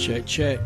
[0.00, 0.58] Check, check.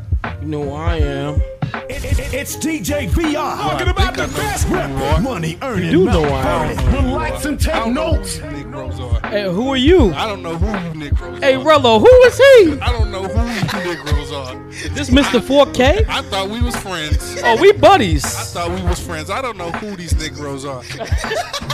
[0.43, 1.43] You know who I am.
[1.91, 5.23] It's DJ VR talking about the best rap.
[5.23, 7.05] Money earning, You do know mouth I am.
[7.07, 8.37] Relax and take notes.
[8.37, 9.21] who are.
[9.29, 10.15] Hey, who are you?
[10.15, 11.59] I don't know who you Negroes Hey, are.
[11.59, 12.81] Hey, Rello, who is he?
[12.81, 14.55] I don't know who you Negroes are.
[14.95, 15.41] This Mr.
[15.41, 16.07] 4K?
[16.09, 17.41] I thought we was friends.
[17.43, 18.25] Oh, we buddies.
[18.25, 19.31] I thought we was friends.
[19.31, 20.83] I don't know who these Negroes are.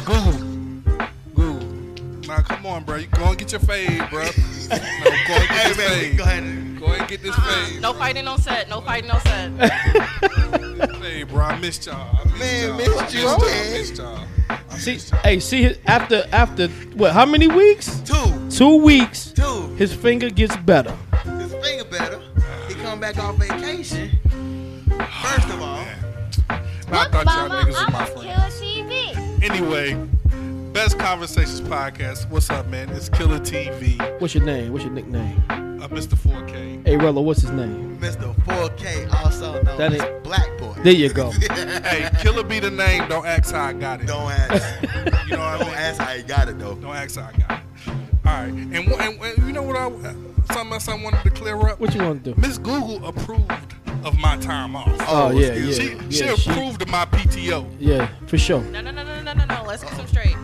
[0.07, 0.33] Google.
[1.35, 1.67] Google.
[2.27, 2.97] Nah, come on, bro.
[2.97, 4.23] You go and get your fade, bro.
[4.25, 6.17] No, go and get this fade.
[6.17, 6.70] Go ahead.
[6.81, 7.83] Go ahead and get this uh, fade.
[7.83, 8.69] No fighting on set.
[8.69, 9.51] No fighting on set.
[11.01, 12.17] Hey, bro, I missed y'all.
[12.19, 12.77] I missed Man, y'all.
[12.79, 13.29] missed I you, Missed y'all.
[13.29, 13.73] I okay.
[13.73, 14.27] missed y'all.
[14.49, 15.21] I See, missed y'all.
[15.23, 17.13] hey, see, after after what?
[17.13, 18.01] How many weeks?
[18.01, 18.49] Two.
[18.51, 19.33] Two weeks.
[19.33, 19.75] Two.
[19.77, 20.97] His finger gets better.
[21.39, 22.21] His finger better.
[22.69, 24.19] He come back off vacation.
[25.23, 25.85] First of all,
[26.49, 28.61] I thought y'all niggas was my I'm friends.
[28.61, 29.43] Killer TV.
[29.43, 30.09] Anyway,
[30.73, 32.29] Best Conversations Podcast.
[32.31, 32.89] What's up, man?
[32.91, 33.99] It's Killer TV.
[34.21, 34.73] What's your name?
[34.73, 35.43] What's your nickname?
[35.49, 36.15] Uh, Mr.
[36.17, 36.87] 4K.
[36.87, 37.99] Hey, Rello, what's his name?
[37.99, 38.35] Mr.
[38.45, 40.75] 4K, also known That as ain't- Black Boy.
[40.83, 41.31] There you go.
[41.41, 43.09] Hey, Killer be the name.
[43.09, 44.07] Don't ask how I got it.
[44.07, 44.85] Don't ask.
[45.31, 45.77] You know what I Don't mean?
[45.77, 46.75] ask how he got it though.
[46.75, 47.65] Don't ask how I got it.
[48.27, 48.49] All right.
[48.53, 49.89] And, and, and you know what I
[50.53, 51.79] something else I wanted to clear up?
[51.79, 52.41] What you want to do?
[52.41, 54.89] Miss Google approved of my time off.
[55.09, 55.73] Oh, yeah, yeah.
[55.73, 56.11] She, me.
[56.11, 57.65] she yeah, she- approved of my PTO.
[57.79, 58.61] Yeah, for sure.
[58.63, 59.63] No, no, no, no, no, no, no.
[59.67, 60.37] Let's get some straight.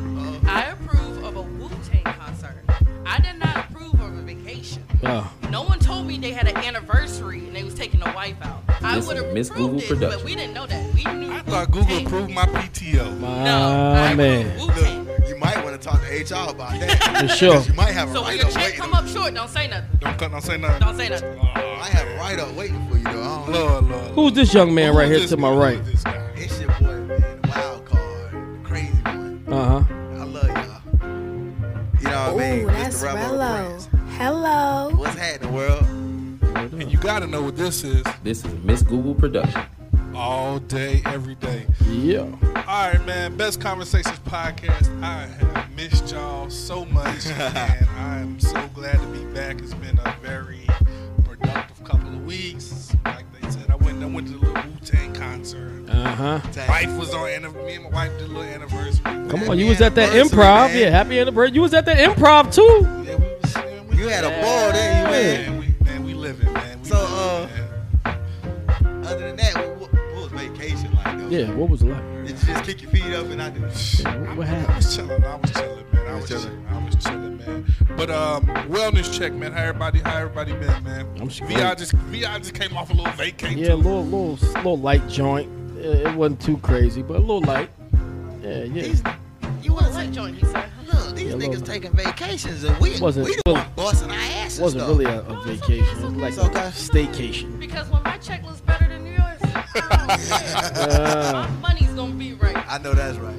[0.57, 2.65] I approve of a Wu Tang concert.
[3.05, 4.83] I did not approve of a vacation.
[5.05, 5.31] Oh.
[5.51, 8.63] No one told me they had an anniversary and they was taking the wife out.
[8.83, 10.19] I would have Miss approved Google it, Production.
[10.21, 10.95] but we didn't know that.
[10.95, 11.31] We knew.
[11.33, 12.07] I thought Google Wu-Tang.
[12.07, 13.21] approved my PTO.
[13.21, 14.59] My No, I man.
[14.59, 15.07] Wu Tang.
[15.29, 17.19] You might want to talk to HR about that.
[17.21, 17.53] For sure.
[17.55, 18.81] 'Cause You might have a So when write your up check waiting.
[18.81, 19.91] come up short, don't say nothing.
[20.01, 20.81] Don't, cut- don't say nothing.
[20.81, 21.39] Don't say nothing.
[21.55, 23.11] I have a write up waiting for you though.
[23.11, 23.13] I
[23.45, 23.59] don't know.
[23.67, 24.11] Lord, Lord.
[24.13, 25.85] Who's this young man Who right here to my right?
[25.85, 26.17] This guy?
[26.37, 27.09] It's your boy, man,
[27.43, 29.45] the wild card, the crazy one.
[29.49, 29.93] Uh huh.
[32.05, 32.29] I y'all.
[32.29, 32.67] Know what I mean?
[32.67, 33.15] That's Mr.
[33.15, 34.11] Rello Rello.
[34.17, 34.91] Hello.
[34.97, 35.83] What's happening, world?
[36.73, 39.63] And you got to know what this is This is Miss Google Production.
[40.15, 41.67] all day, every day.
[41.91, 42.21] Yeah.
[42.67, 43.37] All right, man.
[43.37, 44.91] Best Conversations Podcast.
[45.03, 49.61] I have missed y'all so much, and I am so glad to be back.
[49.61, 50.67] It's been a very
[51.25, 52.95] productive couple of weeks.
[53.05, 55.73] Like they said, I went, I went to the little Wu Tang concert.
[55.89, 56.41] Uh huh.
[56.69, 59.01] Wife was on, and me and my wife did a little anniversary.
[59.05, 60.69] Come Happy on, you was at that improv.
[60.69, 60.79] man.
[60.79, 61.55] Yeah, happy anniversary.
[61.55, 62.63] You was at that improv too.
[63.05, 65.51] Yeah, we was, man, we, You had a ball there, you man.
[65.51, 66.81] man, we, man, we living, man.
[66.83, 67.61] We So, living,
[68.05, 68.17] uh,
[68.85, 69.05] man.
[69.07, 71.29] Other than that, what, what, what was vacation like though?
[71.29, 72.03] Yeah, what was it like?
[72.65, 73.61] Did you just kick your feet up and I do.
[73.61, 75.25] Yeah, what, what I was chilling.
[75.25, 76.07] I was chilling, man.
[76.07, 76.43] I was was chilling.
[76.45, 76.67] chilling.
[76.69, 77.75] I was chilling, man.
[77.97, 79.53] But um, wellness check, man.
[79.53, 80.01] How everybody?
[80.01, 81.07] How everybody been, man?
[81.21, 81.53] I'm straight.
[81.57, 83.59] Vi just Vi just came off a little vacation.
[83.59, 85.49] Yeah, a little, little, little light joint.
[85.79, 87.71] It, it wasn't too crazy, but a little light.
[88.43, 88.83] Yeah, yeah.
[88.83, 89.03] These,
[89.63, 90.71] you What a wasn't light joint, he said.
[90.87, 94.17] Look, these Yeah, niggas taking vacations and we Wasn't- we the wasn't- one busting our
[94.17, 94.59] asses.
[94.59, 94.95] It wasn't though.
[94.95, 95.99] really a, a vacation.
[95.99, 96.61] It was like It's a okay.
[97.09, 97.59] staycation.
[97.59, 98.61] Because when my check looks
[99.79, 102.57] Uh, my money's gonna be right.
[102.69, 103.35] I know that's right.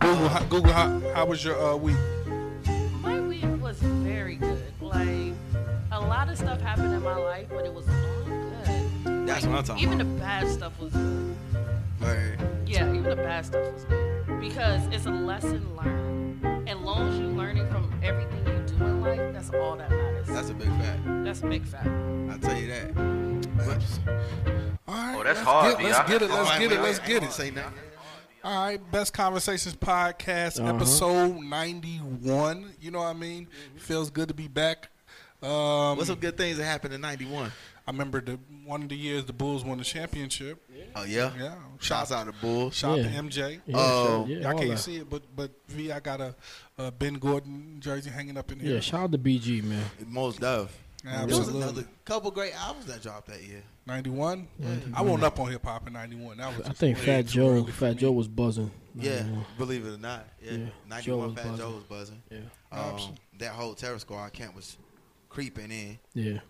[0.00, 1.96] Google, how, Google, how, how was your uh, week?
[3.00, 4.62] My week was very good.
[4.80, 5.34] Like
[5.92, 9.26] a lot of stuff happened in my life, but it was all good.
[9.26, 10.06] That's what I'm talking Even about.
[10.06, 11.36] Even the bad stuff was good.
[12.00, 12.36] Right.
[12.66, 16.44] Yeah, even the bad stuff was good because it's a lesson learned.
[16.68, 20.26] And long as you're learning from everything you do in life, that's all that matters.
[20.26, 21.00] That's a big fact.
[21.24, 21.86] That's a big fact.
[21.86, 22.94] I'll tell you that.
[23.56, 26.30] But, All right, Oh, that's let's hard, Get, let's get it.
[26.30, 26.82] Let's Wait, get wait, it.
[26.82, 27.32] Let's get it.
[27.32, 27.72] Say nothing.
[28.44, 30.74] All right, Best Conversations Podcast, Uh-huh.
[30.74, 32.72] episode ninety-one.
[32.80, 33.46] You know what I mean?
[33.76, 34.88] Feels good to be back.
[35.42, 37.52] Um, What's some good things that happened in '91?
[37.86, 40.60] I remember the one of the years the Bulls won the championship.
[40.96, 41.30] Oh yeah.
[41.38, 42.74] Yeah, Shouts out to Bulls.
[42.74, 43.04] Shout Yeah.
[43.06, 43.60] out to MJ.
[43.66, 44.78] yeah, Oh, shout- yeah, Y'all can't that.
[44.78, 46.34] see it, but but V, I got a,
[46.78, 48.74] a Ben Gordon jersey hanging up in here.
[48.74, 49.84] Yeah, shout out to BG, man.
[50.06, 50.72] Most Dove.
[51.04, 51.62] There was Absolutely.
[51.62, 53.62] another couple great albums that dropped that year.
[53.86, 54.48] 91?
[54.94, 56.36] I went up on hip hop in 91.
[56.38, 57.96] That was I think Fat Joe, Fat.
[57.96, 58.70] Joe was buzzing.
[58.94, 60.28] Yeah, Uh, believe it or not.
[60.42, 61.56] Yeah, Yeah, '91 was Fat buzzing.
[61.58, 62.22] Joe was buzzing.
[62.30, 62.38] Yeah,
[62.78, 64.76] Um, that whole Terror Squad camp was
[65.30, 66.40] creeping in yeah,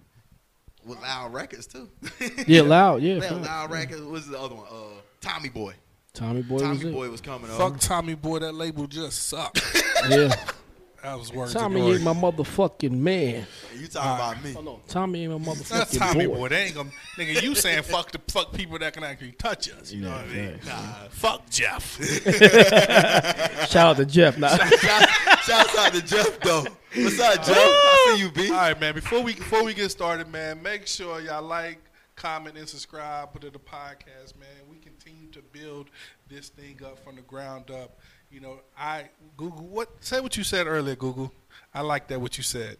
[0.85, 1.89] with loud records too.
[2.47, 2.63] yeah.
[2.63, 3.21] Loud, yeah.
[3.21, 3.43] That fact.
[3.45, 4.03] loud records.
[4.03, 4.67] What's the other one?
[4.69, 5.75] Uh, Tommy Boy.
[6.15, 6.93] Tommy Boy was Tommy it.
[6.93, 7.57] Boy was coming up.
[7.57, 9.63] Fuck Tommy Boy, that label just sucked.
[10.11, 10.35] Yeah,
[11.03, 13.47] that was words Tommy of ain't my motherfucking man.
[13.77, 14.55] You talking about me?
[14.57, 16.35] Oh no, Tommy ain't my That's motherfucking Tommy boy.
[16.37, 16.49] boy.
[16.49, 17.43] They ain't gonna nigga.
[17.43, 19.93] You saying fuck the fuck people that can actually touch us.
[19.93, 20.61] You know what I mean?
[20.65, 22.01] Nah, fuck Jeff.
[23.69, 24.39] Shout out to Jeff.
[24.39, 25.09] Now, Shout,
[25.41, 26.67] shouts out to Jeff though.
[26.95, 27.57] What's up, Jeff?
[27.57, 28.51] I see you, B.
[28.51, 28.95] All right, man.
[28.95, 31.79] Before we before we get started, man, make sure y'all like,
[32.17, 34.49] comment, and subscribe to the podcast, man.
[34.71, 35.89] We continue to build
[36.29, 37.99] this thing up from the ground up.
[38.33, 41.33] You know, I Google what say what you said earlier, Google.
[41.75, 42.79] I like that what you said.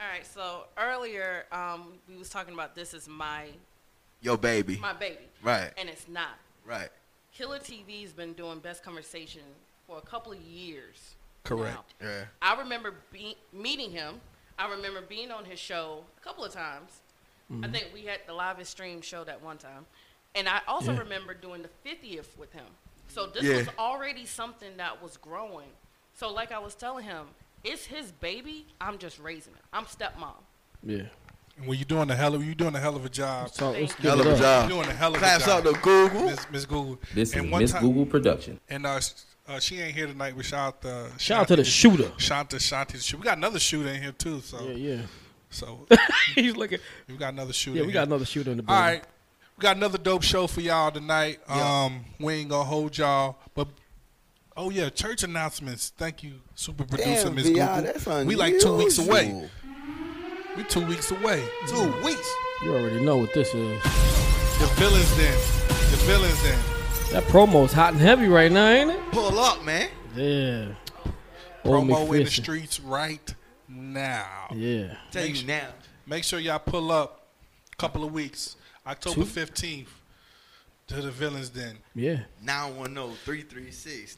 [0.00, 0.26] All right.
[0.26, 3.46] So earlier, um, we was talking about this is my
[4.20, 4.76] your baby.
[4.76, 5.70] my baby, Right.
[5.78, 6.38] and it's not.
[6.66, 6.90] Right.
[7.32, 9.42] Killer TV's been doing best conversation
[9.86, 11.14] for a couple of years.
[11.44, 11.94] Correct.
[12.00, 12.06] now.
[12.08, 12.24] Yeah.
[12.40, 14.20] I remember be- meeting him.
[14.58, 17.00] I remember being on his show a couple of times.
[17.62, 19.84] I think we had the live stream show that one time.
[20.34, 21.00] And I also Yeah.
[21.00, 22.64] remember doing the 50th with him.
[23.14, 23.56] So this Yeah.
[23.58, 25.68] was already something that was growing.
[26.14, 27.26] So like I was telling him,
[27.62, 28.66] it's his baby.
[28.80, 29.60] I'm just raising it.
[29.72, 30.34] I'm stepmom.
[30.82, 31.02] Yeah.
[31.56, 33.50] And when you're doing a hell of you doing a hell of a job.
[33.50, 34.68] So let's Thank Hell it of a job.
[34.68, 35.64] You're doing a hell of a Claps job.
[35.66, 36.24] out to Google.
[36.26, 36.98] Miss, Miss Google.
[37.14, 38.58] This is and one Miss time- Google Production.
[38.68, 39.00] And uh,
[39.46, 40.34] uh, she ain't here tonight.
[40.34, 42.10] We shout out the Shout out to the shooter.
[42.18, 43.18] Shout out to the shooter.
[43.20, 44.40] We got another shooter in here too.
[44.40, 45.02] So Yeah, yeah.
[45.50, 45.86] so
[46.34, 46.80] He's looking.
[47.08, 47.76] we got another shooter.
[47.76, 48.00] Yeah, in we here.
[48.00, 48.94] got another shooter in the All building.
[49.00, 49.04] right.
[49.56, 51.38] We got another dope show for y'all tonight.
[51.48, 51.84] Yeah.
[51.84, 53.68] Um, we ain't gonna hold y'all, but
[54.56, 55.92] oh yeah, church announcements.
[55.96, 58.24] Thank you, super producer Damn, Miss VR, Google.
[58.26, 59.26] we like two weeks away.
[59.26, 59.50] unusual.
[60.56, 61.44] We two weeks away.
[61.68, 62.34] Two weeks.
[62.64, 63.82] You already know what this is.
[63.82, 65.38] The villains den.
[65.90, 66.58] The villains den.
[67.12, 69.00] That promo's hot and heavy right now, ain't it?
[69.12, 69.88] Pull up, man.
[70.16, 70.66] Yeah.
[71.64, 73.34] Promo in the streets right
[73.68, 74.46] now.
[74.52, 74.96] Yeah.
[75.10, 75.68] Tell you now.
[76.06, 77.28] Make sure y'all pull up
[77.72, 78.56] a couple of weeks.
[78.86, 79.24] October Two?
[79.26, 79.88] fifteenth
[80.88, 81.78] to the villains den.
[81.94, 82.20] Yeah.
[82.44, 84.16] 910-336.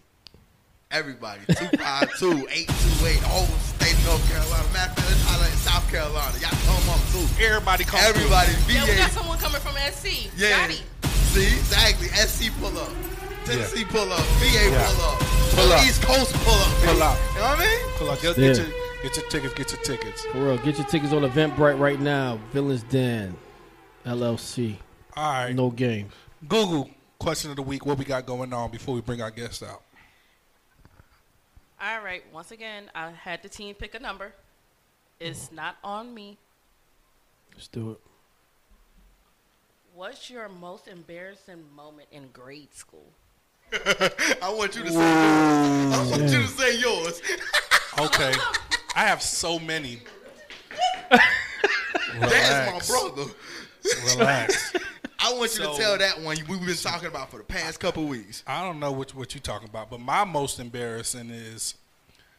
[0.90, 1.40] Everybody.
[1.46, 3.20] 252-828.
[3.20, 4.66] The whole state of North Carolina.
[4.72, 6.34] Matter of fact, let's holler in South Carolina.
[6.38, 7.22] Y'all come up too.
[7.42, 8.52] Everybody come Everybody.
[8.72, 10.30] Yeah, we got someone coming from SC.
[10.36, 10.66] Yeah.
[10.66, 10.82] Gotti.
[11.34, 12.08] See, exactly.
[12.08, 12.90] SC pull up.
[13.44, 14.24] Tennessee pull up.
[14.42, 14.86] VA Yeah.
[14.90, 15.18] pull up.
[15.54, 15.84] Pull up.
[15.86, 16.68] East Coast pull up.
[16.82, 17.02] Pull baby.
[17.02, 17.18] up.
[17.34, 17.78] You know what I mean?
[17.98, 18.20] Pull up.
[18.22, 18.46] Get, Yeah.
[18.48, 18.66] get, your,
[19.02, 19.54] get your tickets.
[19.54, 20.20] Get your tickets.
[20.26, 20.58] For real.
[20.58, 22.38] Get your tickets on Eventbrite right now.
[22.52, 23.36] Villains Den.
[24.06, 24.76] LLC.
[25.16, 25.54] All right.
[25.54, 26.08] No game.
[26.46, 27.84] Google question of the week.
[27.84, 29.82] What we got going on before we bring our guests out?
[31.82, 32.22] All right.
[32.32, 34.32] Once again, I had the team pick a number.
[35.18, 36.38] It's not on me.
[37.52, 38.00] Let's do it.
[39.94, 43.12] What's your most embarrassing moment in grade school?
[43.72, 45.94] I want you to say yours.
[45.94, 47.22] I want you to say yours.
[47.98, 48.34] Okay.
[48.94, 50.00] I have so many.
[52.20, 53.32] That's my brother.
[54.16, 54.72] Relax.
[55.18, 57.80] I want you So- to tell that one we've been talking about for the past
[57.80, 58.42] couple weeks.
[58.46, 61.74] I don't know what what you're talking about, but my most embarrassing is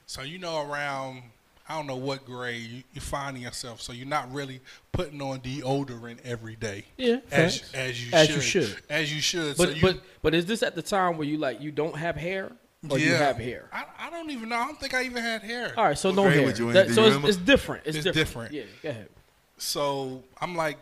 [0.05, 1.23] so you know around
[1.69, 4.61] I don't know what grade you, you're finding yourself, so you're not really
[4.93, 6.85] putting on deodorant every day.
[6.95, 7.73] Yeah, as facts.
[7.73, 8.77] as you As should, you should.
[8.89, 9.57] as you should.
[9.57, 11.97] But so you, but but is this at the time where you like you don't
[11.97, 12.53] have hair
[12.89, 13.67] or you have hair?
[13.73, 14.55] I, I don't even know.
[14.55, 15.73] I don't think I even had hair.
[15.75, 16.45] All right, so What no hair.
[16.45, 16.73] was you in?
[16.75, 17.85] That- so it's, it's different.
[17.85, 18.51] It's, It's different.
[18.51, 18.53] different.
[18.53, 19.09] Yeah, go ahead.
[19.57, 20.77] So I'm like,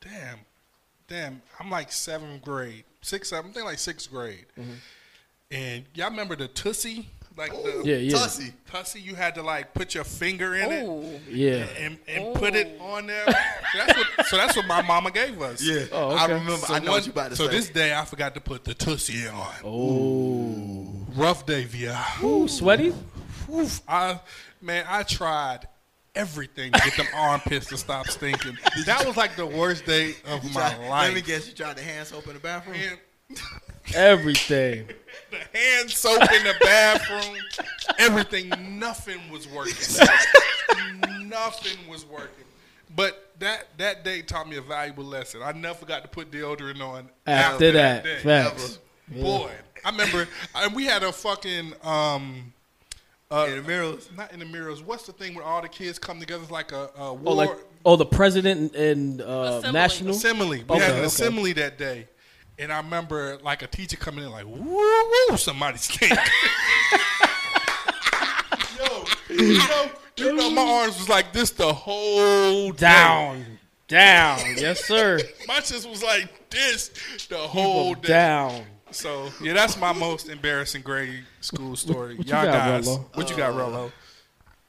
[0.00, 0.38] damn,
[1.08, 1.42] damn.
[1.60, 4.46] I'm like seventh grade, sixth, seventh, I think like sixth grade.
[4.58, 4.70] Mm-hmm.
[5.50, 8.52] And y'all remember the Tussy, like the Yeah, yeah, Tussy.
[8.70, 9.00] tussie?
[9.00, 11.22] You had to like put your finger in it.
[11.30, 11.66] Yeah.
[11.78, 13.24] and, and put it on there.
[13.26, 15.62] So that's what so that's what my mama gave us.
[15.62, 16.52] Yeah, Oh, I remember.
[16.56, 17.52] So, I know one- what you about to so say.
[17.52, 19.46] this day I forgot to put the Tussy on.
[19.64, 21.98] Oh, Rough day, via.
[22.22, 22.92] Ooh, sweaty.
[23.50, 24.20] Oof, I
[24.60, 25.66] man, I tried
[26.18, 28.58] everything to get them armpits to stop stinking.
[28.84, 31.08] That was like the worst day of You my tried- life.
[31.08, 31.48] Let me guess.
[31.48, 32.76] You tried the hand soap in the bathroom.
[32.78, 32.98] Man,
[33.94, 34.86] Everything.
[35.30, 37.36] the hand soap in the bathroom,
[37.98, 39.74] everything, nothing was working.
[41.28, 42.44] nothing was working.
[42.94, 45.42] But that that day taught me a valuable lesson.
[45.42, 48.18] I never forgot to put deodorant on After that, day.
[48.18, 48.78] facts.
[49.08, 49.50] Boy,
[49.84, 52.52] I remember, and we had a fucking um,
[53.30, 54.08] uh, In the mirrors.
[54.16, 54.82] not in the mirrors.
[54.82, 56.42] What's the thing where all the kids come together?
[56.42, 57.50] It's like a, a Oh, war like
[57.84, 59.24] oh, the president and uh,
[59.58, 59.72] Assembly.
[59.72, 60.14] national.
[60.14, 60.64] assembly.
[60.68, 61.06] We Okay, had an okay.
[61.06, 62.08] assembly that day,
[62.58, 66.12] and I remember like a teacher coming in like, "Woo woo, somebody stink."
[68.78, 72.76] Yo, you know, you know, my arms was like this the whole day.
[72.86, 73.44] Down,
[73.88, 74.38] down.
[74.56, 75.18] yes, sir.
[75.48, 76.90] My chest was like this
[77.28, 78.08] the whole day.
[78.08, 78.64] Down.
[78.90, 82.16] So yeah, that's my most embarrassing grade school story.
[82.16, 83.04] what you Y'all got, guys, Rello?
[83.16, 83.92] what you got, Rollo?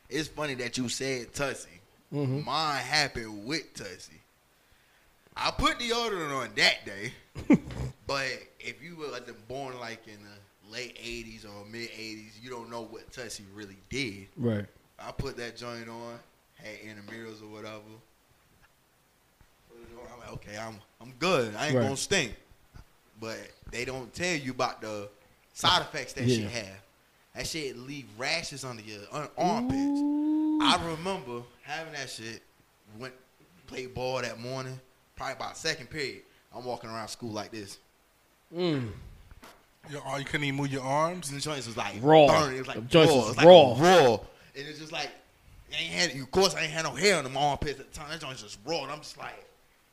[0.10, 1.70] It's funny that you said Tussy.
[2.14, 2.44] Mm-hmm.
[2.46, 4.14] Mine happened with Tussy.
[5.38, 7.14] I put deodorant on on that day,
[8.08, 8.28] but
[8.60, 12.70] if you were like, born like in the late '80s or mid '80s, you don't
[12.70, 14.28] know what Tussy really did.
[14.36, 14.66] Right.
[15.00, 16.20] I put that joint on,
[16.56, 17.80] had intramurals or whatever.
[19.70, 21.56] Put it on, I'm like, okay, I'm I'm good.
[21.56, 21.84] I ain't Right.
[21.84, 22.36] gonna stink.
[23.22, 23.38] But
[23.72, 25.10] they don't tell you about the
[25.54, 26.38] side effects that Yeah.
[26.44, 26.76] shit have.
[27.36, 30.02] That shit leave rashes under your un- armpits.
[30.62, 32.42] I remember having that shit.
[32.98, 33.14] Went
[33.68, 34.80] played ball that morning.
[35.16, 36.22] Probably about second period.
[36.56, 37.78] I'm walking around school like this.
[38.56, 38.90] Mm.
[39.92, 41.30] Your, oh, you couldn't even move your arms.
[41.30, 42.28] And the joints was like Raw.
[42.28, 42.56] burning.
[42.56, 43.18] It was like The joints raw.
[43.20, 43.76] was It like raw.
[43.78, 44.14] raw.
[44.56, 45.10] And it's just like
[45.72, 48.00] I ain't had, of course, I ain't had no hair on the armpits at the
[48.00, 48.10] time.
[48.10, 48.82] That joint just raw.
[48.84, 49.46] And I'm just like,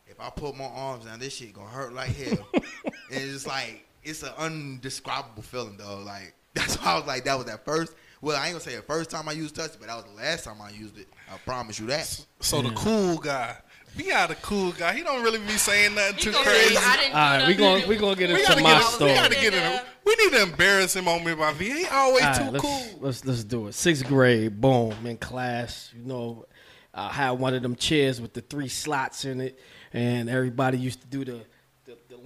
[0.08, 2.48] if I put my arms down, this shit gonna hurt like hell.
[3.10, 5.98] and it's just like, it's an undescribable feeling, though.
[5.98, 7.94] Like, that's why I was like, that was that first.
[8.22, 10.16] Well, I ain't gonna say the first time I used touch, but that was the
[10.16, 11.06] last time I used it.
[11.32, 12.06] I promise you that.
[12.40, 13.56] So the cool guy,
[13.96, 14.94] be out the cool guy.
[14.94, 16.74] He don't really be saying nothing He too gonna crazy.
[16.74, 17.58] say, I didn't do All right, we nothing.
[17.58, 18.82] gonna we gonna get We into gotta my get.
[18.84, 19.10] Story.
[19.10, 19.80] we gotta get in.
[20.06, 21.64] We need an embarrassing moment by V.
[21.70, 22.82] He always All too let's, cool.
[23.00, 23.74] let's let's do it.
[23.74, 25.92] Sixth grade, boom, in class.
[25.94, 26.46] You know,
[26.94, 29.60] I had one of them chairs with the three slots in it,
[29.92, 31.44] and everybody used to do the the, the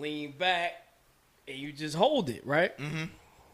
[0.01, 0.73] lean back,
[1.47, 2.77] and you just hold it, right?
[2.79, 3.05] Mm-hmm.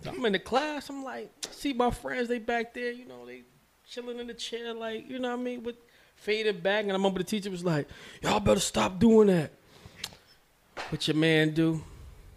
[0.03, 0.89] So I'm in the class.
[0.91, 2.93] I'm like, see my friends, they back there.
[2.93, 3.43] You know, they
[3.89, 5.77] chilling in the chair, like you know what I mean, with
[6.17, 6.83] faded back.
[6.83, 7.89] And I remember the teacher was like,
[8.23, 9.53] "Y'all better stop doing that."
[10.91, 11.83] What your man do?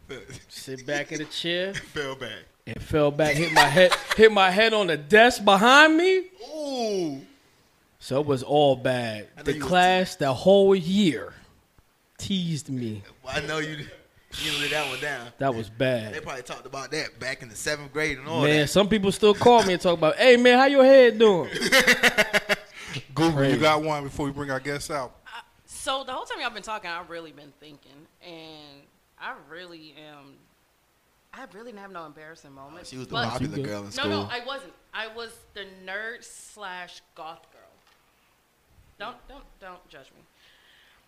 [0.47, 2.39] Sit back in the chair Fell back.
[2.65, 6.23] and fell back, hit my head, hit my head on the desk behind me.
[6.55, 7.21] Ooh.
[7.99, 9.27] So it was all bad.
[9.43, 11.33] The class, the whole year,
[12.17, 13.03] teased me.
[13.27, 13.85] I know you.
[14.33, 15.27] You let that one down.
[15.39, 16.13] That was bad.
[16.13, 18.67] They probably talked about that back in the seventh grade and all Man, that.
[18.67, 21.49] some people still call me and talk about, "Hey man, how your head doing?"
[23.15, 23.55] Google, Crazy.
[23.55, 25.15] you got one before we bring our guests out.
[25.65, 27.91] So the whole time y'all been talking, I've really been thinking,
[28.25, 28.81] and
[29.19, 30.35] I really am.
[31.33, 32.89] I really didn't have no embarrassing moments.
[32.89, 34.09] She was the popular girl in school.
[34.09, 34.23] No, school.
[34.25, 34.73] no, I wasn't.
[34.93, 37.61] I was the nerd slash goth girl.
[38.99, 40.21] Don't, don't, don't judge me.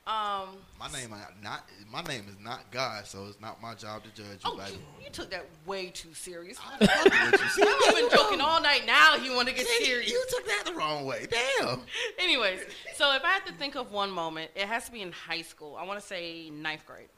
[0.07, 0.57] Um.
[0.79, 1.63] my name not.
[1.91, 4.51] My name is not God, so it's not my job to judge you.
[4.51, 4.71] Oh, baby.
[4.71, 6.57] you, you took that way too serious.
[6.59, 7.49] I'm fucking with you.
[7.49, 8.87] See, I've been joking all night.
[8.87, 10.09] Now you want to get See, serious.
[10.09, 11.27] You took that the wrong way.
[11.29, 11.81] Damn.
[12.19, 12.61] Anyways,
[12.95, 15.43] so if I had to think of one moment, it has to be in high
[15.43, 15.77] school.
[15.79, 17.09] I want to say ninth grade.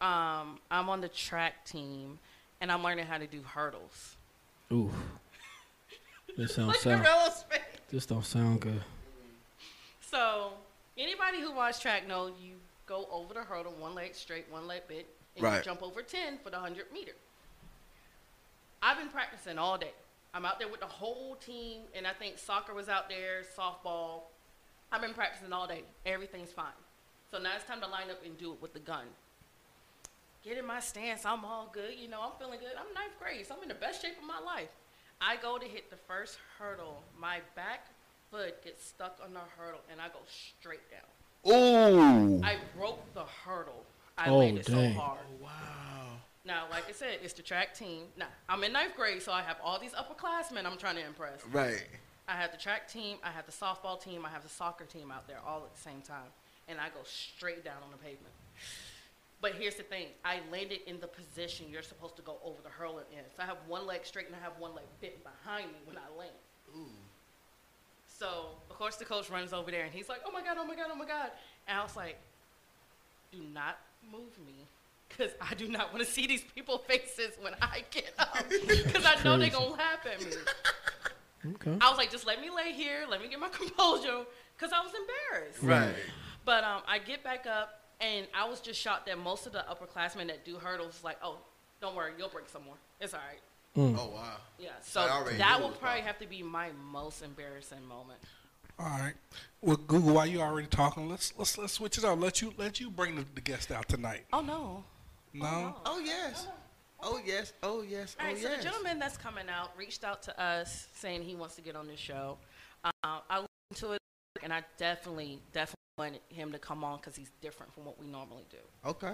[0.00, 2.20] Um, I'm on the track team,
[2.60, 4.16] and I'm learning how to do hurdles.
[4.72, 4.90] Ooh,
[6.36, 7.04] this don't Look sound.
[7.90, 8.82] This don't sound good.
[10.00, 10.52] So
[11.00, 14.82] anybody who watched track knows you go over the hurdle, one leg straight, one leg
[14.88, 17.12] bent, and you jump over 10 for the 100 meter.
[18.82, 19.92] I've been practicing all day.
[20.32, 24.22] I'm out there with the whole team, and I think soccer was out there, softball.
[24.92, 25.82] I've been practicing all day.
[26.06, 26.66] Everything's fine.
[27.30, 29.06] So now it's time to line up and do it with the gun.
[30.42, 31.24] Get in my stance.
[31.24, 31.94] I'm all good.
[31.98, 32.72] You know, I'm feeling good.
[32.78, 34.70] I'm ninth grade, so I'm in the best shape of my life.
[35.20, 37.02] I go to hit the first hurdle.
[37.18, 37.88] My back
[38.30, 41.52] foot gets stuck on the hurdle, and I go straight down.
[41.52, 42.42] Ooh.
[42.44, 43.84] I broke the hurdle.
[44.18, 44.94] I Oh, landed dang.
[44.94, 45.18] so hard.
[45.40, 45.50] Oh, wow.
[46.44, 48.04] Now, like I said, it's the track team.
[48.16, 51.44] Now, I'm in ninth grade, so I have all these upperclassmen I'm trying to impress.
[51.50, 51.82] Right.
[52.28, 55.10] I have the track team, I have the softball team, I have the soccer team
[55.10, 56.28] out there all at the same time.
[56.68, 58.32] And I go straight down on the pavement.
[59.40, 62.68] But here's the thing I landed in the position you're supposed to go over the
[62.68, 63.24] hurdle in.
[63.34, 65.96] So I have one leg straight and I have one leg bent behind me when
[65.96, 66.30] I land.
[68.20, 70.66] So, of course, the coach runs over there and he's like, oh my God, oh
[70.66, 71.30] my God, oh my God.
[71.66, 72.18] And I was like,
[73.32, 73.78] do not
[74.12, 74.66] move me
[75.08, 79.06] because I do not want to see these people's faces when I get up because
[79.06, 80.32] I know they're going to laugh at me.
[81.54, 81.78] Okay.
[81.80, 84.82] I was like, just let me lay here, let me get my composure, because I
[84.82, 85.62] was embarrassed.
[85.62, 85.94] Right.
[86.44, 89.64] But um, I get back up, and I was just shocked that most of the
[89.70, 91.38] upperclassmen that do hurdles, like, oh,
[91.80, 92.76] don't worry, you'll break some more.
[93.00, 93.40] It's all right.
[93.76, 94.36] Oh wow.
[94.58, 94.70] Yeah.
[94.82, 95.00] So
[95.38, 96.06] that will probably possible.
[96.06, 98.18] have to be my most embarrassing moment.
[98.78, 99.14] All right.
[99.60, 102.18] Well, Google, while you already talking, let's let's let's switch it up.
[102.18, 104.24] Let you let you bring the, the guest out tonight.
[104.32, 104.84] Oh no.
[105.32, 105.76] No.
[105.86, 106.46] Oh yes.
[107.02, 107.52] Oh yes.
[107.62, 108.16] Oh yes.
[108.18, 108.58] All Oh right, so yes.
[108.58, 111.86] the gentleman that's coming out reached out to us saying he wants to get on
[111.86, 112.38] the show.
[112.84, 114.00] Uh, I listened to it,
[114.42, 118.06] and I definitely, definitely wanted him to come on because he's different from what we
[118.06, 118.56] normally do.
[118.84, 119.12] Okay.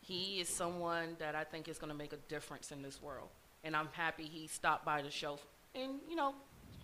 [0.00, 3.28] He is someone that I think is going to make a difference in this world.
[3.64, 5.38] And I'm happy he stopped by the show
[5.74, 6.34] and, you know,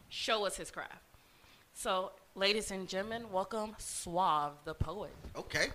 [0.09, 1.03] show us his craft.
[1.75, 5.15] So, ladies and gentlemen, welcome Suave the Poet.
[5.37, 5.69] Okay.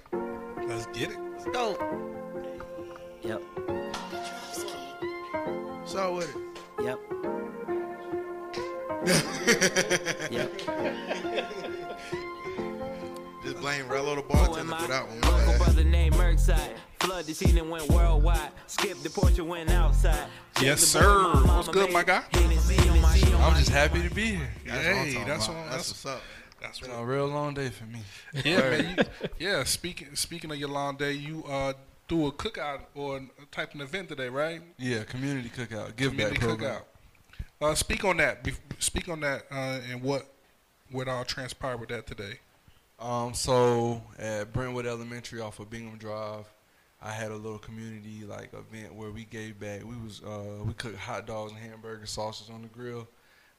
[0.68, 1.20] Let's get it.
[1.20, 1.78] Let's go.
[3.22, 3.42] Yep.
[5.86, 6.42] So with it.
[6.84, 7.00] Yep.
[10.32, 10.52] yep.
[13.44, 15.24] Just blame Rello the bartender am for that one.
[15.24, 16.78] Uncle brother named Merkside.
[17.06, 18.50] Flood the scene and went worldwide.
[18.68, 20.28] Skip the porch and went outside.
[20.62, 21.48] Yes, the boy sir.
[21.56, 22.24] What's good, my guy?
[22.32, 24.50] Hennessy on my- on I'm just happy to be here.
[24.66, 26.22] That's what I'm Hey, that's what- That's that's- what's up.
[26.62, 28.00] That's It's what been a real long day for me.
[28.44, 28.96] Yeah, man.
[28.98, 29.64] You, yeah.
[29.66, 31.74] Speaking speaking of your long day, you uh
[32.08, 34.62] do a cookout or a type of event today, right?
[34.78, 36.82] Yeah, community cookout, give back Community program.
[37.62, 37.72] cookout.
[37.72, 38.44] Uh, speak on that.
[38.44, 40.26] Bef- Speak on that uh, and what
[40.90, 42.40] what all transpired with that today.
[43.00, 46.46] Um, so at Brentwood Elementary off of Bingham Drive,
[47.06, 49.84] I had a little community like event where we gave back.
[49.84, 53.08] We was uh, we cooked hot dogs and hamburger sausages on the grill.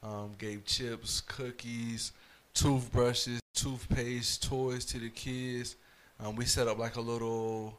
[0.03, 2.11] Um, gave chips, cookies,
[2.55, 5.77] toothbrushes, toothpaste, toys to the kids.
[6.19, 7.79] Um, we set up like a little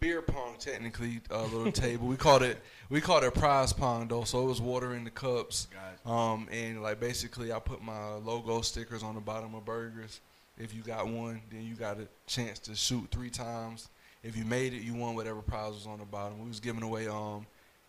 [0.00, 2.08] beer pong, technically, a little table.
[2.08, 2.58] We called it
[2.90, 4.24] we called it prize pong though.
[4.24, 5.68] So it was water in the cups.
[6.04, 10.20] Um, and like basically, I put my logo stickers on the bottom of burgers.
[10.58, 13.88] If you got one, then you got a chance to shoot three times.
[14.28, 16.38] If you made it, you won whatever prize was on the bottom.
[16.38, 17.46] We was giving away um,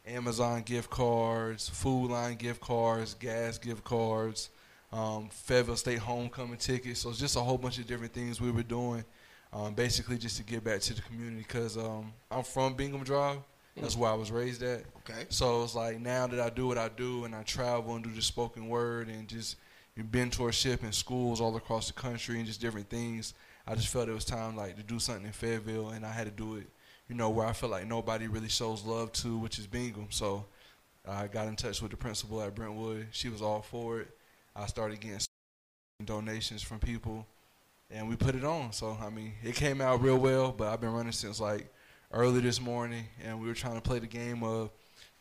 [0.08, 4.50] Amazon gift cards, Food Lion gift cards, gas gift cards,
[4.94, 7.02] um, Fayetteville State homecoming tickets.
[7.02, 9.04] So it's just a whole bunch of different things we were doing,
[9.52, 11.44] um, basically just to give back to the community.
[11.44, 13.40] Cause um, I'm from Bingham Drive.
[13.76, 14.84] That's where I was raised at.
[15.00, 15.26] Okay.
[15.28, 18.12] So it's like now that I do what I do and I travel and do
[18.12, 19.58] the spoken word and just
[19.98, 23.34] mentorship in schools all across the country and just different things.
[23.68, 26.26] I just felt it was time like to do something in Fayetteville and I had
[26.26, 26.68] to do it,
[27.08, 30.08] you know, where I feel like nobody really shows love to, which is Bingham.
[30.10, 30.46] So
[31.08, 33.08] I got in touch with the principal at Brentwood.
[33.12, 34.10] She was all for it.
[34.56, 35.20] I started getting
[36.06, 37.28] donations from people
[37.92, 38.72] and we put it on.
[38.72, 41.72] So I mean, it came out real well, but I've been running since like
[42.12, 44.72] early this morning, and we were trying to play the game of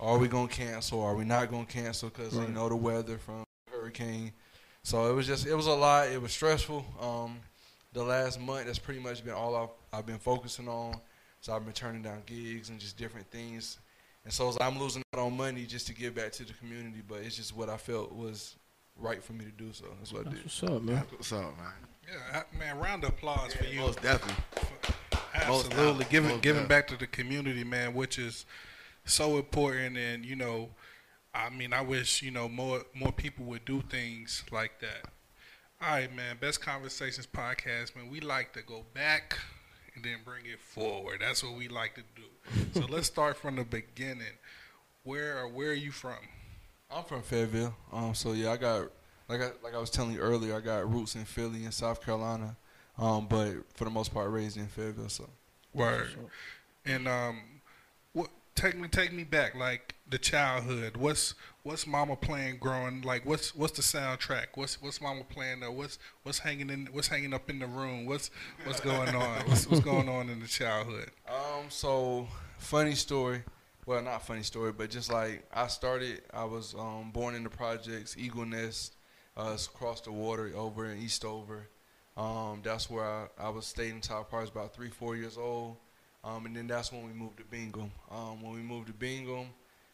[0.00, 1.02] are we gonna cancel?
[1.02, 2.10] Are we not gonna cancel?
[2.10, 4.32] Because you know the weather from hurricane.
[4.82, 6.08] So it was just it was a lot.
[6.08, 6.84] It was stressful.
[7.00, 7.40] Um,
[7.98, 11.00] the last month that's pretty much been all I've, I've been focusing on.
[11.40, 13.78] So I've been turning down gigs and just different things.
[14.24, 17.20] And so I'm losing out on money just to give back to the community, but
[17.20, 18.56] it's just what I felt was
[18.96, 19.72] right for me to do.
[19.72, 20.44] So that's what I did.
[20.44, 21.04] What's up, man?
[21.10, 21.72] What's up, man?
[22.06, 23.80] Yeah, I- man, round of applause for you.
[23.80, 24.44] Most definitely.
[25.34, 26.68] Absolutely, definitely, giving most giving definitely.
[26.68, 28.44] back to the community, man, which is
[29.04, 29.96] so important.
[29.96, 30.70] And you know,
[31.34, 35.10] I mean, I wish you know more more people would do things like that.
[35.80, 36.36] All right, man.
[36.40, 38.10] Best conversations podcast, man.
[38.10, 39.38] We like to go back
[39.94, 41.18] and then bring it forward.
[41.20, 42.80] That's what we like to do.
[42.80, 44.38] so let's start from the beginning.
[45.04, 46.18] Where or where are you from?
[46.90, 47.76] I'm from Fayetteville.
[47.92, 48.90] Um, so yeah, I got
[49.28, 52.04] like I like I was telling you earlier, I got roots in Philly and South
[52.04, 52.56] Carolina.
[52.98, 55.08] Um, but for the most part, raised in Fayetteville.
[55.08, 55.28] So
[55.74, 56.08] Word.
[56.84, 57.40] And um,
[58.58, 60.96] take me take me back like the childhood.
[60.96, 63.02] What's what's Mama playing growing?
[63.02, 64.48] Like what's what's the soundtrack?
[64.54, 65.60] What's what's Mama playing?
[65.60, 65.70] There?
[65.70, 68.04] What's what's hanging in what's hanging up in the room?
[68.04, 68.30] What's
[68.64, 69.48] what's going on?
[69.48, 71.10] What's what's going on in the childhood?
[71.28, 72.26] Um, so
[72.58, 73.42] funny story.
[73.86, 77.48] Well, not funny story, but just like I started, I was um, born in the
[77.48, 78.96] projects, Eagle Nest,
[79.36, 81.68] uh, across the water over in Eastover.
[82.16, 85.76] Um, that's where I, I was staying until I was about three, four years old.
[86.28, 87.90] Um, and then that's when we moved to Bingham.
[88.10, 89.46] Um, when we moved to Bingham,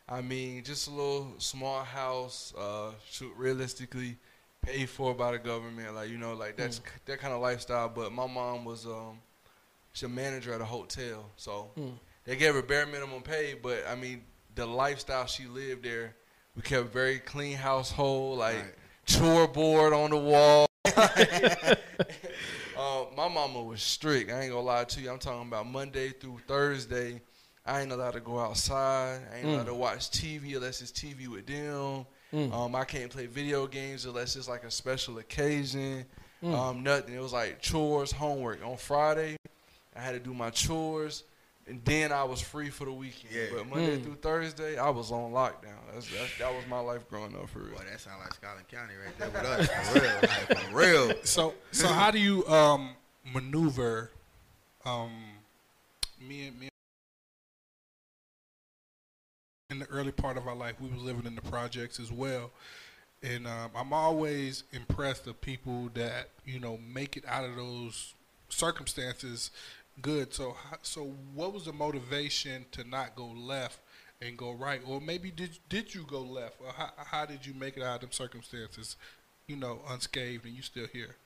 [0.09, 4.16] I mean, just a little small house, uh, shoot, realistically
[4.62, 7.88] paid for by the government, like you know, like that's that kind of lifestyle.
[7.88, 9.18] But my mom was um,
[9.92, 11.70] she's a manager at a hotel, so
[12.25, 13.55] they gave her bare minimum pay.
[13.61, 14.23] But I mean,
[14.55, 16.16] the lifestyle she lived there,
[16.57, 18.75] we kept a very clean household, like Right.
[19.07, 20.66] chore board on the wall.
[23.16, 24.31] my mama was strict.
[24.31, 25.11] I ain't gonna lie to you.
[25.11, 27.20] I'm talking about Monday through Thursday.
[27.66, 29.20] I ain't allowed to go outside.
[29.33, 32.07] I ain't allowed to watch TV unless it's TV with them.
[32.53, 36.05] Um, I can't play video games unless it's like a special occasion.
[36.42, 37.14] Um, nothing.
[37.14, 38.64] It was like chores, homework.
[38.66, 39.37] On Friday,
[39.96, 41.24] I had to do my chores,
[41.66, 43.33] and then I was free for the weekend.
[43.35, 43.46] Yeah.
[43.55, 45.79] But Monday through Thursday, I was on lockdown.
[45.94, 47.70] That's, that's, that was my life growing up for real.
[47.70, 49.88] Boy, that sound like Scotland County right there with us.
[49.88, 50.12] For real.
[50.20, 51.24] Like, for real.
[51.24, 52.90] So so how do you um
[53.24, 54.10] maneuver
[54.84, 55.12] um
[56.20, 56.68] me and me
[59.70, 62.50] in the early part of our life we was living in the projects as well.
[63.22, 68.14] And um, I'm always impressed of people that you know make it out of those
[68.48, 69.50] circumstances
[70.02, 70.34] good.
[70.34, 73.78] So so what was the motivation to not go left
[74.20, 74.80] and go right?
[74.87, 76.56] Or maybe did did you go left?
[76.64, 78.96] Or how, how did you make it out of them circumstances
[79.46, 81.16] you know unscathed and you still here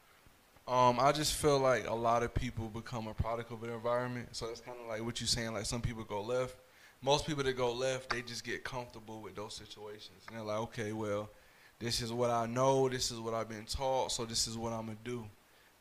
[0.68, 4.28] Um, I just feel like a lot of people become a product of their environment.
[4.32, 5.54] So it's kind of like what you're saying.
[5.54, 6.56] Like some people go left.
[7.00, 10.58] Most people that go left, they just get comfortable with those situations, and they're like,
[10.58, 11.30] okay, well,
[11.78, 12.88] this is what I know.
[12.88, 14.12] This is what I've been taught.
[14.12, 15.24] So this is what I'm gonna do.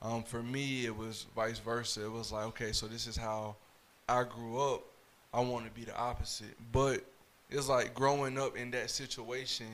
[0.01, 2.05] Um, for me, it was vice versa.
[2.05, 3.55] It was like, okay, so this is how
[4.07, 4.83] I grew up.
[5.33, 7.03] I want to be the opposite, but
[7.49, 9.67] it's like growing up in that situation.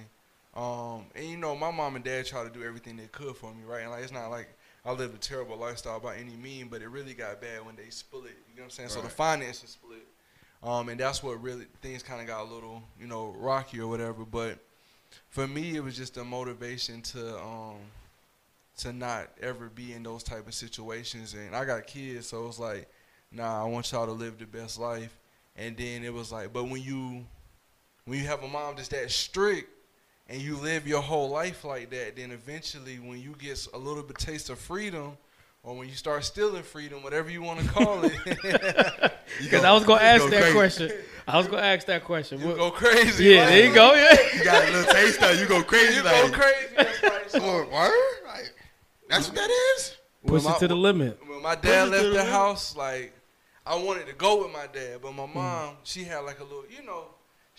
[0.56, 3.54] Um, and you know, my mom and dad tried to do everything they could for
[3.54, 3.82] me, right?
[3.82, 4.48] And like, it's not like
[4.86, 7.90] I lived a terrible lifestyle by any mean, but it really got bad when they
[7.90, 8.24] split.
[8.24, 8.90] You know what I'm saying?
[8.90, 10.06] So the finances split,
[10.62, 13.88] um, and that's what really things kind of got a little, you know, rocky or
[13.88, 14.26] whatever.
[14.26, 14.60] But
[15.30, 17.78] for me, it was just a motivation to um,
[18.78, 21.34] to not ever be in those type of situations.
[21.34, 22.90] And I got kids, so it was like,
[23.32, 25.18] nah, I want y'all to live the best life.
[25.56, 27.26] And then it was like, but when you
[28.06, 29.70] when you have a mom that's that strict,
[30.28, 34.04] and you live your whole life like that, then eventually when you get a little
[34.04, 35.18] bit taste of freedom,
[35.64, 38.12] or when you start stealing freedom, whatever you want to call it,
[39.42, 40.54] Because I was gonna ask go that crazy.
[40.54, 40.92] question.
[41.28, 42.40] I was gonna ask that question.
[42.42, 43.26] you What- go crazy.
[43.26, 43.94] yeah, like, there you go.
[43.94, 44.18] Yeah.
[44.38, 45.96] You got a little taste of you go crazy.
[45.96, 46.68] You like, go crazy.
[46.78, 47.12] That's right.
[47.32, 47.94] So, Or word?
[48.28, 48.54] Like,
[49.10, 49.96] that's what that is?
[50.22, 51.20] when Push my- it to the limit.
[51.28, 53.14] When my dad it to left the the house, like
[53.66, 55.16] I wanted to go with my dad, but Mm.
[55.16, 57.06] my mom, she had like a little, you know,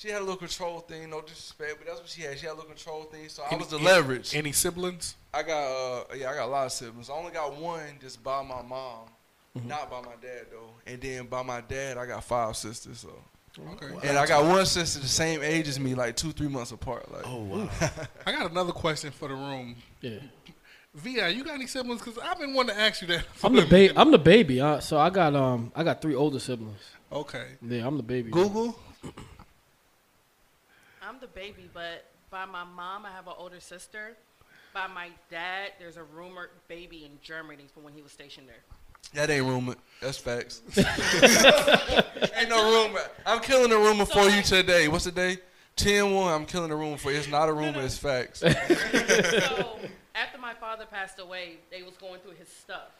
[0.05, 1.09] she had a little control thing.
[1.09, 2.39] No disrespect, but that's what she had.
[2.39, 3.27] She had a little control thing.
[3.31, 4.35] So I was the leverage.
[4.35, 5.15] Any siblings?
[5.33, 7.09] I got, uh, yeah, I got a lot of siblings.
[7.09, 9.07] I only got one just by my mom,
[9.57, 9.69] Mm-hmm.
[9.69, 10.71] not by my dad though.
[10.87, 12.99] And then by my dad, I got five sisters.
[12.99, 13.11] So,
[13.73, 14.09] Okay.
[14.09, 17.11] and I got one sister the same age as me, like two, three months apart.
[17.11, 17.71] Like, Oh, wow.
[18.27, 19.77] I got another question for the room.
[20.01, 20.19] Yeah.
[20.97, 22.01] Vi, you got any siblings?
[22.03, 23.25] Because I've been wanting to ask you that.
[23.45, 23.95] I'm the baby.
[23.97, 24.61] I'm the baby.
[24.61, 26.81] Uh, so I got um I got three older siblings.
[27.13, 27.47] Okay.
[27.63, 28.31] Yeah, I'm the baby.
[28.33, 28.77] Google.
[31.07, 34.17] I'm the baby, but by my mom, I have an older sister.
[34.73, 38.63] By my dad, there's a rumored baby in Germany from when he was stationed there.
[39.13, 39.75] that ain't rumor.
[40.01, 40.63] That's facts.
[40.77, 43.01] ain't no rumor.
[43.27, 44.89] I'm killing the rumor for you today.
[44.89, 45.39] What's the day?
[45.77, 46.35] 10-1.
[46.35, 47.19] I'm killing the rumor for you.
[47.19, 47.83] It's not a rumor.
[47.83, 48.41] It's facts.
[48.41, 48.47] so
[50.15, 52.97] after my father passed away, they was going through his stuff.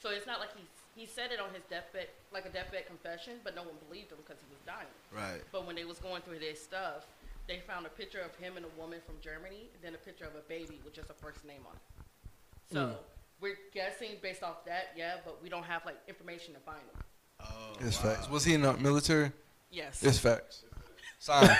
[0.00, 0.62] So it's not like he
[0.94, 4.18] he said it on his deathbed, like a deathbed confession, but no one believed him
[4.18, 4.90] because he was dying.
[5.14, 5.40] Right.
[5.52, 7.06] But when they was going through their stuff,
[7.48, 10.34] they found a picture of him and a woman from Germany, then a picture of
[10.36, 12.74] a baby with just a first name on it.
[12.74, 12.92] So hmm.
[13.40, 17.02] we're guessing based off that, yeah, but we don't have like information to find him.
[17.40, 18.28] Oh, It's facts.
[18.30, 19.32] Was he in the military?
[19.70, 20.02] Yes.
[20.02, 20.64] It's facts.
[21.20, 21.50] Signs.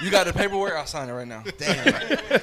[0.00, 0.74] you got the paperwork?
[0.74, 1.42] I'll sign it right now.
[1.58, 1.88] Damn.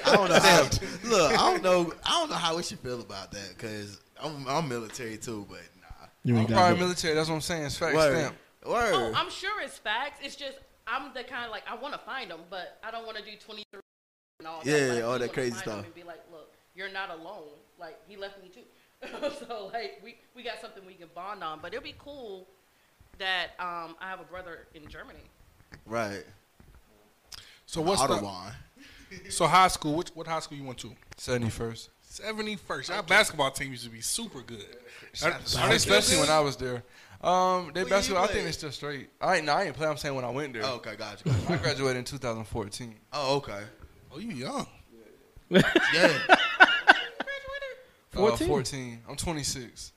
[0.05, 0.67] I don't know how.
[1.05, 1.93] Look, I don't know.
[2.03, 5.61] I don't know how we should feel about that because I'm, I'm military too, but
[5.79, 6.07] nah.
[6.25, 7.13] You I'm ain't probably military.
[7.13, 7.65] That's what I'm saying.
[7.65, 7.95] It's facts.
[7.95, 8.17] Word.
[8.17, 8.35] Stamp.
[8.65, 8.93] Word.
[8.93, 10.19] Oh, I'm sure it's facts.
[10.21, 13.05] It's just I'm the kind of like I want to find them, but I don't
[13.05, 13.79] want to do 23
[14.39, 14.67] and all that.
[14.69, 15.85] Yeah, Like, all that crazy find 'em stuff.
[15.85, 17.49] And be like, look, you're not alone.
[17.79, 18.61] Like he left me too.
[19.47, 21.59] so like we we got something we can bond on.
[21.61, 22.47] But it'll be cool
[23.17, 25.19] that um I have a brother in Germany.
[25.85, 26.23] right.
[27.65, 28.13] So what's the?
[28.13, 28.53] Audubon.
[29.29, 29.93] So high school.
[29.95, 30.91] Which what high school you went to?
[31.17, 31.89] 71st.
[32.01, 32.89] Seventy first.
[32.89, 34.65] Our basketball team used to be super good.
[35.23, 36.83] Are, are they Especially when I was there.
[37.23, 38.25] Um, they basketball.
[38.25, 39.09] I think they're still straight.
[39.21, 39.45] I ain't.
[39.45, 39.87] No, I ain't play.
[39.87, 40.63] I'm saying when I went there.
[40.65, 41.23] Oh, okay, gotcha.
[41.23, 41.53] gotcha.
[41.53, 42.95] I graduated in 2014.
[43.13, 43.61] Oh, okay.
[44.11, 44.67] Oh, you young.
[45.49, 46.17] Yeah.
[48.15, 48.47] Uh, 14?
[48.47, 48.99] 14.
[49.09, 49.91] I'm 26.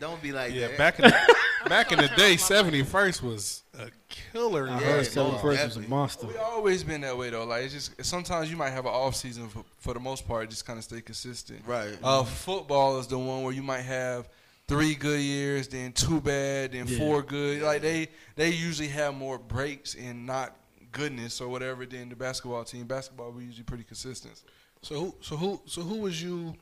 [0.00, 0.78] Don't be like Yeah, that.
[0.78, 1.34] back in the,
[1.68, 4.66] back in the day, seventy first was a killer.
[4.68, 5.32] I in heard basketball.
[5.32, 6.26] Seven First was a monster.
[6.26, 7.44] We always been that way though.
[7.44, 10.48] Like it's just sometimes you might have an off season for, for the most part,
[10.48, 11.60] just kind of stay consistent.
[11.66, 11.96] Right.
[12.02, 14.26] Uh, football is the one where you might have
[14.68, 16.98] three good years, then two bad, then Yeah.
[16.98, 17.62] four good.
[17.62, 20.56] Like they they usually have more breaks and not
[20.92, 22.86] goodness or whatever than the basketball team.
[22.86, 24.42] Basketball we usually pretty consistent.
[24.82, 25.14] So who?
[25.20, 25.62] So who?
[25.66, 26.54] So who was you?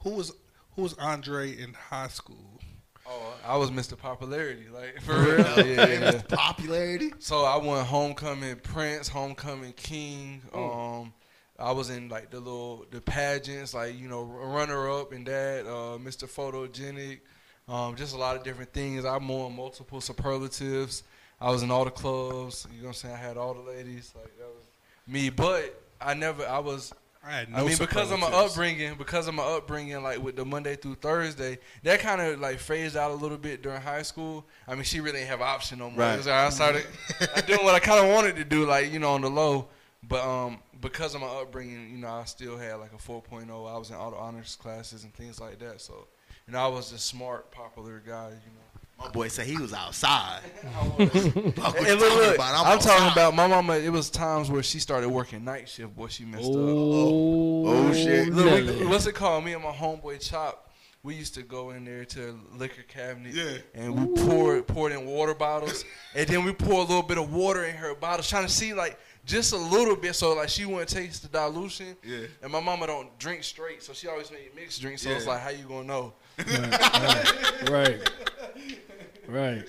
[0.00, 0.32] Who was
[0.74, 2.60] who was Andre in high school?
[3.08, 3.96] Oh, I was Mr.
[3.96, 5.66] Popularity, like for real.
[5.66, 6.22] yeah, yeah.
[6.28, 7.12] Popularity.
[7.20, 10.42] So I won homecoming prince, homecoming king.
[10.52, 10.70] Oh.
[11.02, 11.12] Um,
[11.58, 15.66] I was in like the little the pageants, like you know, runner up and that,
[15.66, 16.28] uh, Mr.
[16.28, 17.20] Photogenic,
[17.68, 19.04] um, just a lot of different things.
[19.04, 21.02] I won multiple superlatives.
[21.40, 22.66] I was in all the clubs.
[22.70, 23.14] You know what I'm saying?
[23.14, 24.12] I had all the ladies.
[24.14, 24.64] Like that was
[25.06, 25.30] me.
[25.30, 26.46] But I never.
[26.46, 26.92] I was
[27.26, 28.52] I had no I mean, because of my superlatives.
[28.52, 32.60] upbringing, because of my upbringing, like with the Monday through Thursday, that kind of like
[32.60, 34.46] phased out a little bit during high school.
[34.68, 36.00] I mean, she really didn't have option no more.
[36.00, 36.14] Right.
[36.14, 36.86] It was like I started
[37.46, 39.68] doing what I kind of wanted to do, like you know, on the low.
[40.08, 43.50] But um, because of my upbringing, you know, I still had like a 4.0.
[43.50, 45.80] I was in auto honors classes and things like that.
[45.80, 46.06] So,
[46.46, 48.28] you know, I was a smart, popular guy.
[48.28, 49.04] You know.
[49.04, 50.40] My boy said he was outside.
[50.98, 52.66] And, Fuck what look, talking look, about?
[52.66, 53.12] I'm, talking outside.
[53.12, 53.76] about my mama.
[53.76, 55.94] It was times where she started working night shift.
[55.96, 56.54] Boy, she messed up.
[56.56, 58.28] Oh, Oh, shit.
[58.32, 59.44] Look, we, what's it called?
[59.44, 60.62] Me and my homeboy Chop.
[61.02, 63.58] We used to go in there to a liquor cabinet, Yeah.
[63.74, 65.84] and we poured poured in water bottles,
[66.16, 68.74] and then we pour a little bit of water in her bottles, trying to see
[68.74, 71.96] like just a little bit, so like she wouldn't taste the dilution.
[72.02, 72.26] Yeah.
[72.42, 75.02] And my mama don't drink straight, so she always made mixed drinks.
[75.02, 76.12] So it's like, how you gonna know?
[76.38, 78.00] Right, right.
[79.28, 79.64] right.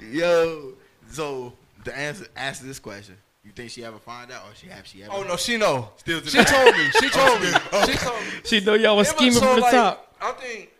[0.00, 0.74] Yo.
[1.10, 1.52] So
[1.84, 3.16] the answer answer this question.
[3.44, 5.12] You think she ever find out, or she have she ever?
[5.14, 5.90] Oh no, she know.
[5.96, 6.90] Still to she told me.
[7.00, 7.92] She oh, told me.
[7.92, 8.30] She told me.
[8.44, 10.14] She know y'all was It scheming so, from the like, top.
[10.20, 10.70] I think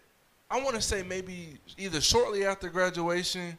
[0.50, 3.56] I want to say maybe either shortly after graduation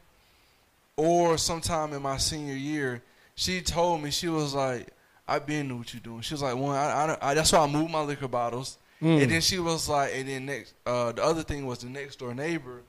[0.96, 3.02] or sometime in my senior year.
[3.34, 4.88] She told me she was like,
[5.26, 7.50] "I've been knew what you doing." She was like, "One, I, I, don't- I that's
[7.52, 9.22] why I moved my liquor bottles." Mm.
[9.22, 12.20] And then she was like, and then next, uh, the other thing was the next
[12.20, 12.82] door neighbor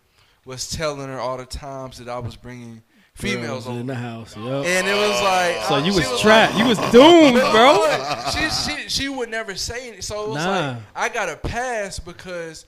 [0.45, 2.83] was telling her all the times that I was bringing
[3.15, 3.83] females Girls in over.
[3.83, 4.35] the house.
[4.37, 4.65] Yup.
[4.65, 6.57] And it was like So you she was like- trapped.
[6.57, 7.85] You was doomed, bro.
[8.31, 10.67] she, she she would never say it, So it was Nah.
[10.71, 12.65] like I got a pass because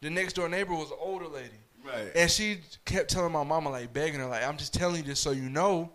[0.00, 1.48] the next door neighbor was an older lady.
[1.84, 2.10] Right.
[2.14, 5.20] And she kept telling my mama, like begging her, like, I'm just telling you this
[5.20, 5.90] so you know.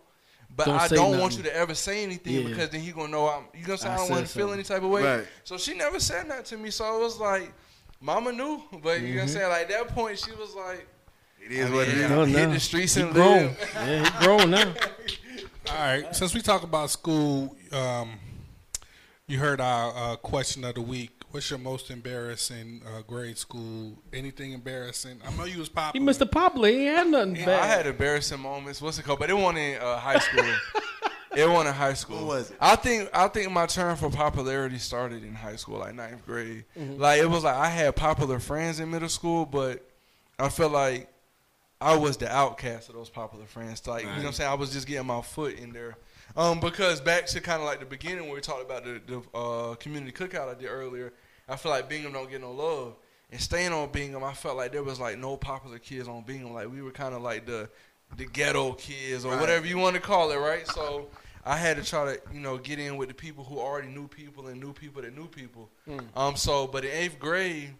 [0.60, 2.50] But Don't I don't want you to ever say anything Yeah.
[2.50, 4.34] because then he gonna know I'm you gonna say I I, don't said want to
[4.38, 5.04] feel any type of way.
[5.04, 5.28] Right.
[5.46, 6.70] So she never said that to me.
[6.70, 7.54] So it was like
[8.02, 9.28] Mama knew, but you know what I'm Mm-hmm.
[9.28, 9.50] saying?
[9.50, 10.86] Like that point she was like
[11.46, 12.10] It is I what it mean, is.
[12.10, 12.54] No, hit no.
[12.54, 13.44] the streets He and grown.
[13.44, 13.72] live.
[13.76, 14.66] Yeah, he grown now.
[15.70, 16.14] All right.
[16.14, 18.20] Since we talk about school, um,
[19.28, 21.12] you heard our uh, question of the week.
[21.32, 24.00] What's your most embarrassing uh, grade school?
[24.12, 25.20] Anything embarrassing?
[25.26, 26.02] I know you was popular.
[26.02, 26.28] He popular.
[26.28, 26.32] Mr.
[26.32, 26.70] Popular.
[26.70, 27.78] He had nothing I bad.
[27.78, 28.82] had embarrassing moments.
[28.82, 29.20] What's it called?
[29.20, 30.44] But it wasn't in uh, high school.
[31.36, 32.18] it wasn't in high school.
[32.18, 32.58] What was it?
[32.60, 36.66] I think I think my turn for popularity started in high school, like ninth grade.
[36.78, 37.00] Mm-hmm.
[37.00, 39.88] Like it was like I had popular friends in middle school, but
[40.40, 41.10] I felt like
[41.80, 43.86] I was the outcast of those popular friends.
[43.88, 44.50] Like you know what I'm saying?
[44.50, 45.96] I was just getting my foot in there.
[46.38, 49.38] Um, because back to kind of like the beginning where we talked about the, the
[49.38, 51.12] uh, community cookout I did earlier,
[51.48, 52.96] I feel like Bingham don't get no love.
[53.32, 56.54] And staying on Bingham, I felt like there was like no popular kids on Bingham.
[56.54, 57.70] Like we were kind of like the
[58.18, 59.40] the ghetto kids or Right.
[59.40, 60.66] whatever you want to call it, right?
[60.68, 61.08] So
[61.46, 64.08] I had to try to you know get in with the people who already knew
[64.08, 65.70] people and knew people that knew people.
[66.16, 67.72] Um, so but in eighth grade,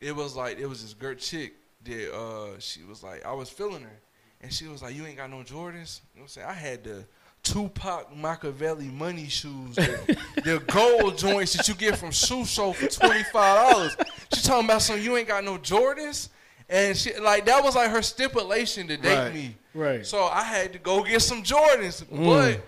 [0.00, 3.50] it was like it was this girl chick that uh she was like I was
[3.50, 4.00] feeling her,
[4.40, 6.00] and she was like you ain't got no Jordans.
[6.14, 6.46] You know what I'm saying?
[6.48, 7.04] I had the
[7.42, 12.88] Tupac Machiavelli money shoes, the, the gold joints that you get from Shoe Show for
[12.88, 13.96] twenty five dollars.
[14.34, 16.28] She talking about some you ain't got no Jordans,
[16.68, 19.34] and she like that was like her stipulation to date Right.
[19.34, 19.56] me.
[19.74, 20.06] Right.
[20.06, 22.24] So I had to go get some Jordans, mm.
[22.26, 22.60] but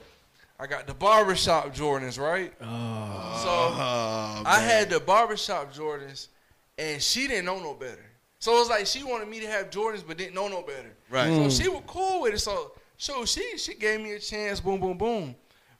[0.59, 2.52] I got the barbershop Jordans, right?
[2.61, 3.40] Oh.
[3.42, 6.28] So Oh, I had the barbershop Jordans,
[6.78, 8.04] and she didn't know no better.
[8.38, 10.96] So it was like she wanted me to have Jordans, but didn't know no better.
[11.11, 11.26] Right.
[11.26, 11.62] So mm.
[11.62, 12.38] she was cool with it.
[12.38, 14.60] So so she she gave me a chance.
[14.60, 15.34] Boom boom boom.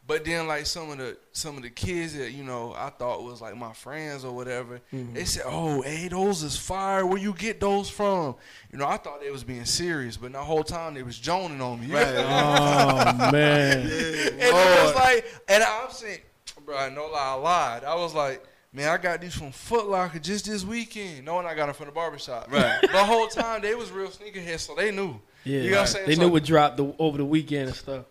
[0.07, 3.23] But then like some of the some of the kids that you know I thought
[3.23, 5.13] was like my friends or whatever, mm-hmm.
[5.13, 7.05] they said, "Oh, hey, those is fire.
[7.05, 8.37] Where you get those from?"
[8.73, 11.61] You know, I thought they was being serious, but the whole time they was joning
[11.61, 11.95] on me.
[11.95, 12.07] Right.
[12.17, 13.81] Oh man.
[13.83, 16.21] And it was like, and I'm saying,
[16.65, 17.85] bro, no lie, I lied.
[17.85, 21.27] I was like, man, I got these from Foot Locker just this weekend.
[21.27, 22.51] Knowing I got them from the barbershop.
[22.51, 22.81] Right.
[22.81, 25.21] The whole time they was real sneakerheads, so they knew.
[25.45, 25.61] Yeah.
[25.61, 26.07] You know what I'm saying?
[26.07, 28.05] They So knew what dropped the, over the weekend and stuff.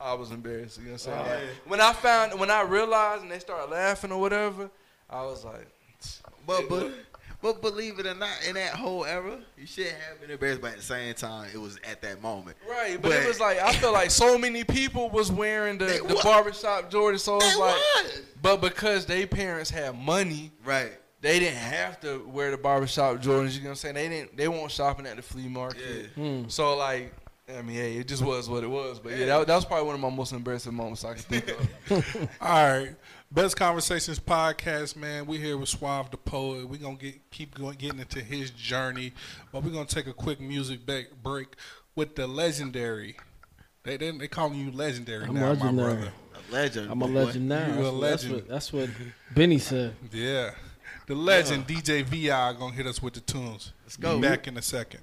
[0.00, 0.78] I was embarrassed.
[0.78, 1.48] You know what I'm oh, saying?
[1.66, 4.70] When I found, when I realized, and they started laughing or whatever,
[5.10, 5.66] I was like,
[6.46, 6.92] But but
[7.40, 10.72] but believe it or not, in that whole era, you should have been embarrassed, but
[10.72, 12.56] at the same time, it was at that moment.
[12.68, 13.00] right.
[13.00, 16.22] But, it was like I feel like so many people was wearing the, the wa-
[16.22, 17.18] barbershop Jordan.
[17.18, 18.20] So They it's like, was.
[18.42, 20.50] but because they parents had money.
[20.64, 20.92] Right.
[21.20, 23.54] They didn't have to wear the barbershop Jordans.
[23.54, 23.94] You know what I'm saying?
[23.94, 24.36] They didn't.
[24.36, 26.10] They weren't shopping at the flea market.
[26.14, 26.44] Hmm.
[26.48, 27.12] So like,
[27.48, 29.00] I mean, hey, it just was what it was.
[29.00, 31.48] But yeah, that, that was probably one of my most embarrassing moments I can think
[31.48, 32.28] of.
[32.40, 32.94] All right.
[33.30, 35.26] Best Conversations podcast, man.
[35.26, 36.68] We here with Suave the poet.
[36.68, 39.12] We're gonna get keep going getting into his journey,
[39.52, 41.48] but we're gonna take a quick music back, break
[41.94, 43.16] with the legendary.
[43.82, 46.12] They they, they calling you legendary I'm now, my brother.
[46.34, 46.90] A legend.
[46.90, 47.66] I'm a legend now.
[47.78, 48.44] You a legend.
[48.48, 49.94] That's what, that's what Benny said.
[50.10, 50.52] Yeah,
[51.06, 53.72] the legend DJ Vi gonna hit us with the tunes.
[53.84, 54.20] Let's go.
[54.20, 55.00] Back in a second.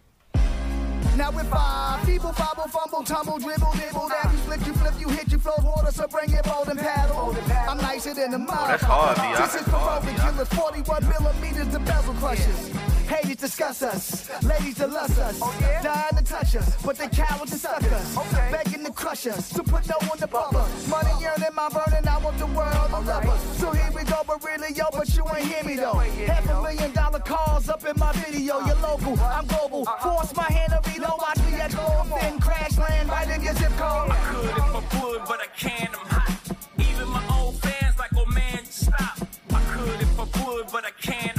[1.17, 5.07] Now with five people, fobble, fumble, tumble, dribble, nibble, that you flip, you flip, you
[5.07, 7.33] hit, you flow water, so bring it bold and paddle.
[7.69, 8.69] I'm nicer than the oh, mud.
[8.69, 9.41] that's hard, B.I.
[9.41, 10.31] This is That's for hard, road B.I.
[10.31, 12.94] killers, 41 millimeters, the bezel crushers.
[13.07, 17.51] Haters discuss us, ladies to lust us, oh, dying to touch us, but they cowards
[17.51, 18.17] and suckers,
[18.51, 20.87] begging to crush us, to put no one above us.
[20.87, 23.59] Money yearning, my burning, I want the world to love us.
[23.59, 25.93] So here we go, but really, yo, but you ain't hear me though.
[26.25, 28.67] Half a million dollar calls up in my video, uh-huh.
[28.67, 29.39] you're local, uh-huh.
[29.39, 29.81] I'm global.
[29.83, 30.15] Uh-huh.
[30.15, 33.53] Force my hand to reload, watch me at gold, then crash land right in your
[33.53, 34.09] zip code.
[34.09, 35.89] I could if I would, but I can't.
[35.93, 36.57] I'm hot.
[36.79, 39.19] Even my old fans like, oh man, stop.
[39.53, 41.34] I could if I would, but I can't.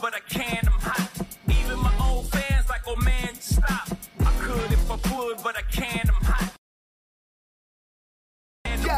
[0.00, 0.66] But I can't.
[0.66, 1.10] I'm hot.
[1.48, 3.88] Even my old fans like, oh man, stop.
[4.20, 6.08] I could if I would, but I can't.
[6.08, 6.52] I'm hot.
[8.64, 8.96] And Yo,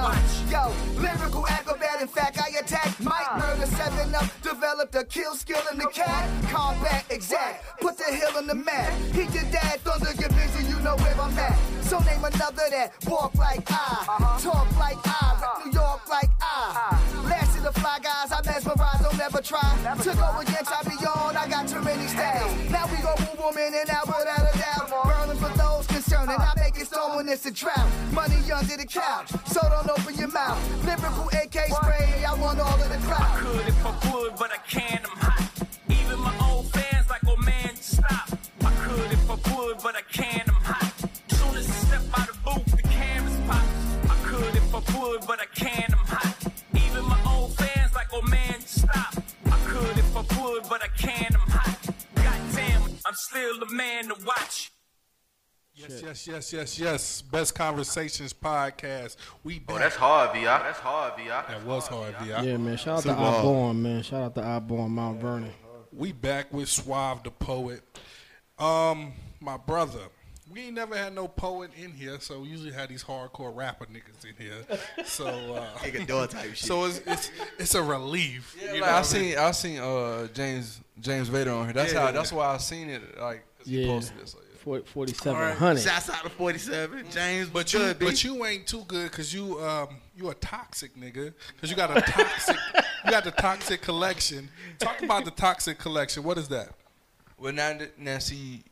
[0.50, 2.00] yo, lyrical acrobat.
[2.00, 3.38] In fact, I attack Mike uh.
[3.38, 6.28] Murder, seven up, developed a kill skill in the cat.
[6.50, 8.92] Combat exact, put the hill on the map.
[9.12, 11.58] He your dad, thunder get busy, you know where I'm at.
[11.82, 14.38] So name another that walk like I, uh-huh.
[14.38, 17.00] talk like I, rep New York like I.
[17.24, 17.28] Uh.
[17.28, 19.62] Last the fly guys, I mesmerize, don't never try.
[19.84, 20.34] Never Took against.
[20.34, 22.52] over Yanks, I be on, I got too many styles.
[22.70, 24.90] Now we gon' move them in and out without a doubt.
[25.04, 27.88] Burning for those concerned, and I make it storm when it's a drought.
[28.12, 30.58] Money under the couch, so don't open your mouth.
[30.84, 33.22] Lyrical AK spray, I want all of the crowd.
[33.22, 35.68] I could if I would, but I can't, I'm hot.
[35.88, 38.28] Even my old fans like, oh man, stop.
[38.64, 40.92] I could if I would, but I can't, I'm hot.
[41.28, 43.64] Soon as I step out of booth, the cameras pop.
[44.10, 45.91] I could if I would, but I can't.
[53.14, 54.72] Still the man to watch.
[55.74, 57.22] Yes, yes, yes, yes, yes.
[57.22, 59.16] Best Conversations podcast.
[59.42, 59.76] We back.
[59.76, 60.44] Oh, that's hard, Vi.
[60.44, 61.28] That's hard, Vi.
[61.28, 62.26] That was hard, Vi.
[62.26, 62.76] Yeah, man.
[62.76, 63.34] Shout out to Super hard.
[63.36, 64.02] Osborne, man.
[64.02, 65.50] Shout out to Osborne, Mount Vernon.
[65.90, 67.82] We back with Suave the poet.
[68.58, 70.00] Um, my brother.
[70.52, 73.86] We ain't never had no poet in here, so we usually had these hardcore rapper
[73.86, 74.78] niggas in here.
[75.06, 76.58] So, uh, Nigga door type shit.
[76.58, 78.54] so it's it's it's a relief.
[78.60, 79.22] Yeah, you like, know I what mean?
[79.30, 81.72] seen I seen uh James James Vader on here.
[81.72, 82.12] That's Yeah, how yeah.
[82.12, 83.86] that's why I seen it like 'cause he Yeah.
[83.86, 84.28] posted it.
[84.28, 84.58] So, yeah.
[84.62, 85.80] Forty- 4700.
[85.82, 87.04] Shouts out to 47.
[87.10, 88.06] James, But you, good, B.
[88.06, 91.34] but you ain't too good because you, um, you a toxic nigga.
[91.56, 92.56] Because you got a toxic,
[93.04, 94.48] you got the toxic collection.
[94.78, 96.22] Talk about the toxic collection.
[96.22, 96.68] What is that?
[97.38, 98.62] Well, now, that- now see,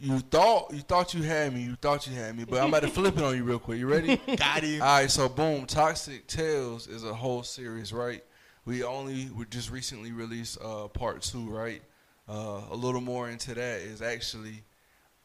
[0.00, 1.62] you thought you thought you had me.
[1.62, 3.78] You thought you had me, but I'm about to flip it on you real quick.
[3.78, 4.16] You ready?
[4.36, 4.80] Got it.
[4.80, 8.24] All right, so boom, Toxic Tales is a whole series, right?
[8.64, 11.82] We only we just recently released uh, part two, right?
[12.28, 14.62] Uh, a little more into that is actually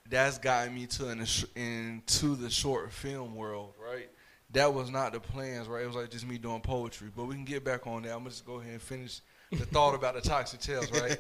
[0.10, 4.10] that's gotten me to an, into the short film world, right?
[4.52, 5.84] That was not the plans, right?
[5.84, 8.12] It was like just me doing poetry, but we can get back on that.
[8.12, 11.18] I'm gonna just go ahead and finish the thought about the Toxic Tales, right?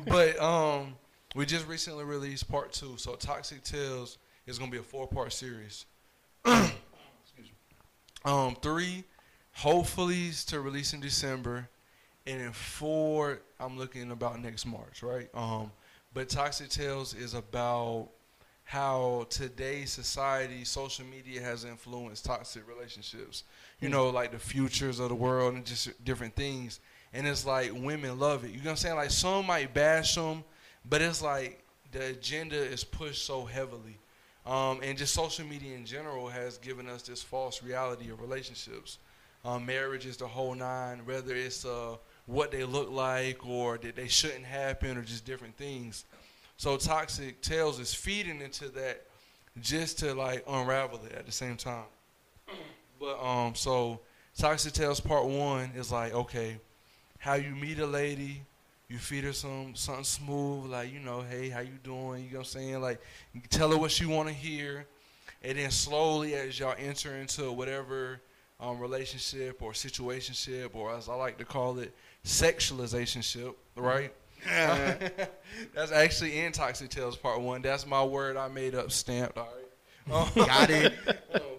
[0.06, 0.94] but um,
[1.34, 5.32] we just recently released part two, so Toxic Tales is gonna be a four part
[5.32, 5.86] series.
[8.26, 9.04] Um, three,
[9.52, 11.68] hopefully to release in December,
[12.26, 15.28] and then four, I'm looking about next March, right?
[15.34, 15.70] Um,
[16.14, 18.08] but Toxic Tales is about
[18.64, 23.44] how today's society, social media has influenced toxic relationships.
[23.80, 26.80] You know, like the futures of the world and just different things.
[27.12, 28.50] And it's like women love it.
[28.50, 28.96] You know what I'm saying?
[28.96, 30.44] Like some might bash them,
[30.88, 33.98] but it's like the agenda is pushed so heavily.
[34.46, 38.98] Um, and just social media in general has given us this false reality of relationships.
[39.44, 43.96] Um, marriage is the whole nine, whether it's uh, what they look like or that
[43.96, 46.04] they shouldn't happen or just different things.
[46.56, 49.02] So Toxic Tales is feeding into that
[49.60, 51.84] just to like unravel it at the same time.
[53.00, 54.00] But um, so
[54.36, 56.58] Toxic Tales Part One is like okay,
[57.18, 58.42] how you meet a lady,
[58.88, 62.24] you feed her some something smooth, like you know, hey, how you doing?
[62.24, 62.80] You know what I'm saying?
[62.80, 63.00] Like,
[63.50, 64.86] tell her what she want to hear,
[65.42, 68.20] and then slowly as y'all enter into whatever
[68.60, 71.94] um, relationship or situationship, or as I like to call it,
[72.24, 74.12] sexualizationship, right?
[75.74, 77.62] That's actually in Toxic Tales Part One.
[77.62, 79.38] That's my word I made up, stamped.
[79.38, 79.48] All
[80.06, 80.34] right.
[80.34, 80.92] Got it.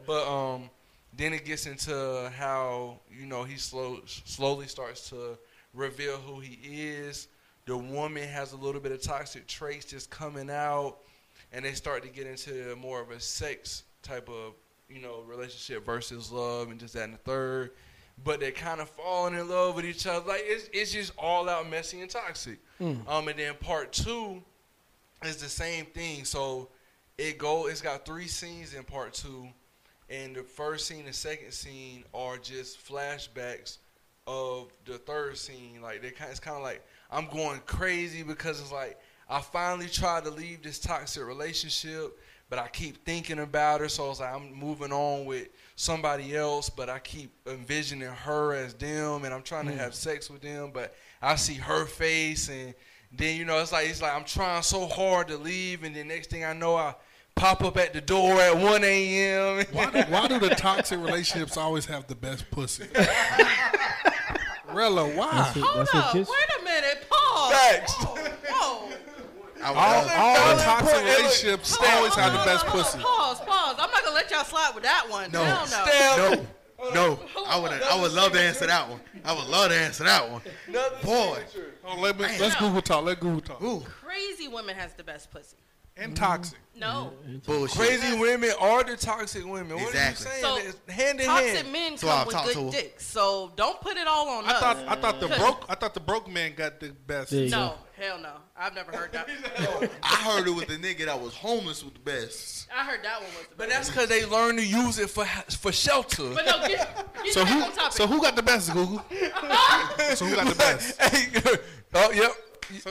[0.05, 0.69] but um,
[1.17, 5.37] then it gets into how you know he slow slowly starts to
[5.75, 6.57] reveal who he
[6.87, 7.27] is.
[7.65, 10.97] The woman has a little bit of toxic traits just coming out,
[11.51, 14.53] and they start to get into more of a sex type of
[14.87, 17.71] you know relationship versus love and just that and the third.
[18.23, 20.25] But they're kind of falling in love with each other.
[20.27, 22.59] Like it's it's just all out messy and toxic.
[23.07, 24.41] Um, and then part two
[25.23, 26.23] is the same thing.
[26.23, 26.69] So
[27.17, 29.47] it go it's got three scenes in part two
[30.09, 33.77] and the first scene and second scene are just flashbacks
[34.27, 38.59] of the third scene like they kind it's kind of like i'm going crazy because
[38.59, 42.17] it's like i finally tried to leave this toxic relationship
[42.49, 46.69] but i keep thinking about her so it's like i'm moving on with somebody else
[46.69, 49.77] but i keep envisioning her as them and i'm trying to mm.
[49.77, 52.73] have sex with them but i see her face and
[53.17, 56.07] then you know it's like it's like I'm trying so hard to leave, and then
[56.07, 56.95] next thing I know, I
[57.35, 59.65] pop up at the door at 1 a.m.
[59.71, 62.87] Why why do the toxic relationships always have the best pussy?
[64.75, 65.31] Rella, why?
[65.31, 66.11] That's what, Hold that's up.
[66.11, 66.29] kids.
[66.29, 67.05] Wait a minute.
[67.09, 67.51] Pause.
[67.53, 67.93] Facts.
[68.49, 68.89] Whoa.
[69.63, 72.99] I All, all valid toxic relationships Hold always hold have the best hold pussy.
[72.99, 73.75] Pause, pause.
[73.79, 75.31] I'm not gonna let y'all slide with that one.
[75.31, 75.43] No.
[75.43, 75.65] Hell
[76.29, 76.45] no.
[76.77, 77.19] No, no.
[77.47, 78.99] I would, I would love to answer that one.
[79.23, 80.41] I would love to answer that one.
[81.03, 81.39] Boy,
[81.87, 83.05] Oh, let me, let's Google talk.
[83.05, 83.61] Let Google talk.
[83.63, 85.57] ooh, Crazy women has the best pussy.
[85.97, 86.57] And toxic.
[86.57, 86.65] Mm-hmm.
[86.77, 87.13] No.
[87.45, 87.77] bullshit.
[87.77, 89.77] Crazy women are the toxic women.
[89.77, 90.27] What Exactly.
[90.29, 90.73] are you So, saying?
[90.85, 91.57] It's hand in Toxic hand.
[91.57, 93.05] Toxic men So come I'll with good dicks.
[93.05, 94.59] So don't put it all on I us.
[94.59, 97.31] thought I thought the broke I thought the broke man got the best.
[97.31, 97.73] No, go.
[97.97, 98.31] hell no.
[98.57, 99.29] I've never heard that.
[100.03, 102.67] I heard it was the nigga that was homeless with the best.
[102.75, 105.23] I heard that one was the But that's because they learn to use it for
[105.25, 106.29] for shelter.
[106.33, 109.01] But no, get, get So who so who got the best Google?
[110.15, 111.01] so who got the best?
[111.01, 111.27] Hey,
[111.93, 112.31] oh, yep.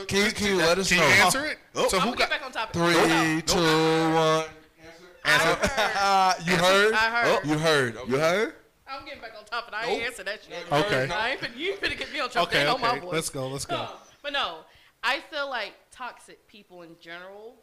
[0.07, 1.07] Can you, can you let us Can know?
[1.07, 1.57] you answer it?
[1.75, 1.87] Oh.
[1.87, 2.73] So I'm who get got back on topic.
[2.75, 4.45] Three, two, one.
[5.27, 6.93] Uh, you heard?
[6.93, 7.25] I heard.
[7.25, 7.97] Oh, you heard.
[8.07, 8.53] You heard?
[8.87, 9.73] I'm getting back on topic.
[9.75, 10.71] I ain't answer that shit.
[10.71, 11.11] Okay.
[11.11, 12.49] I ain't finna, you ain't finna get me on topic.
[12.49, 13.11] Okay, They know my voice.
[13.11, 13.87] Let's go, let's go.
[14.21, 14.59] But no,
[15.03, 17.55] I feel like toxic people in general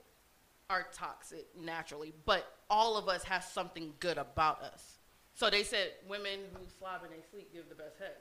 [0.71, 4.99] are toxic naturally, but all of us have something good about us.
[5.35, 8.13] So they said women who slob in their sleep give the best head.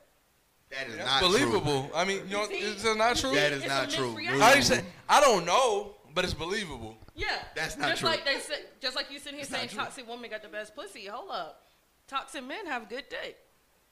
[0.72, 1.28] That is That's not true.
[1.28, 1.92] believable.
[1.94, 3.36] I mean, you know, is that not true?
[3.36, 4.14] That is It's not true.
[4.14, 4.42] mixed reality.
[4.42, 6.98] I, didn't say, I don't know, but it's believable.
[7.14, 8.10] Yeah, That's not just true.
[8.10, 10.74] like they said, just like you sitting here It's saying toxic women got the best
[10.76, 11.08] pussy.
[11.08, 11.64] Hold up,
[12.08, 13.38] toxic men have good dick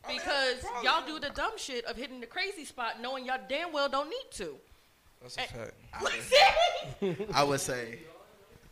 [0.05, 3.73] oh, because y'all do the dumb shit of hitting the crazy spot, knowing y'all damn
[3.73, 4.55] well don't need to.
[5.21, 5.45] That's a eh.
[5.45, 7.31] fact.
[7.33, 7.99] I would say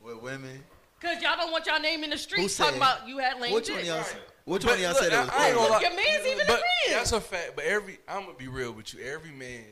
[0.01, 0.63] with women.
[1.01, 3.39] Cause y'all don't want y'all name in the Who streets said- talking about you had
[3.39, 3.75] lame Which dick.
[3.75, 4.05] one y'all?
[4.47, 4.53] Right.
[4.53, 5.29] said- Which But one of y'all look, said it was?
[5.29, 5.81] I- I ain't gonna lie.
[5.81, 6.97] Your man's even but agreeing.
[6.97, 7.51] That's a fact.
[7.55, 9.03] But every I'm gonna be real with you.
[9.05, 9.65] Every man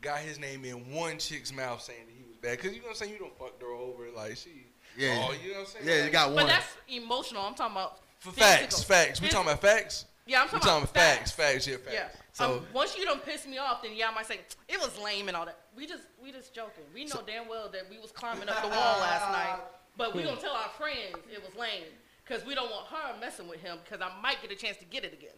[0.00, 2.58] got his name in one chick's mouth saying that he was bad.
[2.60, 3.12] Cause you know what I'm saying.
[3.12, 4.66] You don't fucked her over like she.
[4.96, 5.26] Yeah.
[5.28, 5.86] Oh, you know what I'm saying.
[5.86, 6.46] Yeah, you Like, got But one.
[6.46, 7.42] that's emotional.
[7.42, 8.58] I'm talking about For physical.
[8.58, 9.20] facts, facts.
[9.20, 10.04] We talking about facts.
[10.26, 11.66] Yeah, I'm talking, talking about about facts, facts.
[11.66, 11.94] Yeah, facts.
[11.94, 12.08] Yeah.
[12.32, 14.96] So- um, once you don't piss me off, then yeah, I might say it was
[14.98, 15.58] lame and all that.
[15.74, 16.84] We just we just joking.
[16.92, 19.60] We know damn well that we was climbing up the wall last night,
[19.96, 21.84] but we gonna tell our friends it was lame
[22.28, 24.84] because we don't want her messing with him because I might get a chance to
[24.84, 25.30] get it again.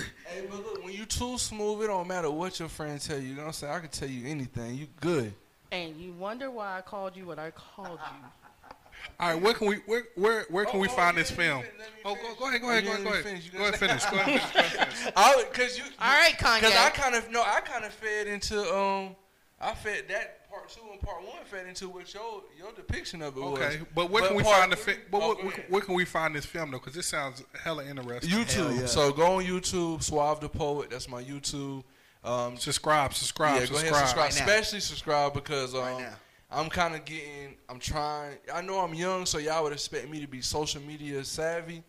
[0.30, 3.28] Hey, but look, when you too smooth, it don't matter what your friends tell you.
[3.28, 3.72] You know what I'm saying?
[3.72, 4.74] I can tell you anything.
[4.74, 5.32] You good.
[5.72, 8.26] And you wonder why I called you what I called you.
[9.20, 11.30] All right, where can we where where, where can Oh, we oh, find you this
[11.30, 11.60] film?
[11.60, 13.24] even let me Oh, go, go ahead, go ahead, You go ahead, go ahead.
[13.24, 13.50] finish.
[13.50, 14.04] Go ahead, finish.
[14.04, 14.52] Go ahead, finish.
[14.52, 15.12] Go ahead, finish.
[15.16, 15.84] I because you.
[15.98, 16.60] All right, Kanye.
[16.60, 19.16] Because I kind of no, I kind of fed into um,
[19.60, 23.36] I fed that part two and part one fed into what your your depiction of
[23.36, 23.58] it was.
[23.58, 25.94] Okay, but where can we part find the fi- but Oh, where, where, where can
[25.94, 26.78] we find this film though?
[26.78, 28.30] Because this sounds hella interesting.
[28.30, 28.80] YouTube.
[28.80, 28.86] yeah.
[28.86, 30.90] So go on YouTube, Suave the Poet.
[30.90, 31.84] That's my YouTube.
[32.24, 33.92] Um, Subscribe, subscribe, yeah, go subscribe.
[33.92, 34.24] ahead, subscribe.
[34.24, 34.32] Right.
[34.32, 36.08] Especially subscribe because um, Right.
[36.50, 37.56] I'm kind of getting.
[37.68, 38.36] I'm trying.
[38.52, 41.84] I know I'm young, so y'all would expect me to be social media savvy.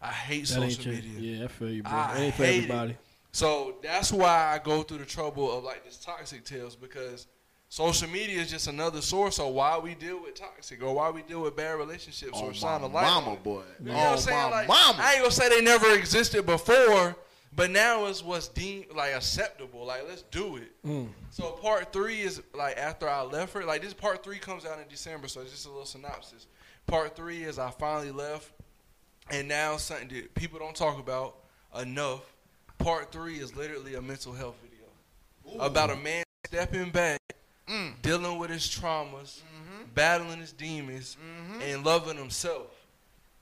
[0.00, 1.36] I hate That ain't social your, media.
[1.38, 1.92] yeah, I feel you, bro.
[1.92, 2.56] I it ain't for hate it.
[2.70, 2.96] everybody.
[3.32, 7.26] So that's why I go through the trouble of like this toxic tales because
[7.74, 11.22] social media is just another source of why we deal with toxic or why we
[11.22, 13.04] deal with bad relationships Oh, or my sign of life.
[13.04, 13.62] mama, boy.
[13.80, 14.38] You know what I'm Oh, saying?
[14.38, 14.98] my Like, mama.
[15.02, 17.16] I ain't gonna say they never existed before,
[17.56, 19.84] but now it's what's deemed like acceptable.
[19.86, 20.70] Like let's do it.
[20.86, 21.08] Mm.
[21.30, 23.64] So part three is like after I left her.
[23.64, 26.46] Like this part three comes out in December, so it's just a little synopsis.
[26.86, 28.52] Part three is I finally left,
[29.32, 31.38] and now something that people don't talk about
[31.80, 32.20] enough.
[32.78, 37.18] Part three is literally a mental health video about a man stepping back,
[37.68, 38.02] Mm.
[38.02, 39.84] dealing with his traumas, Mm-hmm.
[39.94, 41.16] battling his demons,
[41.62, 42.66] and loving himself.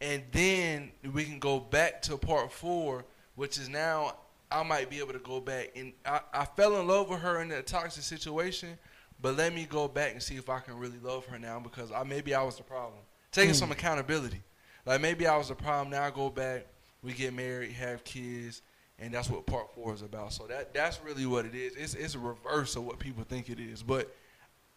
[0.00, 3.04] And then we can go back to part four,
[3.34, 4.16] which is now
[4.50, 7.40] I might be able to go back and I, I fell in love with her
[7.40, 8.76] in that toxic situation,
[9.20, 11.90] but let me go back and see if I can really love her now because
[11.90, 12.98] I maybe I was the problem.
[13.32, 14.42] Taking some accountability.
[14.84, 15.90] Like maybe I was the problem.
[15.90, 16.66] Now I go back,
[17.02, 18.60] we get married, have kids,
[19.02, 20.32] and that's what part four is about.
[20.32, 21.74] So that that's really what it is.
[21.74, 23.82] It's it's a reverse of what people think it is.
[23.82, 24.14] But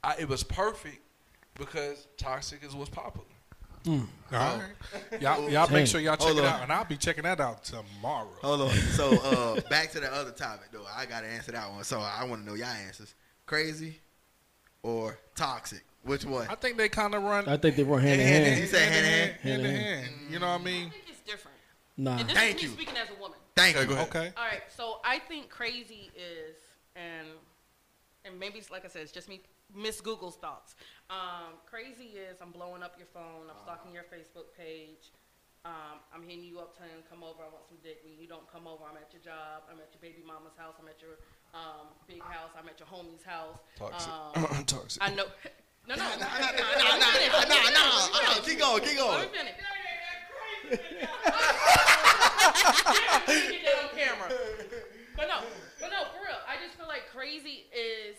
[0.04, 1.00] I, it was perfect
[1.58, 3.26] because toxic is what's popular.
[3.88, 4.00] All
[4.32, 6.54] right, y'all, y'all make sure y'all check Hold it on.
[6.54, 8.28] out, and I'll be checking that out tomorrow.
[8.42, 8.70] Hold on.
[8.72, 10.86] So uh, back to the other topic though.
[10.92, 11.84] I gotta answer that one.
[11.84, 13.14] So I want to know y'all answers.
[13.46, 14.00] Crazy
[14.82, 15.84] or toxic?
[16.04, 16.48] Which one?
[16.50, 18.62] I think they kind of run I think they run hand in hand, hand.
[18.62, 19.32] You said hand in hand?
[19.42, 20.16] hand in Hand hand.
[20.32, 20.88] You know what I mean?
[20.88, 21.58] I think it's different.
[21.98, 22.18] Nah.
[22.18, 22.74] And this Thank is me you.
[22.74, 23.38] speaking as a woman.
[23.56, 23.88] Thank Okay, you.
[23.88, 24.08] go ahead.
[24.10, 24.28] Okay.
[24.36, 26.58] All right, so I think crazy is,
[26.96, 27.28] and
[28.26, 29.40] and maybe it's like I said, it's just me,
[29.74, 30.76] Miss Google's thoughts.
[31.10, 35.14] Um, crazy is I'm blowing up your phone, I'm stalking your Facebook page,
[35.64, 38.04] um, I'm hitting you up telling you come over, I want some dick.
[38.04, 40.76] When you don't come over, I'm at your job, I'm at your baby mama's house,
[40.82, 41.16] I'm at your
[41.56, 43.56] um, big house, I'm at your homie's house.
[43.80, 44.12] Toxic.
[44.12, 45.00] Um, toxic.
[45.00, 45.32] I know.
[45.88, 48.42] No, no, no, no, Nah, nah, nah, nah, nah, nah.
[48.44, 48.82] Keep going.
[48.84, 49.22] Keep Let going.
[49.22, 49.54] me finish.
[50.66, 51.75] Yeah, we can
[53.28, 54.30] get that on camera.
[55.16, 55.42] But no,
[55.80, 56.40] but no, for real.
[56.48, 58.18] I just feel like crazy is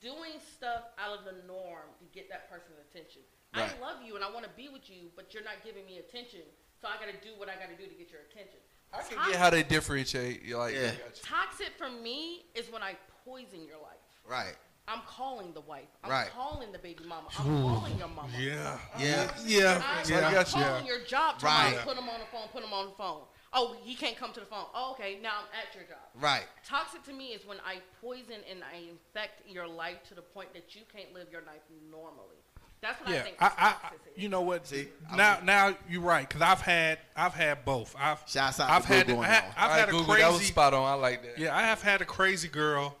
[0.00, 3.22] doing stuff out of the norm to get that person's attention.
[3.54, 3.70] Right.
[3.70, 5.98] I love you and I want to be with you, but you're not giving me
[5.98, 6.42] attention.
[6.80, 8.58] So I got to do what I got to do to get your attention.
[8.92, 10.42] I can get how they differentiate.
[10.42, 10.92] You're like, Yeah.
[10.92, 11.22] I got you.
[11.22, 14.02] Toxic for me is when I poison your life.
[14.28, 14.56] Right.
[14.92, 15.88] I'm calling the wife.
[16.04, 16.30] I'm Right.
[16.30, 17.28] calling the baby mama.
[17.38, 18.28] I'm calling your mama.
[18.38, 18.78] Yeah.
[18.98, 19.30] Yeah.
[19.44, 19.82] Yeah.
[19.84, 20.28] I'm Yeah.
[20.28, 20.62] I got you.
[20.62, 21.78] calling your job to Right.
[21.82, 23.22] put him on the phone, put him on the phone.
[23.54, 24.66] Oh, he can't come to the phone.
[24.74, 25.98] Oh, okay, now I'm at your job.
[26.14, 26.44] Right.
[26.66, 30.52] Toxic to me is when I poison and I infect your life to the point
[30.54, 32.36] that you can't live your life normally.
[32.80, 33.36] That's what I Yeah, think.
[33.40, 34.22] I, I, I, toxic is.
[34.22, 34.66] you know what?
[34.66, 37.94] See, now, now you're right because I've had, I've had both.
[37.98, 39.44] I've, Shouts out I've to had, Google I and had.
[39.56, 40.84] I've All right, had a Google, that was crazy, spot on.
[40.84, 41.38] I like that.
[41.38, 42.96] yeah, I have had a crazy girl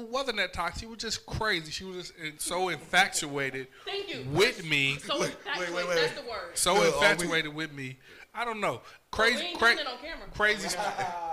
[0.00, 0.80] who wasn't that toxic.
[0.80, 1.70] She was just crazy.
[1.70, 4.26] She was just so infatuated Thank you.
[4.32, 5.94] with me, So infatuated, wait, wait.
[5.96, 6.50] that's the word.
[6.54, 7.98] so Good, are we- infatuated with me.
[8.34, 8.74] I don't know.
[8.74, 8.78] we
[9.10, 10.76] Crazy, ain't cra- doing it crazy,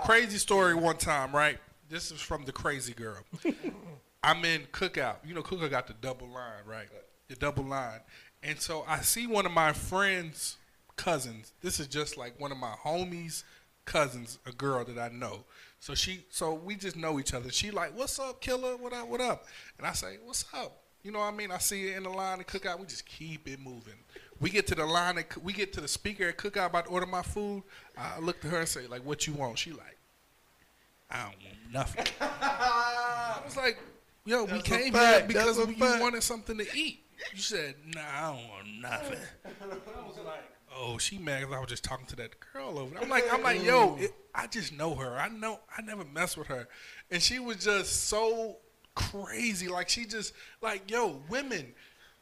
[0.04, 0.74] crazy story.
[0.74, 1.58] One time, right?
[1.90, 3.18] This is from the crazy girl.
[4.22, 5.16] I'm in cookout.
[5.24, 6.88] You know, cookout got the double line, right?
[7.28, 8.00] The double line.
[8.42, 10.56] And so I see one of my friends'
[10.96, 11.52] cousins.
[11.60, 13.44] This is just like one of my homies'
[13.84, 15.44] cousins, a girl that I know.
[15.84, 17.52] So she, so we just know each other.
[17.52, 18.74] She like, "What's up, killer?
[18.78, 19.06] What up?
[19.06, 19.44] What up?"
[19.76, 21.50] And I say, "What's up?" You know what I mean?
[21.50, 22.80] I see it in the line of cookout.
[22.80, 23.98] We just keep it moving.
[24.40, 26.90] We get to the line, of, we get to the speaker at cookout about to
[26.90, 27.64] order my food.
[27.98, 29.58] I look to her and say, like, what you want?
[29.58, 29.98] She like,
[31.10, 32.06] I don't want nothing.
[32.22, 33.78] I was like,
[34.24, 35.18] yo, we That's a came fact.
[35.18, 36.00] here because a you fact.
[36.00, 37.00] wanted something to eat.
[37.34, 39.18] You said, nah, I don't want nothing.
[39.44, 42.94] I was like, oh, she mad 'cause I was just talking to that girl over
[42.94, 43.02] there.
[43.02, 45.16] I'm like, I'm like, yo, it, I just know her.
[45.18, 46.68] I know, I never mess with her,
[47.10, 48.56] and she was just so
[48.94, 49.68] crazy.
[49.68, 51.74] Like she just like, yo, women.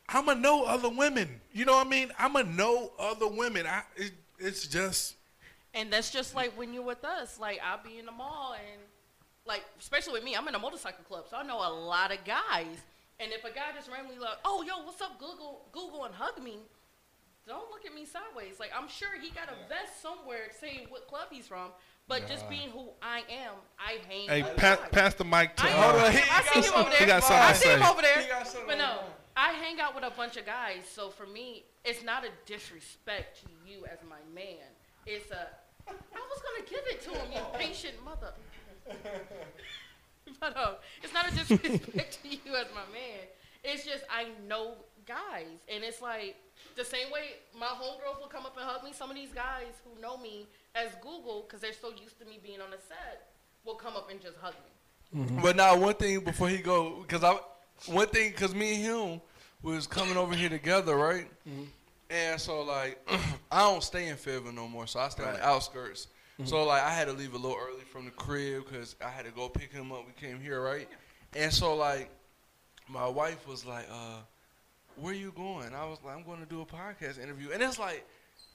[0.08, 1.40] I'ma know other women.
[1.52, 2.10] You know what I mean?
[2.18, 3.66] I'ma know other women.
[3.66, 5.14] I it, it's just
[5.74, 7.38] And that's just like when you're with us.
[7.38, 8.80] Like I'll be in the mall and
[9.46, 12.18] like especially with me, I'm in a motorcycle club, so I know a lot of
[12.24, 12.76] guys.
[13.20, 16.42] And if a guy just randomly like, oh yo, what's up, Google, Google, and hug
[16.42, 16.58] me,
[17.46, 18.60] don't look at me sideways.
[18.60, 21.70] Like I'm sure he got a vest somewhere saying what club he's from,
[22.08, 24.28] but just being who I am, I hang.
[24.28, 24.88] hey, with pass, guys.
[24.90, 25.64] pass the mic to.
[25.64, 26.98] I, uh, I see him over there.
[26.98, 28.20] He got something I to see him over there.
[28.20, 28.98] He got But no,
[29.36, 33.42] I hang out with a bunch of guys, so for me, it's not a disrespect
[33.42, 34.58] to you as my man.
[35.06, 35.48] It's a,
[35.88, 38.32] I was gonna give it to him, you patient mother.
[40.40, 43.20] but uh, it's not a disrespect to you as my man.
[43.64, 44.74] It's just I know
[45.06, 46.36] guys, and it's like
[46.76, 48.92] the same way my homegirls will come up and hug me.
[48.92, 52.38] Some of these guys who know me as Google, because they're so used to me
[52.42, 53.30] being on the set,
[53.64, 54.54] will come up and just hug
[55.14, 55.20] me.
[55.24, 55.42] Mm-hmm.
[55.42, 57.36] But now one thing before he go, because I
[57.86, 59.20] one thing because me and him
[59.62, 61.26] was coming over here together, right?
[61.48, 61.64] Mm-hmm.
[62.10, 62.98] And so like
[63.50, 65.44] I don't stay in Fayetteville no more, so I stay on the Right.
[65.48, 66.06] outskirts.
[66.40, 66.46] Mm-hmm.
[66.48, 69.26] So like I had to leave a little early from the crib because I had
[69.26, 70.06] to go pick him up.
[70.06, 70.88] We came here, right?
[71.36, 72.08] And so like
[72.88, 74.18] my wife was like, uh,
[74.96, 77.78] "Where you going?" I was like, "I'm going to do a podcast interview," and it's
[77.78, 78.06] like.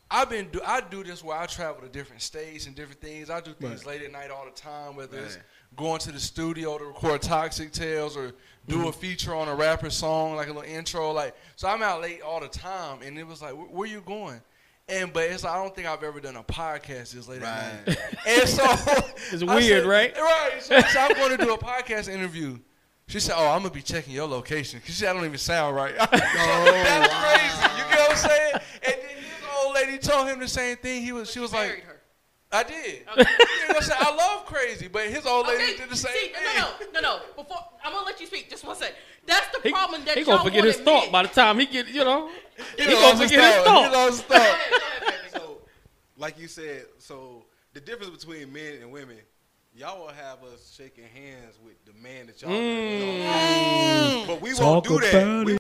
[0.10, 3.30] I've been do I do this where I travel to different states and different things.
[3.30, 5.38] I do things late at night all the time, whether it's
[5.76, 8.32] going to the studio to record Toxic Tales or
[8.70, 9.00] do a mm-hmm.
[9.02, 11.12] feature on a rapper song, like a little intro.
[11.12, 14.00] Like, so I'm out late all the time, and it was like, "Where, where you
[14.00, 14.42] going?"
[14.90, 17.86] And but it's like, I don't think I've ever done a podcast this late at
[17.88, 17.98] night.
[18.26, 18.64] And so
[19.32, 20.16] It's I weird, said- right?
[20.16, 20.52] Right.
[20.60, 22.58] So said, I'm going to do a podcast interview.
[23.08, 25.38] She said, "Oh, I'm gonna be checking your location." Cause she said, "I don't even
[25.38, 27.78] sound right." Oh, That's crazy.
[27.78, 28.54] You get what I'm saying?
[28.84, 31.04] And then his old lady told him the same thing.
[31.04, 32.02] He was, she was Married like, her.
[32.52, 33.30] "I did." Okay.
[33.68, 34.02] You know what I'm saying?
[34.02, 36.34] I love crazy, but his old lady Okay, did the same see, thing.
[36.58, 37.20] no, no, no, no.
[37.36, 38.50] Before I'm gonna let you speak.
[38.50, 38.94] Just one sec.
[39.26, 41.60] That's the He, problem that he y'all gonna forget won't his thought by the time
[41.60, 42.30] he get, you know,
[42.78, 43.86] he, He gonna forget his thought.
[43.88, 43.92] He thought.
[43.94, 44.30] lost his thought.
[44.40, 45.30] go ahead, baby.
[45.34, 45.58] So,
[46.18, 47.44] like you said, so
[47.74, 49.18] the difference between men and women,
[49.78, 52.52] y'all will have us shaking hands with the man that y'all.
[52.52, 54.28] Mm.
[54.28, 55.46] But we Talk won't do that.
[55.46, 55.58] We-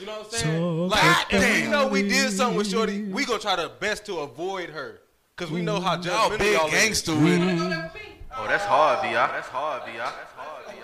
[0.00, 0.90] you know what I'm saying?
[0.90, 4.04] Talk like, if we know we did something with Shorty, we gonna try the best
[4.06, 5.00] to avoid her.
[5.36, 7.58] Cause we know how Y'all judgmental big y'all gangster with it.
[7.58, 8.10] Go there with me.
[8.36, 9.12] Oh, that's hard, Vi.
[9.12, 9.96] That's hard, Vi.
[9.96, 10.74] That's hard, Vi.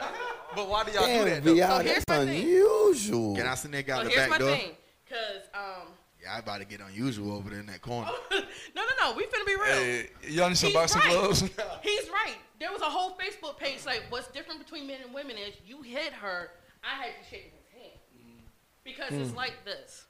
[0.56, 1.44] But why do y'all Damn, do that?
[1.44, 1.54] though?
[1.54, 2.28] VR, So here's that's my thing.
[2.44, 3.36] unusual.
[3.36, 4.70] Can I send that guy So in the here's my back thing,
[5.08, 5.99] cause um, Yeah,
[6.32, 8.10] I about to get unusual over there in that corner.
[8.30, 8.38] no,
[8.76, 9.16] no, no.
[9.16, 9.64] We finna be real.
[9.74, 11.10] Hey, y'all need some He's boxing right.
[11.10, 11.40] gloves?
[11.82, 12.36] He's right.
[12.58, 15.82] There was a whole Facebook page like, "What's different between men and women is you
[15.82, 16.50] hit her,
[16.84, 17.98] I had to shake his hand
[18.84, 19.20] because Mm.
[19.26, 20.04] it's like this."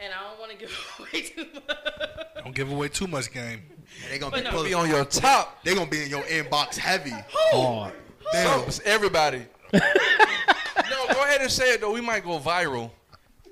[0.00, 0.70] And I don't want to give
[1.00, 2.44] away too much.
[2.44, 3.62] Don't give away too much game.
[4.08, 4.50] They're gonna be no.
[4.50, 5.62] pulling Be on your top.
[5.64, 7.12] They're gonna be in your inbox heavy.
[7.28, 7.94] Hard.
[8.32, 9.42] Damn, it's everybody.
[9.72, 9.80] no,
[11.12, 11.92] go ahead and say it though.
[11.92, 12.90] We might go viral.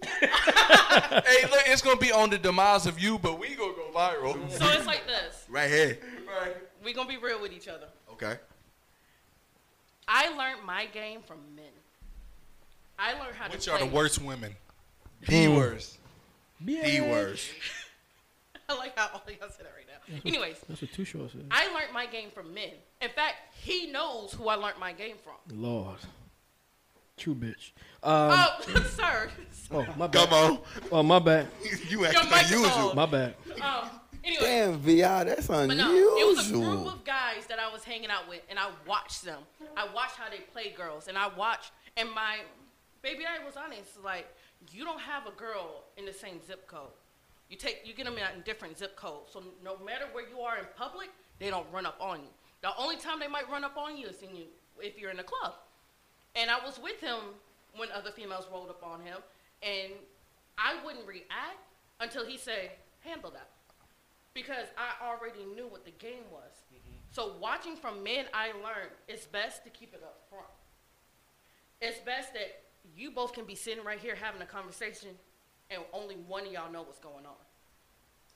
[0.21, 4.51] hey, look, it's gonna be on the demise of you, but we gonna go viral.
[4.51, 5.45] So it's like this.
[5.49, 5.99] Right here.
[6.27, 6.57] Right.
[6.85, 7.87] We gonna be real with each other.
[8.13, 8.37] Okay.
[10.09, 11.65] I learned my game from men.
[12.99, 14.55] I learned how Which to Which are the worst women?
[15.23, 15.99] P words.
[16.65, 17.49] D words.
[18.69, 20.21] I like how all y'all said that right now.
[20.25, 21.45] Anyways, That's what Too Short said.
[21.51, 22.71] I learned my game from men.
[23.01, 25.35] In fact, he knows who I learned my game from.
[25.61, 25.99] Lord.
[27.17, 27.73] True bitch.
[28.03, 28.61] Um, oh,
[28.95, 29.31] sir.
[29.71, 30.29] oh, my bad.
[30.29, 30.59] Come on.
[30.93, 31.49] Oh, my bad.
[31.89, 32.95] You Your acting unusual.
[32.95, 33.35] My bad.
[33.61, 33.89] Um,
[34.23, 37.85] anyway, Damn, VR, that's but no, it was a group of guys that I was
[37.85, 39.41] hanging out with, and I watched them.
[39.77, 42.39] I watched how they play girls, and I watched, and my
[43.03, 44.27] baby I was honest, like,
[44.71, 46.91] you don't have a girl in the same zip code.
[47.49, 50.59] You take, you get them in different zip codes, so no matter where you are
[50.59, 51.09] in public,
[51.39, 52.31] they don't run up on you.
[52.63, 54.47] The only time they might run up on you is in you
[54.81, 55.55] if you're in a club.
[56.37, 57.19] And I was with him
[57.77, 59.19] when other females rolled up on him,
[59.63, 59.93] and
[60.59, 61.65] I wouldn't react
[61.99, 63.49] until he said, "Handle that,"
[64.35, 66.53] because I already knew what the game was.
[66.73, 66.97] Mm-hmm.
[67.11, 70.47] So watching from men, I learned it's best to keep it up front.
[71.81, 72.65] It's best that
[72.95, 75.11] you both can be sitting right here having a conversation,
[75.71, 77.41] and only one of y'all know what's going on,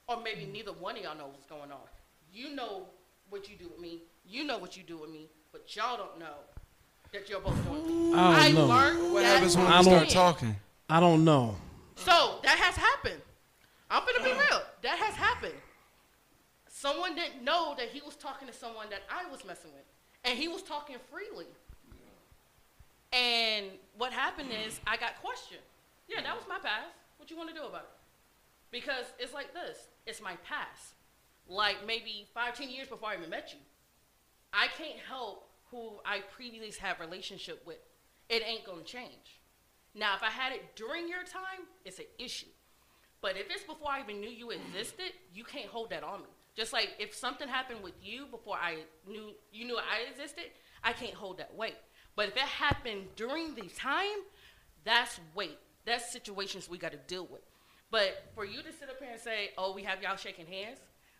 [0.09, 0.53] or maybe mm-hmm.
[0.53, 1.89] neither one of y'all know what's going on.
[2.33, 2.87] You know
[3.29, 4.05] what you do with me.
[4.25, 6.37] You know what you do with me, but y'all don't know
[7.13, 8.15] that you're both doing.
[8.15, 8.67] I don't know.
[8.67, 10.57] learned What that happens when I we start don't- talking?
[10.89, 11.57] I don't know.
[11.97, 13.21] So that has happened.
[13.91, 14.63] I'm gonna be real.
[14.83, 15.55] That has happened.
[16.69, 19.85] Someone didn't know that he was talking to someone that I was messing with,
[20.25, 21.47] and he was talking freely.
[23.13, 23.67] And
[23.99, 25.61] what happened is I got questioned.
[26.09, 26.87] Yeah, that was my past.
[27.19, 27.91] What you want to do about it?
[28.71, 29.79] Because it's like this.
[30.07, 30.95] It's my past.
[31.49, 33.59] Like maybe five, ten years before I even met you.
[34.53, 37.79] I can't help who I previously had relationship with.
[38.29, 39.41] It ain't gonna change.
[39.95, 42.47] Now, if I had it during your time, it's an issue.
[43.21, 46.29] But if it's before I even knew you existed, you can't hold that on me.
[46.57, 50.45] Just like if something happened with you before I knew you knew I existed,
[50.83, 51.77] I can't hold that weight.
[52.17, 54.25] But if it happened during the time,
[54.85, 55.59] that's weight.
[55.85, 57.43] That's situations we got to deal with.
[57.91, 60.79] But for you to sit up here and say, "Oh, we have y'all shaking hands,"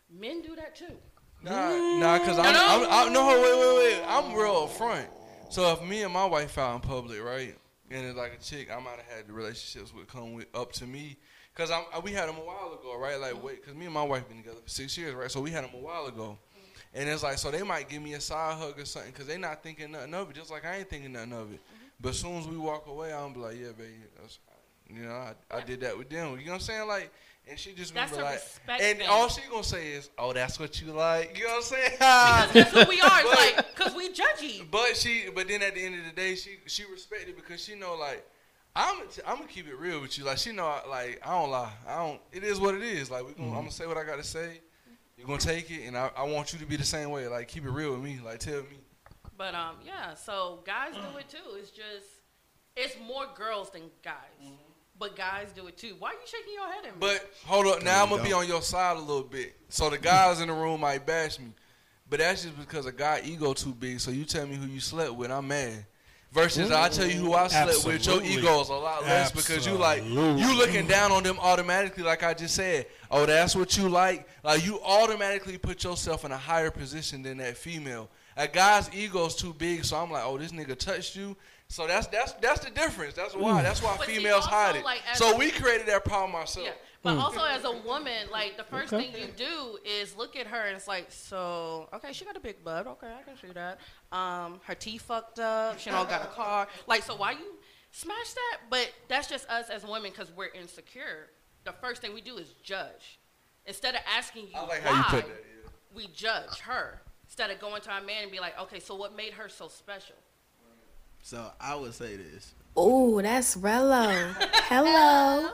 [0.09, 0.97] men do that too.
[1.43, 2.89] Nah, nah, cause I'm, No, I'm, no.
[2.89, 4.03] I'm no, wait, wait, wait.
[4.07, 5.05] I'm real upfront.
[5.49, 7.55] So if me and my wife out in public, right,
[7.89, 10.71] and it's like a chick I might have had the relationships would come with up
[10.73, 11.17] to me,
[11.55, 13.19] cause I'm, we had them a while ago, right?
[13.19, 15.31] Like wait, cause me and my wife been together for six years, right?
[15.31, 16.37] So we had them a while ago,
[16.93, 19.37] and it's like so they might give me a side hug or something, cause they
[19.37, 21.59] not thinking nothing of it, just like I ain't thinking nothing of it.
[21.99, 24.39] But as soon as we walk away, I'm be like, yeah, baby, that's,
[24.89, 26.39] you know, I, I did that with them.
[26.39, 26.87] You know what I'm saying?
[26.87, 27.11] Like.
[27.51, 29.07] And she just That's be a like, respect and thing.
[29.09, 31.91] all she gonna say is, "Oh, that's what you like." You know what I'm saying?
[31.99, 33.19] Because that's who we are.
[33.19, 34.71] It's But- like, because we judgy.
[34.71, 37.75] But she, but then at the end of the day, she she respected because she
[37.75, 38.25] know like
[38.73, 40.23] I'm I'm gonna keep it real with you.
[40.23, 41.73] Like she know like I don't lie.
[41.85, 42.21] I don't.
[42.31, 43.11] It is what it is.
[43.11, 43.57] Like we gonna, mm-hmm.
[43.57, 44.61] I'm gonna say what I gotta say.
[45.17, 47.27] You're gonna take it, and I, I want you to be the same way.
[47.27, 48.21] Like keep it real with me.
[48.23, 48.79] Like tell me.
[49.37, 50.13] But um, yeah.
[50.13, 51.19] So guys do mm.
[51.19, 51.55] it too.
[51.55, 52.05] It's just,
[52.77, 54.15] it's more girls than guys.
[54.41, 54.70] Mm-hmm.
[55.01, 55.95] But guys do it too.
[55.97, 56.97] Why are you shaking your head at me?
[56.99, 59.55] But hold up, now I'm gonna be on your side a little bit.
[59.67, 61.47] So the guys in the room might bash me,
[62.07, 63.99] but that's just because a guy ego too big.
[63.99, 65.87] So you tell me who you slept with, I'm mad.
[66.31, 68.29] Versus I tell you who I slept with, your Absolutely.
[68.29, 72.35] ego's a lot less because you like you looking down on them automatically, like I
[72.35, 72.85] just said.
[73.09, 74.27] Oh, that's what you like.
[74.43, 78.07] Like you automatically put yourself in a higher position than that female.
[78.37, 81.35] A guy's ego's too big, so I'm like, oh, this nigga touched you.
[81.71, 83.13] So that's that's that's the difference.
[83.13, 83.61] That's why.
[83.61, 84.83] That's why But see, females also, hide it.
[84.83, 86.67] like, so a- we created that problem ourselves.
[86.69, 86.75] Yeah.
[87.01, 89.09] But also as a woman, like the first Okay.
[89.09, 92.41] thing you do is look at her and it's like, so okay, she got a
[92.41, 92.87] big butt.
[92.87, 93.79] Okay, I can see that.
[94.11, 95.79] Um, her teeth fucked up.
[95.79, 96.67] She don't got a car.
[96.87, 97.55] Like, so why you
[97.91, 98.57] smash that?
[98.69, 101.29] But that's just us as women because we're insecure.
[101.63, 103.19] The first thing we do is judge.
[103.65, 105.43] Instead of asking you I like why, how you put that.
[105.95, 107.01] we judge her.
[107.25, 109.69] Instead of going to our man and be like, okay, so what made her so
[109.69, 110.15] special?
[111.21, 112.53] So I would say this.
[112.77, 114.35] Ooh, that's Rello.
[114.69, 115.51] Hello.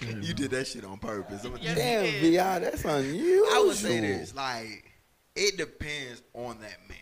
[0.00, 1.44] You did that shit on purpose.
[1.44, 3.46] I'm gonna Yes, Damn, you VR, that's unusual.
[3.52, 4.90] I would say this, like,
[5.36, 6.98] it depends on that man.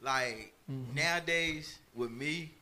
[0.00, 0.94] Like mm-hmm.
[0.94, 2.52] nowadays, with me,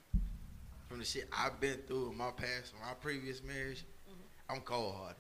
[0.89, 4.55] from the shit I've been through in my past, my previous marriage, mm-hmm.
[4.55, 5.17] I'm cold hearted.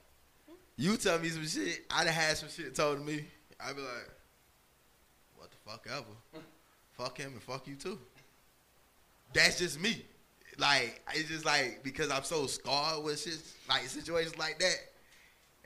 [0.76, 3.24] You tell me some shit, I'd have had some shit told to me.
[3.62, 4.10] I'd be like,
[5.36, 6.42] what the fuck ever.
[6.92, 7.98] fuck him and fuck you too.
[9.32, 10.04] That's just me.
[10.58, 14.74] Like, it's just like, because I'm so scarred with shit, like situations like that.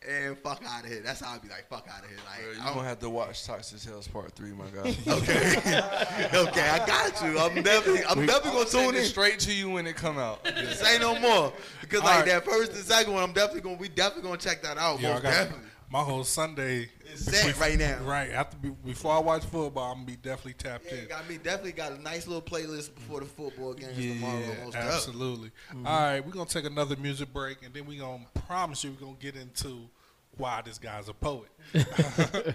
[0.07, 1.01] And fuck out of here.
[1.03, 2.19] That's how I'd be like, fuck out of here.
[2.27, 4.95] Like, Bro, I you don't- gonna have to watch Toxic Tales Part Three, my guy.
[5.09, 5.57] okay,
[6.35, 7.39] okay, I got you.
[7.39, 9.05] I'm definitely, I'm We- definitely gonna send tune it in.
[9.07, 10.47] straight to you when it come out.
[10.75, 12.27] Say no more, because All like right.
[12.27, 15.01] that first and second one, I'm definitely gonna, we definitely gonna check that out.
[15.01, 15.69] Yeah, most got definitely.
[15.95, 17.99] My whole Sunday It's set right now.
[18.03, 21.07] Right after before I watch football, I'm gonna be definitely tapped Yeah, in.
[21.09, 24.38] got me definitely got a nice little playlist before the football games Yeah, tomorrow.
[24.40, 24.92] Most definitely.
[24.97, 25.49] absolutely.
[25.70, 25.86] Mm-hmm.
[25.86, 29.07] All right, we're gonna take another music break, and then we're gonna promise you we're
[29.07, 29.88] gonna get into
[30.36, 31.49] why this guy's a poet.
[31.76, 31.82] All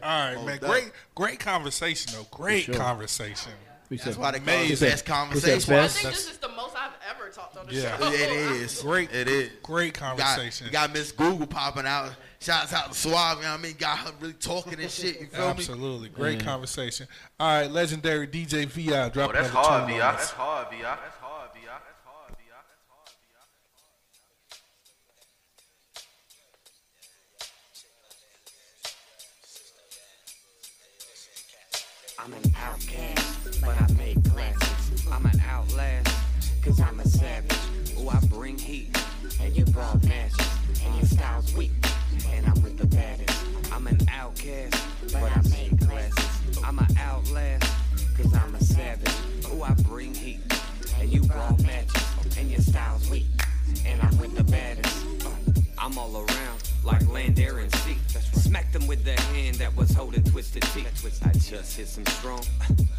[0.04, 0.58] right, Most man.
[0.58, 0.68] definitely.
[0.82, 2.28] Great, great conversation though.
[2.30, 2.76] Great sure.
[2.76, 3.54] conversation.
[3.90, 5.74] We That's why they call it the best we said conversation.
[5.74, 5.98] I best.
[5.98, 7.98] think this is the most I've ever talked on the Yeah.
[7.98, 8.06] show.
[8.12, 8.82] It is.
[8.82, 9.50] Great- It is.
[9.64, 10.68] great You got- conversation.
[10.68, 12.12] You got, Miss Google popping out.
[12.42, 13.38] Shouts out to Suave.
[13.38, 13.76] You know what I mean?
[13.78, 15.20] Got her really talking and shit.
[15.20, 15.50] You feel me?
[15.52, 17.08] Absolutely, great conversation.
[17.38, 19.98] All right, legendary DJ Vi, oh, drop Oh, that's hard, Vi.
[19.98, 20.82] That's hard, Vi.
[20.82, 21.60] That's hard, Vi.
[21.66, 22.48] That's hard, Vi.
[22.48, 23.44] That's hard, Vi.
[32.20, 35.08] I'm an outcast, but I make classes.
[35.12, 36.16] I'm an outlast,
[36.64, 37.58] cause I'm a savage.
[37.98, 38.98] Oh, I bring heat,
[39.42, 40.48] and you brought matches,
[40.86, 41.79] and your style's weak, and I'm with
[42.80, 43.46] the baddest.
[43.74, 44.74] I'm an outcast,
[45.12, 46.60] but I make classes.
[46.64, 47.70] I'm an outlast,
[48.16, 49.14] cause I'm a savage.
[49.48, 50.40] Oh, I bring heat,
[50.98, 53.26] and you brought matches, and your style's weak,
[53.86, 55.26] and I'm with the baddest.
[55.26, 55.30] Uh,
[55.78, 57.98] I'm all around like Lander and C.
[58.34, 61.22] Smacked them with the hand that was holding twisted teeth.
[61.26, 62.44] I just hit some strong.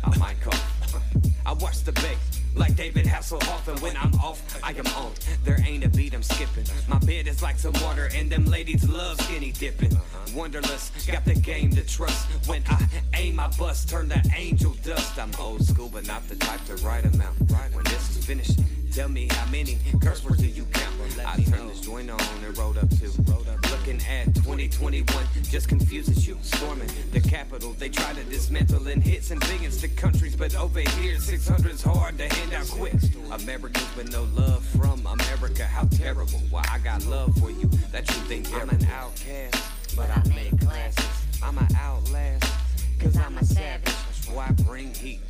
[0.04, 1.29] I might call.
[1.46, 2.16] I watch the bay
[2.54, 5.12] like David Hasselhoff, and when I'm off, I am on.
[5.44, 6.64] There ain't a beat I'm skipping.
[6.88, 9.96] My bed is like some water, and them ladies love skinny dipping.
[10.34, 12.26] Wonderless, got the game to trust.
[12.48, 15.18] When I aim my bust, turn to angel dust.
[15.18, 17.34] I'm old school, but not the type to write 'em out.
[17.72, 18.58] When this is finished,
[18.92, 20.86] tell me how many curse words do you count?
[21.24, 23.69] I turn this joint on and rolled up to.
[23.80, 25.06] Looking at 2021,
[25.44, 26.36] just confuses you.
[26.42, 30.80] Storming the capital, they try to dismantle in hits and billions to countries, but over
[30.80, 32.92] here 600's hard to hand out quick.
[33.32, 36.40] Americans with no love from America, how terrible.
[36.50, 39.64] Why I got love for you, that you think I'm an outcast,
[39.96, 41.08] but I make classes.
[41.42, 42.52] I'm an outlast,
[42.98, 43.94] cause I'm a savage.
[44.30, 45.20] Why I bring heat,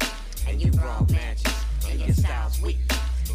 [0.49, 1.55] and you brawl matches,
[1.89, 2.79] and your style's weak,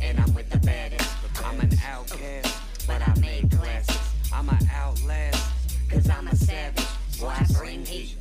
[0.02, 1.10] and I'm with the baddest.
[1.42, 4.15] I'm an outcast, but I made classes.
[4.36, 5.54] I'm an outlast,
[5.90, 6.84] cause I'm a savage.
[7.22, 8.18] Why I bring heat,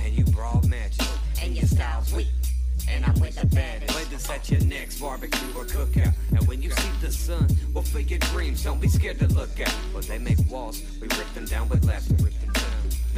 [0.00, 1.06] and you brawl matches,
[1.42, 2.28] and your style's weak.
[2.88, 3.92] And I'm with the baddest.
[3.92, 6.14] Play this at your next barbecue or cookout.
[6.30, 9.60] And when you see the sun, well, for your dreams, don't be scared to look
[9.60, 9.74] out.
[9.92, 12.14] Well, they make walls, we rip them down with laughter.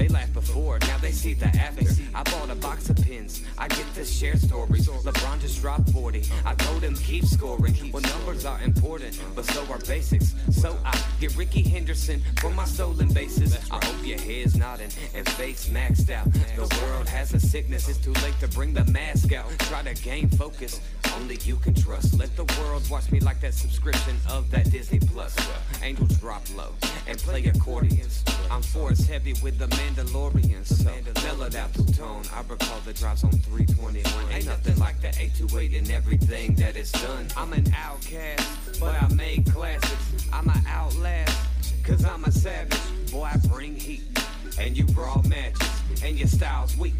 [0.00, 1.84] They laughed before, now they see the after.
[2.14, 4.88] I bought a box of pins, I get to share stories.
[4.88, 7.74] LeBron just dropped 40, I told him keep scoring.
[7.92, 10.34] Well, numbers are important, but so are basics.
[10.52, 13.58] So I get Rickey Henderson for my stolen bases.
[13.70, 16.32] I hope your head's nodding and face maxed out.
[16.32, 19.50] The world has a sickness, it's too late to bring the mask out.
[19.68, 20.80] Try to gain focus,
[21.14, 22.18] only you can trust.
[22.18, 25.36] Let the world watch me like that subscription of that Disney Plus.
[25.82, 26.72] Angels drop low
[27.06, 28.24] and play accordions.
[28.50, 30.90] I'm force heavy with the Mandalorian, so
[31.24, 32.22] mellowed out two tone.
[32.32, 34.32] I recall the drops on 321.
[34.32, 37.26] Ain't nothing like the 828 and everything that is done.
[37.36, 40.28] I'm an outcast, but I make classics.
[40.32, 41.36] I'm an outlast,
[41.84, 42.78] cause I'm a savage.
[43.10, 44.02] Boy, I bring heat,
[44.60, 45.68] and you brawl matches,
[46.04, 46.94] and your style's weak.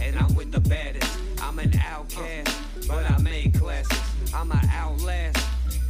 [0.00, 1.18] And I'm with the baddest.
[1.40, 4.34] I'm an outcast, but I make classics.
[4.34, 5.38] I'm an outlast,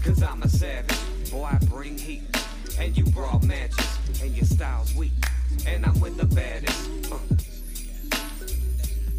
[0.05, 1.31] cause I'm a savage.
[1.31, 2.25] Boy, I bring heat,
[2.79, 5.13] and you brawl matches, and your style's weak.
[5.67, 6.89] And I'm with the baddest.
[7.11, 7.19] Uh.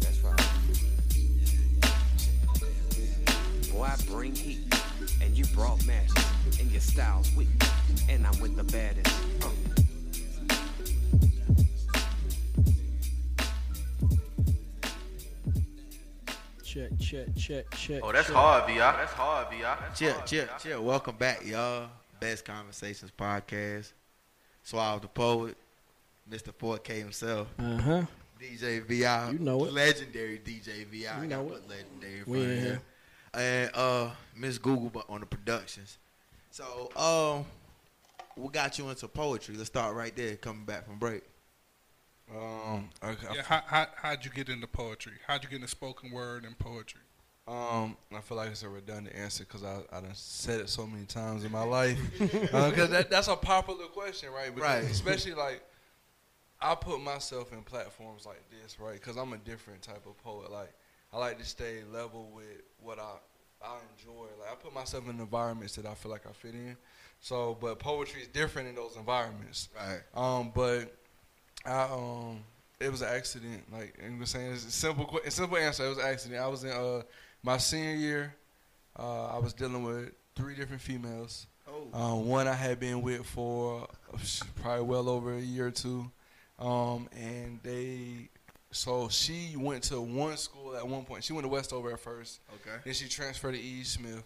[0.00, 0.48] That's right.
[3.72, 4.60] Boy, I bring heat,
[5.22, 6.24] and you brought matches,
[6.60, 7.48] and your style's weak.
[8.08, 9.14] And I'm with the baddest.
[9.42, 9.48] Uh.
[16.64, 18.00] Check, check, check, check.
[18.02, 18.36] Oh, that's check.
[18.36, 18.78] hard, Vi.
[18.78, 19.60] That's hard, Vi.
[19.60, 20.82] That's Chill, hard, chill, chill.
[20.82, 21.88] Welcome back, y'all.
[22.18, 23.92] Best Conversations Podcast.
[24.62, 25.56] Suave the Poet,
[26.30, 26.52] Mr.
[26.52, 28.02] 4K himself, Uh huh.
[28.40, 29.30] DJ VI.
[29.32, 29.72] You know it.
[29.72, 30.98] Legendary DJ VI.
[30.98, 31.68] You I know got it.
[31.68, 32.72] legendary in We front in here.
[32.74, 32.80] him.
[33.34, 35.98] And uh, Miss Google but on the productions.
[36.50, 37.44] So, um,
[38.36, 39.56] we got you into poetry.
[39.56, 41.22] Let's start right there, coming back from break.
[42.34, 43.26] Um, okay.
[43.34, 45.12] Yeah, how, how, how'd you get into poetry?
[45.26, 47.00] How'd you get into spoken word and poetry?
[47.46, 50.86] Um, I feel like it's a redundant answer because I I done said it so
[50.86, 51.98] many times in my life.
[52.18, 54.54] Because that that's a popular question, right?
[54.54, 54.90] Because Right.
[54.90, 55.62] Especially like
[56.64, 58.94] I put myself in platforms like this, right?
[58.94, 60.50] Because I'm a different type of poet.
[60.50, 60.72] Like
[61.12, 63.12] I like to stay level with what I
[63.62, 64.26] I enjoy.
[64.40, 66.76] Like I put myself in environments that I feel like I fit in.
[67.20, 69.68] So, but poetry is different in those environments.
[69.76, 70.00] Right.
[70.14, 70.94] Um, but
[71.66, 72.40] I um,
[72.80, 73.62] it was an accident.
[73.72, 75.84] Like I'm just saying, it's a simple, a simple answer.
[75.84, 76.40] It was an accident.
[76.40, 77.02] I was in uh
[77.42, 78.34] my senior year.
[78.98, 81.46] Uh, I was dealing with three different females.
[81.68, 81.88] Oh.
[81.92, 84.18] Um, one I had been with for uh,
[84.62, 86.10] probably well over a year or two,
[86.58, 88.28] um, and they.
[88.70, 91.22] So she went to one school at one point.
[91.22, 92.40] She went to Westover at first.
[92.54, 92.76] Okay.
[92.84, 93.84] Then she transferred to E.
[93.84, 94.24] Smith,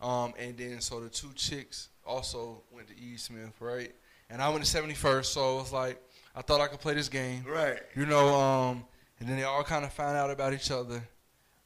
[0.00, 3.16] um, and then so the two chicks also went to E.
[3.16, 3.94] Smith, right?
[4.28, 6.02] And I went to 71st, so it was like
[6.34, 7.78] I thought I could play this game, Right.
[7.94, 8.84] You know, um,
[9.20, 11.02] and then they all kind of found out about each other,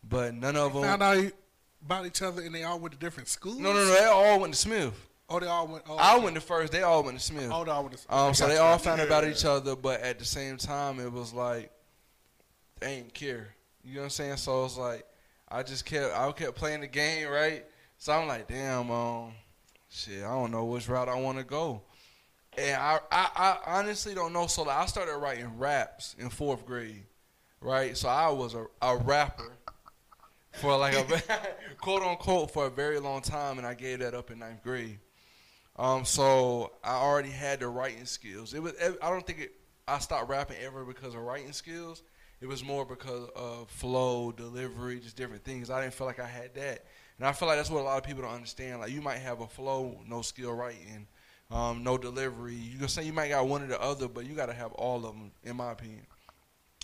[0.09, 0.83] but none of them.
[0.83, 1.33] Found out
[1.85, 3.59] about each other and they all went to different schools?
[3.59, 3.95] No, no, no.
[3.95, 4.95] They all went to Smith.
[5.31, 5.85] Oh, they all went.
[5.89, 6.24] Oh, I okay.
[6.24, 6.72] went to first.
[6.72, 7.51] They all went to Smith.
[7.53, 10.01] Oh, they all went to- Um, so they all found out about each other, but
[10.01, 11.70] at the same time, it was like
[12.81, 13.55] they ain't care.
[13.85, 14.37] You know what I'm saying?
[14.39, 15.05] So it's like
[15.49, 17.64] I just kept I kept playing the game, right?
[17.99, 19.33] So I'm like, damn, um,
[19.89, 21.83] shit, I don't know which route I want to go.
[22.59, 24.47] And I, I, I honestly don't know.
[24.49, 27.05] So like, I started writing raps in fourth grade,
[27.61, 27.97] right?
[27.97, 29.53] So I was a, a rapper
[30.55, 31.05] for like a
[31.81, 34.99] quote unquote for a very long time, and I gave that up in ninth grade.
[35.81, 38.53] Um, so I already had the writing skills.
[38.53, 39.53] It was I don't think it,
[39.89, 42.03] I stopped rapping ever because of writing skills.
[42.43, 45.70] It was more because of flow, delivery, just different things.
[45.70, 46.85] I didn't feel like I had that,
[47.16, 48.81] and I feel like that's what a lot of people don't understand.
[48.81, 51.07] Like you might have a flow, no skill writing,
[51.51, 52.57] um, no delivery.
[52.57, 54.72] You can say you might got one or the other, but you got to have
[54.72, 56.07] all of them, in my opinion.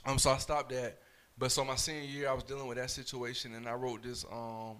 [0.07, 1.01] Um, so I stopped that.
[1.37, 4.25] But so my senior year, I was dealing with that situation, and I wrote this
[4.33, 4.77] um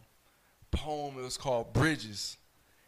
[0.71, 1.19] poem.
[1.19, 2.39] It was called Bridges,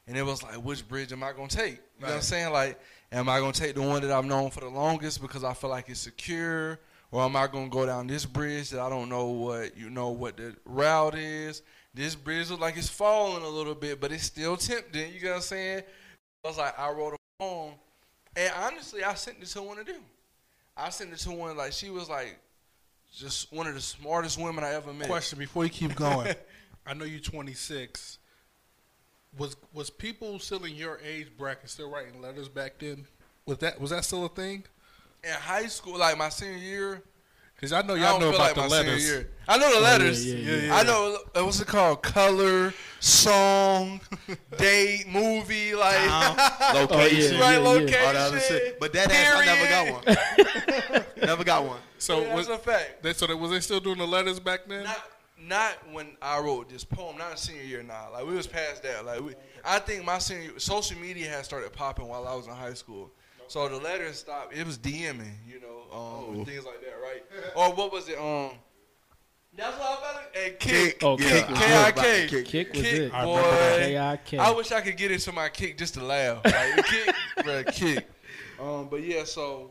[0.09, 1.75] and it was like, which bridge am I gonna take?
[1.99, 2.53] You know what I'm saying?
[2.53, 2.81] Like,
[3.13, 5.71] am I gonna take the one that I've known for the longest because I feel
[5.71, 6.81] like it's secure,
[7.13, 10.09] or am I gonna go down this bridge that I don't know what you know
[10.09, 11.63] what the route is?
[11.95, 15.13] This bridge looks like it's falling a little bit, but it's still tempting.
[15.13, 15.83] You know what I'm saying?
[16.45, 17.75] I was like, I wrote a poem,
[18.35, 20.03] and honestly, I sent it to one of them.
[20.77, 22.39] I sent it to one like she was like
[23.15, 25.09] just one of the smartest women I ever met.
[25.09, 26.35] Question before you keep going.
[26.87, 28.19] I know you're 26.
[29.37, 33.07] Was was people still in your age bracket still writing letters back then?
[33.47, 34.65] Was that was that still a thing?
[35.23, 37.03] In high school, like my senior year,
[37.55, 39.05] Because I know I y'all don't know about like the letters.
[39.05, 39.29] year.
[39.47, 40.25] I know the Oh, letters.
[40.27, 40.77] yeah, yeah, yeah.
[40.77, 42.03] I know uh, what's it called?
[42.03, 44.01] Color, song,
[44.59, 47.53] date, movie, like Time, location, right?
[47.53, 47.59] yeah, yeah.
[47.59, 48.81] Location, all the other shit.
[48.81, 51.07] But that ass, I never got one.
[51.27, 51.81] never got one.
[51.99, 53.03] So Yeah, was that's a fact.
[53.03, 54.85] They, so they, was they still doing the letters back then?
[54.85, 55.11] Not,
[55.41, 57.17] not when I wrote this poem.
[57.19, 57.83] Not in senior year.
[57.83, 59.05] Nah, like we was past that.
[59.05, 59.35] Like we,
[59.65, 63.11] I think my senior social media had started popping while I was in high school.
[63.49, 64.55] So the letters stopped.
[64.55, 65.87] It was DMing, you know,
[66.29, 67.23] um, and things like that, right?
[67.57, 68.19] or what was it?
[68.19, 68.51] Um,
[69.57, 70.39] that's what I'm about to.
[70.39, 71.77] Hey, Kik, Oh, Kik, Kik was K it.
[71.87, 72.45] I K, Kik.
[72.47, 73.15] Kik was it.
[73.15, 73.37] I boy.
[73.37, 73.79] remember.
[73.87, 74.39] K-I-K.
[74.39, 76.45] I wish I could get into my Kik just to laugh.
[76.45, 77.15] Like Kik,
[77.45, 78.07] bro, Kik.
[78.61, 79.71] Um, but yeah, so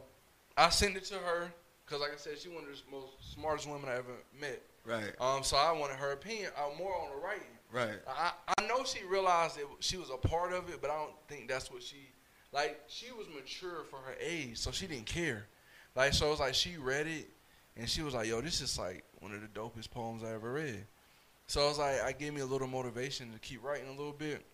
[0.58, 1.54] I sent it to her
[1.86, 4.62] because, like I said, she one of the most smartest women I ever met.
[4.88, 5.14] Right.
[5.20, 7.44] Um, so I wanted her opinion uh, more on the writing.
[7.74, 8.00] Right.
[8.08, 11.14] I, I know she realized that she was a part of it, but I don't
[11.28, 11.98] think that's what she
[12.54, 12.82] like.
[12.88, 15.46] She was mature for her age, so she didn't care.
[15.94, 17.30] Like, so it was like she read it,
[17.76, 20.54] and she was like, "Yo, this is like one of the dopest poems I ever
[20.54, 20.86] read."
[21.48, 24.14] So I was like, I gave me a little motivation to keep writing a little
[24.14, 24.46] bit,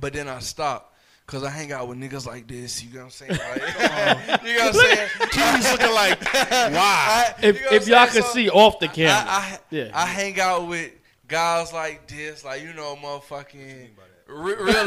[0.00, 0.95] but then I stopped.
[1.26, 3.32] Cause I hang out with niggas like this, you know what I'm saying?
[3.40, 5.08] Like, you know what I'm saying?
[5.32, 7.34] Keely's looking like, why?
[7.42, 9.90] If, if y'all can see off the camera, I, I, yeah.
[9.92, 10.92] I hang out with
[11.26, 13.88] guys like this, like you know, motherfucking
[14.28, 14.84] re- real.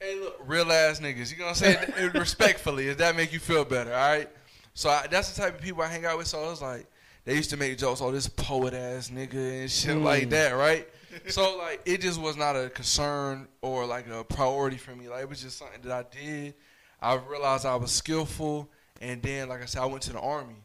[0.00, 1.30] hey, look, real ass niggas.
[1.30, 2.10] You know what I'm saying?
[2.14, 4.28] Respectfully, if that make you feel better, all right.
[4.74, 6.26] So I, that's the type of people I hang out with.
[6.26, 6.86] So I was like,
[7.24, 10.02] they used to make jokes, oh, this poet ass nigga and shit Mm.
[10.02, 10.88] like that, right?
[11.28, 15.08] So like, it just was not a concern or like a priority for me.
[15.08, 16.54] Like it was just something that I did.
[17.00, 18.68] I realized I was skillful,
[19.00, 20.56] and then like I said, I went to the army.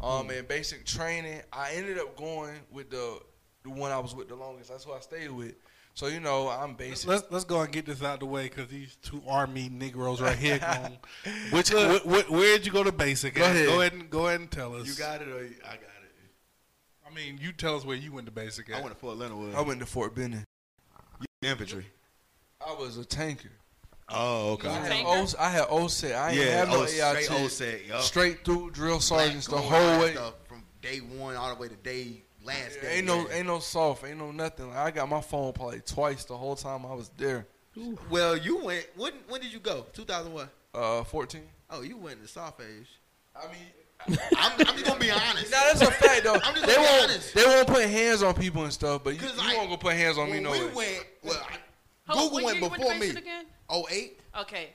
[0.00, 0.38] Um, Mm.
[0.38, 3.20] and basic training, I ended up going with the
[3.64, 4.70] the one I was with the longest.
[4.70, 5.54] That's who I stayed with.
[5.94, 7.08] So you know, I'm basic.
[7.08, 10.36] Let's let's go and get this out the way because these two army Negroes right
[10.38, 10.58] here.
[10.60, 10.98] Going,
[11.50, 13.34] which wh- wh- where'd you go to basic?
[13.34, 13.66] Go ahead.
[13.66, 14.86] Go ahead and go ahead and tell us.
[14.86, 15.97] You got it or I got it.
[17.08, 18.68] I mean, you tell us where you went to basic.
[18.70, 18.76] At.
[18.76, 19.54] I went to Fort Leonard Wood.
[19.54, 20.44] I went to Fort Benning.
[21.42, 21.86] infantry.
[22.66, 23.50] I was a tanker.
[24.10, 24.68] Oh, okay.
[24.68, 26.14] I had, o, I had OSUT.
[26.16, 26.88] I ain't Yeah, have no O- AIT.
[27.24, 28.00] straight OSUT, yup.
[28.02, 30.12] Straight through drill sergeants the whole way.
[30.14, 32.96] stuff from day one all the way to day last day.
[32.96, 33.36] Ain't no, yeah.
[33.36, 34.68] ain't no soft, ain't no nothing.
[34.68, 37.46] Like, I got my phone probably twice the whole time I was there.
[38.10, 38.86] Well, you went.
[38.96, 39.84] When when did you go?
[39.92, 40.48] 2001.
[40.74, 41.42] Uh, 14.
[41.70, 42.88] Oh, you went in the soft age.
[43.36, 43.60] I mean,
[44.06, 45.50] I'm, I'm just gonna be honest.
[45.50, 46.34] Nah, that's a fact though.
[46.42, 47.34] I'm just they gonna won't, honest.
[47.34, 49.76] they won't put hands on people and stuff, but you, 'Cause you I- won't go
[49.76, 50.72] put hands on me when no we way.
[50.74, 51.56] went, well, I,
[52.12, 53.00] Hold on, Google what went year you before to me.
[53.00, 53.44] basic again?
[53.68, 54.20] Oh eight.
[54.40, 54.68] Okay.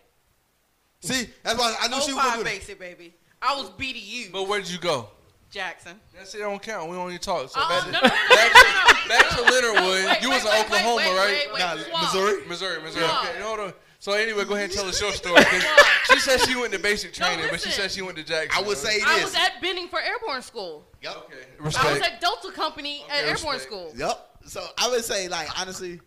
[1.01, 2.59] See, that's why I knew she Oh was five gonna do oh it.
[2.59, 3.13] basic, baby.
[3.41, 4.31] I was BDU.
[4.31, 5.07] But where did you go?
[5.49, 5.99] Jackson.
[6.15, 6.39] That's it.
[6.39, 6.89] Don't count.
[6.89, 7.49] We don't even talk.
[7.49, 9.09] So Uh-uh, back, to, no, no, no, back, no, to, no, no.
[9.09, 10.05] back to Leonard Wood.
[10.05, 11.27] Wait, you wait, was in wait, Oklahoma, wait, right?
[11.27, 12.01] wait, wait, Nah, swap.
[12.03, 12.47] Missouri.
[12.47, 13.03] Missouri, Missouri.
[13.05, 13.19] Yeah.
[13.29, 13.73] Okay, hold on.
[14.03, 15.41] So anyway, go ahead and tell us your story.
[15.41, 15.63] 'cause
[16.11, 17.83] she said she went to basic No, training, but she listen.
[17.83, 18.61] said she went to Jackson.
[18.61, 19.07] I would say this.
[19.07, 20.85] I was at Benning for airborne school.
[21.01, 21.15] Yep.
[21.15, 21.45] Okay.
[21.61, 23.61] I was at Delta Company at Okay, airborne respect.
[23.63, 23.93] school.
[23.95, 24.29] Yep.
[24.47, 26.01] So I would say, like honestly,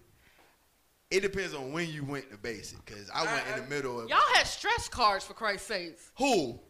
[1.10, 2.84] it depends on when you went to basic.
[2.84, 6.10] Cause I went in the middle of Y'all had stress cards for Christ's sakes.
[6.18, 6.60] who?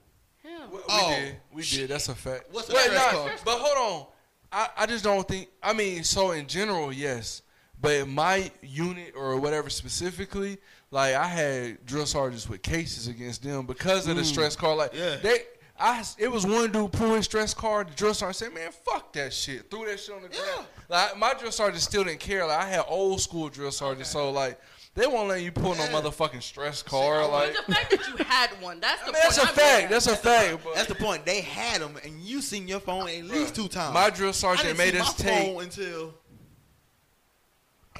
[0.44, 0.70] Him.
[0.70, 1.36] We, we Oh, did.
[1.52, 1.90] We did.
[1.90, 2.44] That's a fact.
[2.52, 3.40] What's a Wait, stress nah, card?
[3.44, 4.06] But hold on.
[4.52, 5.48] I, I just don't think.
[5.60, 7.42] I mean, so in general, yes.
[7.80, 10.58] But in my unit or whatever specifically,
[10.90, 14.26] like I had drill sergeants with cases against them because of the mm.
[14.26, 14.78] stress card.
[14.78, 15.16] Like Yeah.
[15.16, 15.40] they,
[15.78, 17.90] I it was one dude pulling stress card.
[17.90, 20.66] The drill sergeant said, "Man, fuck that shit." Threw that shit on the ground.
[20.88, 22.46] Like my drill sergeant still didn't care.
[22.46, 24.58] Like I had old school drill sergeants, so like
[24.94, 27.30] they won't let you pull no motherfucking stress card.
[27.30, 29.54] Like the fact that you had one, that's the I mean, that's a point I'm
[29.54, 29.68] fact.
[29.76, 30.14] getting That's at.
[30.14, 30.64] a fact.
[30.64, 31.26] But That's the point.
[31.26, 33.92] They had them, and you seen your phone at least two times.
[33.92, 35.46] my drill I sergeant didn't made see us my take.
[35.54, 36.14] phone until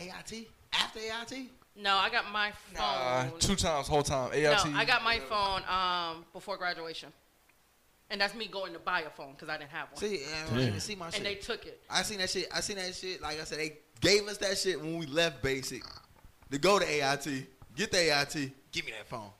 [0.00, 0.48] AIT.
[0.72, 1.48] After AIT.
[1.78, 2.82] No, I got my phone.
[2.82, 4.30] Uh, two times whole time.
[4.32, 4.42] AIT.
[4.66, 7.12] No, I got my phone um, before graduation.
[8.08, 9.96] And that's me going to buy a phone because I didn't have one.
[10.00, 11.18] See, I don't even see my shit.
[11.18, 11.80] and they took it.
[11.90, 12.48] I seen that shit.
[12.54, 13.20] I seen that shit.
[13.20, 15.82] Like I said, they gave us that shit when we left basic
[16.50, 17.26] to go to AIT,
[17.74, 19.30] get the AIT, give me that phone.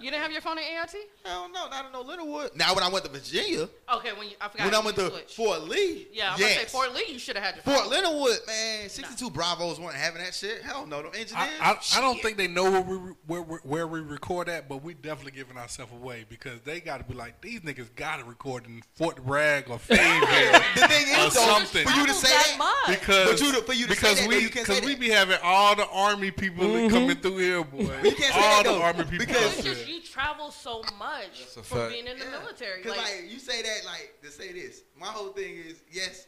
[0.00, 0.94] You didn't have your phone in AIT?
[1.24, 2.50] Hell no, not in no Littlewood.
[2.54, 4.66] Now when I went to Virginia, Okay, when you, I forgot.
[4.66, 5.34] when I went to switched.
[5.34, 6.54] Fort Lee, Yeah, I'm yes.
[6.54, 7.04] gonna say Fort Lee.
[7.08, 7.90] You should have had your Fort phone.
[7.90, 10.62] Littlewood, man, 62 Bravos weren't having that shit.
[10.62, 11.34] Hell no, them engineers.
[11.60, 12.96] I, I, I don't think they know where we
[13.26, 16.98] where, we- where we record at, but we definitely giving ourselves away because they got
[16.98, 21.06] to be like these niggas got to record in Fort Bragg or Fayetteville The thing
[21.08, 21.84] is, though, something.
[21.84, 24.28] for you to say that, because but you to, for you to because say that,
[24.28, 26.94] we though, you can't say because we be having all the army people Mm-hmm.
[26.94, 27.80] coming through here, boy.
[28.04, 29.18] You can't say all that, the army people.
[29.26, 29.63] because- out It's there.
[29.64, 31.92] Just you travel so much from fact.
[31.92, 32.82] being in the military.
[32.82, 34.82] Because Like, like, you say that like to say this.
[34.98, 36.26] My whole thing is yes,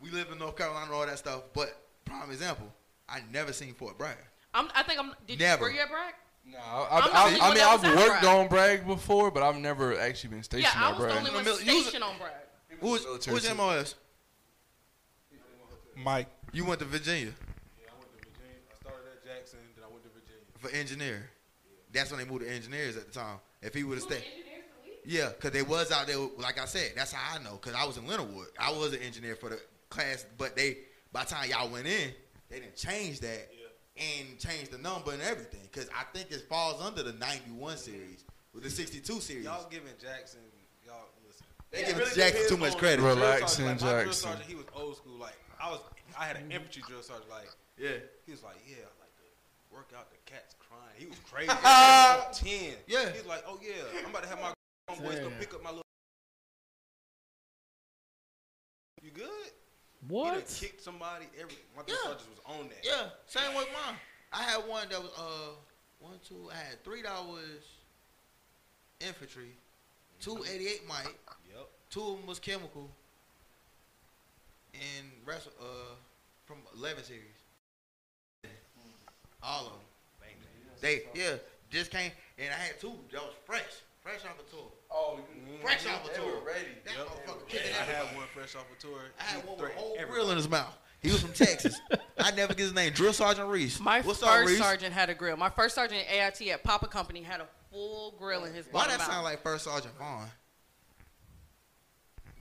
[0.00, 1.42] we live in North Carolina and all that stuff.
[1.54, 2.66] But prime example,
[3.08, 4.16] I never seen Fort Bragg.
[4.52, 5.12] I'm, I think I'm.
[5.26, 5.64] Did Never.
[5.66, 6.14] you were you at Bragg?
[6.46, 8.24] No, I, I'm I, only I, I one mean, I've worked Bragg.
[8.24, 11.18] on Bragg before, but I've never actually been stationed Yeah, I at was the Bragg.
[11.18, 12.32] only one mil- was- stationed on Bragg.
[12.80, 13.54] Who's Military who's too.
[13.54, 13.94] MOS?
[15.96, 16.28] Mike.
[16.52, 17.32] You went to Virginia
[17.80, 18.58] Yeah, I went to Virginia.
[18.72, 20.42] I started at Jackson, then I went to Virginia.
[20.58, 21.30] for engineer.
[21.92, 23.38] That's when they moved to engineers at the time.
[23.62, 24.24] If he would have stayed.
[25.04, 26.18] Yeah, because they was out there.
[26.38, 27.58] Like I said, that's how I know.
[27.60, 28.48] Because I was in Leonard Wood.
[28.58, 30.78] I was an engineer for the class, but they
[31.12, 32.10] by the time y'all went in,
[32.48, 33.48] they didn't change that
[33.96, 35.60] and change the number and everything.
[35.72, 38.24] Because I think it falls under the '91 series
[38.54, 39.44] with the '62 series.
[39.44, 40.40] Y'all giving Jackson,
[40.86, 41.46] y'all listen.
[41.70, 42.96] They It giving really Jackson too much credit.
[42.96, 43.80] the drill Relaxing sergeant.
[43.80, 44.28] Like, my drill Jackson.
[44.28, 45.16] sergeant, he was old school.
[45.18, 45.80] Like I was,
[46.18, 47.30] I had an infantry drill sergeant.
[47.30, 47.96] Like Yeah.
[48.26, 49.26] he was like, yeah, I like to
[49.74, 50.89] work out the cats crying.
[51.00, 51.48] He was crazy.
[51.50, 52.74] He was Ten.
[52.86, 53.10] Yeah.
[53.10, 53.72] He's like, oh yeah,
[54.04, 54.52] I'm about to have my
[55.02, 55.82] boys go pick up my little.
[59.02, 59.24] You good?
[60.08, 60.24] What?
[60.24, 60.56] He done What?
[60.60, 61.24] kicked somebody.
[61.40, 62.10] Every my drill Yeah.
[62.10, 62.84] sergeant was on that.
[62.84, 63.96] Yeah, same with mine.
[64.32, 65.54] I had one that was uh
[66.00, 66.50] one, two.
[66.52, 67.64] I had three that was
[69.00, 69.52] infantry,
[70.20, 71.66] two eighty eight 88 Mike, Yep.
[71.88, 72.90] two of them was chemical,
[74.74, 75.64] and rest uh
[76.44, 77.24] from 11 series.
[79.42, 79.80] All of them.
[80.80, 81.34] They yeah
[81.70, 83.62] just came and I had two that was fresh,
[84.02, 84.66] fresh off the tour.
[84.90, 85.20] Oh,
[85.62, 86.40] Fresh off the tour.
[86.40, 86.66] were ready.
[86.84, 87.06] That Yep.
[87.06, 88.98] motherfucker Yeah, kicking I had one fresh off a tour.
[89.18, 90.12] I had one with a threatened whole everybody.
[90.14, 90.76] grill in his mouth.
[91.02, 91.80] He was from Texas.
[92.18, 92.92] I never get his name.
[92.92, 93.78] Drill Sergeant Reese.
[93.80, 94.58] My What's first up, Reese?
[94.58, 95.36] sergeant had a grill.
[95.36, 98.74] My first sergeant at AIT at Papa Company had a full grill in his mouth.
[98.74, 100.28] Why bottom that sound like First Sergeant Vaughn?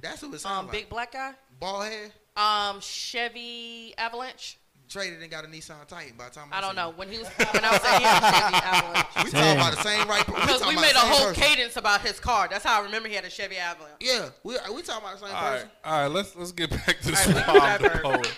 [0.01, 0.71] That's who it sounds um, like.
[0.73, 1.33] big black guy.
[1.59, 2.11] Bald head.
[2.37, 4.57] Um, Chevy Avalanche.
[4.89, 7.19] Traded and got a Nissan Titan by the time I I don't know when he
[7.19, 9.07] was when I was at him, Chevy Avalanche.
[9.23, 10.27] We talking about the same right.
[10.27, 11.43] We Because talking we made a whole person.
[11.43, 12.47] cadence about his car.
[12.49, 13.97] That's how I remember he had a Chevy Avalanche.
[14.01, 15.69] Yeah, we we talking about the same All right, person.
[15.85, 16.07] all right.
[16.07, 18.31] Let's let's get back to All right, we can the poet.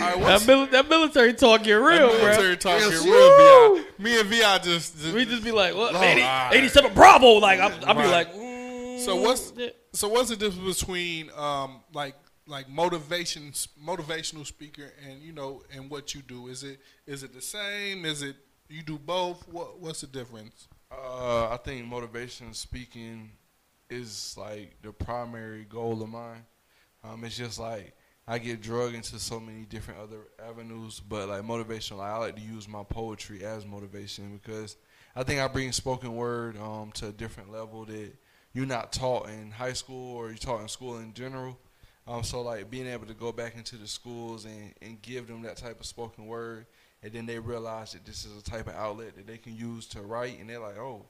[0.00, 2.18] right, That, mil- that military talk get real, bro.
[2.18, 3.12] military talk Real here?
[3.12, 3.84] Real Vi.
[3.98, 5.92] Me and Vi just, just We just be like, what?
[5.92, 6.50] Lord, 80, all right.
[6.54, 7.26] 87 Bravo.
[7.38, 9.52] Like, I'm, I'll be like, mm, So what's
[9.92, 12.14] so what's the difference between um like
[12.46, 16.48] like motivation motivational speaker and you know and what you do?
[16.48, 18.04] Is it is it the same?
[18.04, 18.36] Is it
[18.68, 19.46] you do both?
[19.48, 20.68] What what's the difference?
[20.90, 23.30] Uh, I think motivation speaking
[23.90, 26.44] is like the primary goal of mine.
[27.02, 27.94] Um, it's just like
[28.26, 32.42] I get drug into so many different other avenues, but like motivational, I like to
[32.42, 34.76] use my poetry as motivation because
[35.14, 38.12] I think I bring spoken word um, to a different level that
[38.54, 41.58] you're not taught in high school or you're taught in school in general.
[42.06, 45.42] Um, so like being able to go back into the schools and, and give them
[45.42, 46.66] that type of spoken word,
[47.02, 49.86] and then they realize that this is a type of outlet that they can use
[49.88, 51.06] to write, and they're like, oh,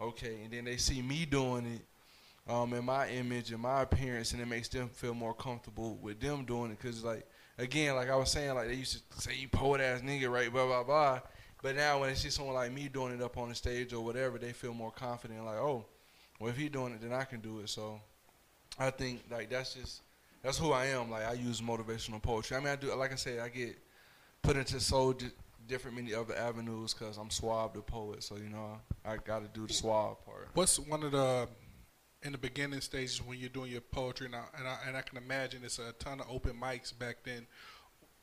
[0.00, 4.32] okay, and then they see me doing it, um, in my image and my appearance,
[4.32, 7.26] and it makes them feel more comfortable with them doing it, cause like
[7.58, 10.50] again, like I was saying, like they used to say you poet ass nigga, right,
[10.50, 11.20] blah blah blah,
[11.62, 14.02] but now when they see someone like me doing it up on the stage or
[14.02, 15.84] whatever, they feel more confident, like oh,
[16.40, 17.68] well if he doing it, then I can do it.
[17.68, 18.00] So
[18.78, 20.00] I think like that's just
[20.42, 21.10] that's who I am.
[21.10, 22.56] Like I use motivational poetry.
[22.56, 23.78] I mean, I do like I say, I get
[24.42, 25.30] put into so di-
[25.66, 28.22] different many other avenues because I'm Suave the poet.
[28.22, 30.48] So you know, I got to do the Suave part.
[30.54, 31.48] What's one of the
[32.22, 35.18] in the beginning stages when you're doing your poetry now, and I, and I can
[35.18, 37.46] imagine it's a ton of open mics back then.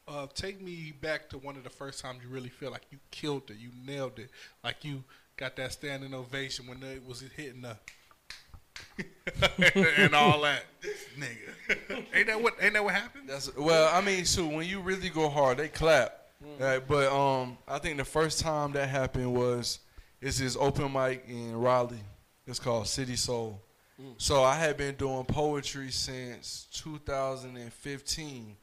[0.07, 2.99] Uh, take me back to one of the first times you really feel like you
[3.09, 4.29] killed it, you nailed it,
[4.63, 5.03] like you
[5.37, 7.77] got that standing ovation when it was hitting the
[9.97, 10.63] and all that.
[11.17, 13.29] Nigga, ain't that what ain't that what happened?
[13.29, 16.21] That's well, I mean, so when you really go hard, they clap.
[16.59, 16.85] Right?
[16.85, 19.79] But um, I think the first time that happened was
[20.21, 21.97] it's this open mic in Raleigh.
[22.45, 23.61] It's called City Soul.
[24.17, 28.57] So I had been doing poetry since 2015,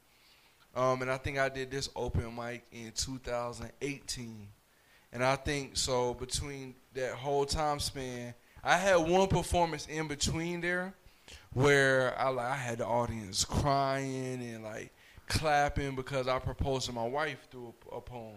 [0.74, 4.48] um, and I think I did this open mic in 2018.
[5.14, 8.34] And I think so between that whole time span,
[8.64, 10.94] I had one performance in between there
[11.52, 14.92] where I like I had the audience crying and like
[15.28, 18.34] clapping because I proposed to my wife through a, a poem.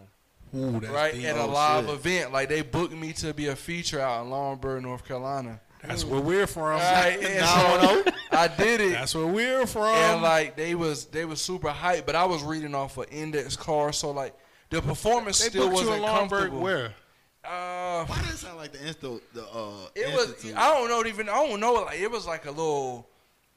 [0.55, 1.93] Ooh, that's right at a Oh, live shit.
[1.95, 2.34] event.
[2.34, 5.59] Like they booked me to be a feature out in Laurinburg, North Carolina.
[5.84, 6.80] That's where we're from.
[6.80, 8.11] Right, No, so.
[8.32, 8.93] I did it.
[8.93, 9.84] That's where we're from.
[9.95, 13.55] And like they was they was super hyped, but I was reading off an index
[13.55, 14.34] card, so like
[14.71, 16.59] the performance They still wasn't in Laurinburg comfortable.
[16.61, 16.93] where?
[17.47, 19.87] Uh, Why does it sound like the insta the uh?
[19.95, 20.57] it was Institute?
[20.57, 23.07] I don't know even I don't know like it was like a little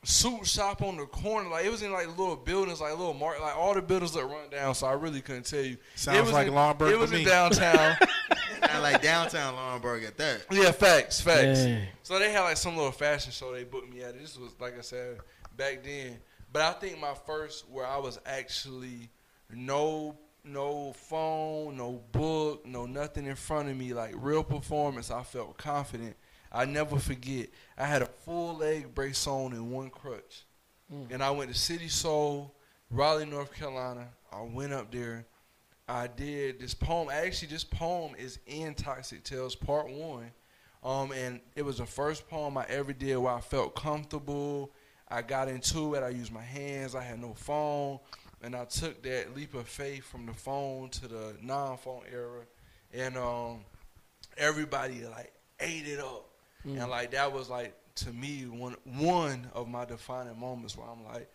[0.05, 3.43] suit shop on the corner like it was in like little buildings like little market
[3.43, 5.77] like all the buildings that run down so I really couldn't tell you.
[5.97, 7.25] Sounds it was like in, Laurinburg It was in me.
[7.25, 7.97] downtown.
[8.67, 10.45] Sound like downtown Laurinburg at that.
[10.51, 11.61] Yeah, facts, facts.
[11.61, 11.87] Dang.
[12.03, 14.19] So they had like some little fashion show they booked me at.
[14.19, 15.19] This was like I said
[15.57, 16.19] back then.
[16.53, 19.11] But I think my first where I was actually
[19.51, 20.17] no
[20.53, 25.11] no phone, no book, no nothing in front of me, like real performance.
[25.11, 26.17] I felt confident.
[26.51, 27.49] I never forget.
[27.77, 30.45] I had a full leg brace on and one crutch,
[31.11, 32.55] and I went to City Soul,
[32.91, 34.09] Raleigh, North Carolina.
[34.33, 35.27] I went up there.
[35.87, 37.09] I did this poem.
[37.11, 40.31] Actually, this poem is in Toxic Tales Part One,
[40.83, 44.73] um, and it was the first poem I ever did where I felt comfortable.
[45.11, 46.03] I got into it.
[46.03, 46.95] I used my hands.
[46.95, 47.99] I had no phone,
[48.43, 52.43] and I took that leap of faith from the phone to the non-phone era,
[52.93, 53.65] and um,
[54.37, 56.25] everybody like ate it up,
[56.67, 56.81] Mm.
[56.83, 61.05] and like that was like to me one one of my defining moments where I'm
[61.05, 61.31] like,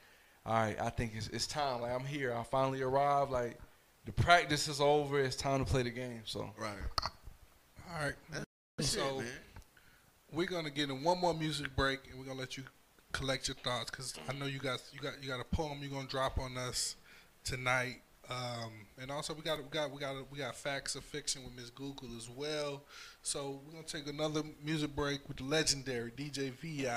[0.46, 1.82] all right, I think it's it's time.
[1.82, 2.34] Like I'm here.
[2.36, 3.32] I finally arrived.
[3.32, 3.58] Like
[4.06, 5.20] the practice is over.
[5.22, 6.22] It's time to play the game.
[6.26, 6.74] So right.
[7.90, 8.14] All right.
[8.32, 8.46] That's
[8.80, 9.28] it, so man.
[10.34, 12.64] we're gonna get in one more music break, and we're gonna let you
[13.14, 15.92] collect your thoughts because I know you got you got you got a poem you're
[15.92, 16.96] gonna drop on us
[17.46, 21.44] tonight, um, and also we got we got we got we got facts of fiction
[21.44, 22.84] with Miss Google as well.
[23.22, 26.88] So we're gonna take another music break with the legendary DJ Vi,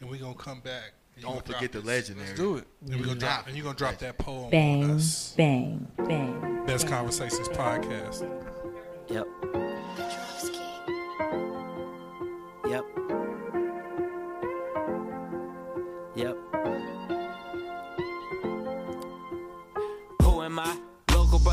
[0.00, 0.92] and we're gonna come back.
[1.16, 1.86] you Don't forget the this.
[1.86, 2.28] legendary.
[2.28, 2.66] let's do it.
[2.90, 5.34] And we're gonna drop and you're gonna drop that poem on Bang, us.
[5.36, 6.64] bang, bang.
[6.66, 8.22] Best Conversations podcast.
[9.08, 9.26] Yep.
[9.54, 9.75] Yep.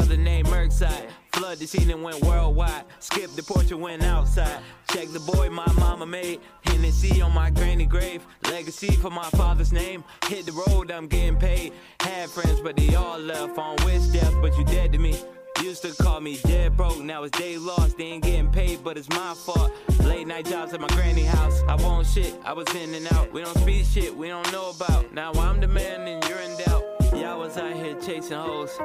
[0.04, 1.08] Brother named Merkside.
[1.32, 2.84] Flood the scene and went worldwide.
[3.00, 4.60] Skip the porch and went outside.
[4.92, 6.42] Check the boy my mama made.
[6.66, 8.26] Hennessy on my granny grave.
[8.50, 10.04] Legacy for my father's name.
[10.26, 11.72] Hit the road, I'm getting paid.
[12.02, 15.16] Had friends, but they all left on wish death, but you dead to me.
[15.64, 17.98] Used to call me dead broke, now it's day lost.
[17.98, 19.72] They ain't getting paid, but it's my fault.
[20.04, 21.62] Late night jobs at my granny house.
[21.70, 23.32] I want shit, I was in and out.
[23.32, 25.14] We don't speak shit, we don't know about.
[25.14, 26.84] Now I'm the man and you're in doubt.
[27.16, 28.78] Y'all was out here chasing hoes.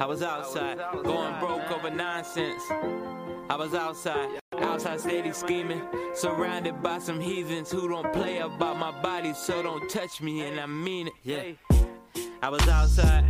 [0.00, 2.62] I was outside, going broke over nonsense.
[3.50, 5.82] I was outside, outside steady scheming.
[6.14, 10.58] Surrounded by some heathens who don't play about my body, so don't touch me, and
[10.58, 11.12] I mean it.
[11.22, 11.42] Yeah.
[12.42, 13.26] I was outside.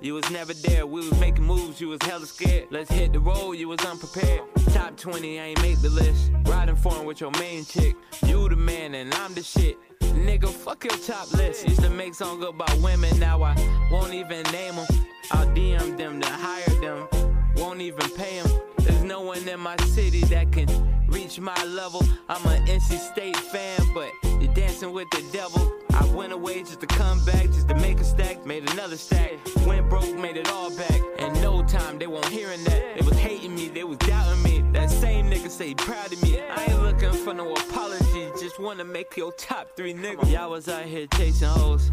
[0.00, 2.66] You was never there, we was making moves, you was hella scared.
[2.72, 4.42] Let's hit the road, you was unprepared.
[4.72, 6.32] Top 20, I ain't make the list.
[6.46, 7.94] Riding foreign with your main chick.
[8.26, 9.78] You the man and I'm the shit.
[10.00, 11.64] Nigga, fuck your top list.
[11.68, 13.54] Used to make songs about women, now I
[13.92, 15.05] won't even name them.
[15.30, 17.08] I'll DM them to hire them.
[17.56, 18.50] Won't even pay them.
[18.78, 20.68] There's no one in my city that can
[21.08, 22.02] reach my level.
[22.28, 24.10] I'm an NC State fan, but
[24.40, 25.72] you're dancing with the devil.
[25.94, 29.32] I went away just to come back, just to make a stack, made another stack.
[29.66, 31.00] Went broke, made it all back.
[31.18, 32.98] In no time, they won't hearing that.
[32.98, 34.62] They was hating me, they was doubting me.
[34.72, 36.40] That same nigga say proud of me.
[36.40, 40.30] I ain't looking for no apology, just wanna make your top three niggas.
[40.30, 41.90] Y'all was out here chasing hoes.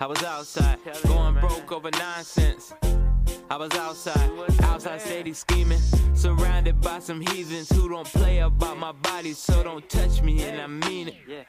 [0.00, 2.72] I was outside, going broke over nonsense.
[3.50, 4.30] I was outside,
[4.62, 5.80] outside steady scheming.
[6.14, 10.60] Surrounded by some heathens who don't play about my body, so don't touch me, and
[10.60, 11.46] I mean it.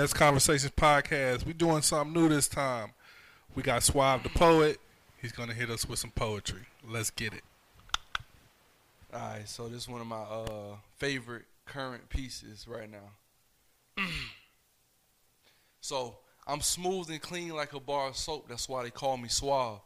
[0.00, 1.44] Best Conversations podcast.
[1.44, 2.92] We doing something new this time.
[3.54, 4.80] We got Suave the poet.
[5.20, 6.62] He's gonna hit us with some poetry.
[6.88, 7.42] Let's get it.
[9.12, 14.02] All right, so this is one of my uh, favorite current pieces right now.
[15.82, 16.16] so
[16.46, 18.48] I'm smooth and clean like a bar of soap.
[18.48, 19.80] That's why they call me suave.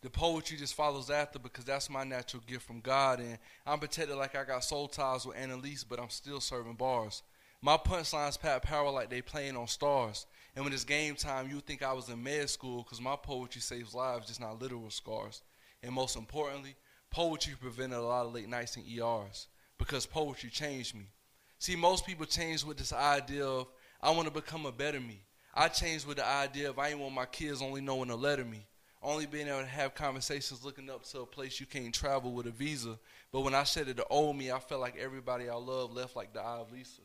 [0.00, 4.16] The poetry just follows after because that's my natural gift from God, and I'm protected
[4.16, 7.22] like I got soul ties with Annalise, but I'm still serving bars.
[7.64, 10.26] My punchlines pack power like they playing on stars.
[10.56, 13.60] And when it's game time, you think I was in med school because my poetry
[13.60, 15.42] saves lives, just not literal scars.
[15.80, 16.74] And most importantly,
[17.10, 19.46] poetry prevented a lot of late nights in ERs
[19.78, 21.06] because poetry changed me.
[21.60, 23.68] See, most people change with this idea of,
[24.00, 25.20] I want to become a better me.
[25.54, 28.44] I changed with the idea of, I ain't want my kids only knowing a letter
[28.44, 28.66] me.
[29.02, 32.46] only being able to have conversations looking up to a place you can't travel with
[32.46, 32.98] a visa.
[33.30, 36.16] But when I said it to old me, I felt like everybody I love left
[36.16, 37.02] like the eye of Lisa.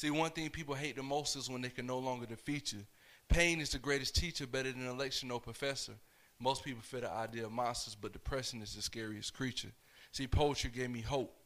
[0.00, 2.86] See, one thing people hate the most is when they can no longer defeat you.
[3.28, 5.92] Pain is the greatest teacher, better than election or professor.
[6.38, 9.68] Most people fear the idea of monsters, but depression is the scariest creature.
[10.10, 11.36] See, poetry gave me hope.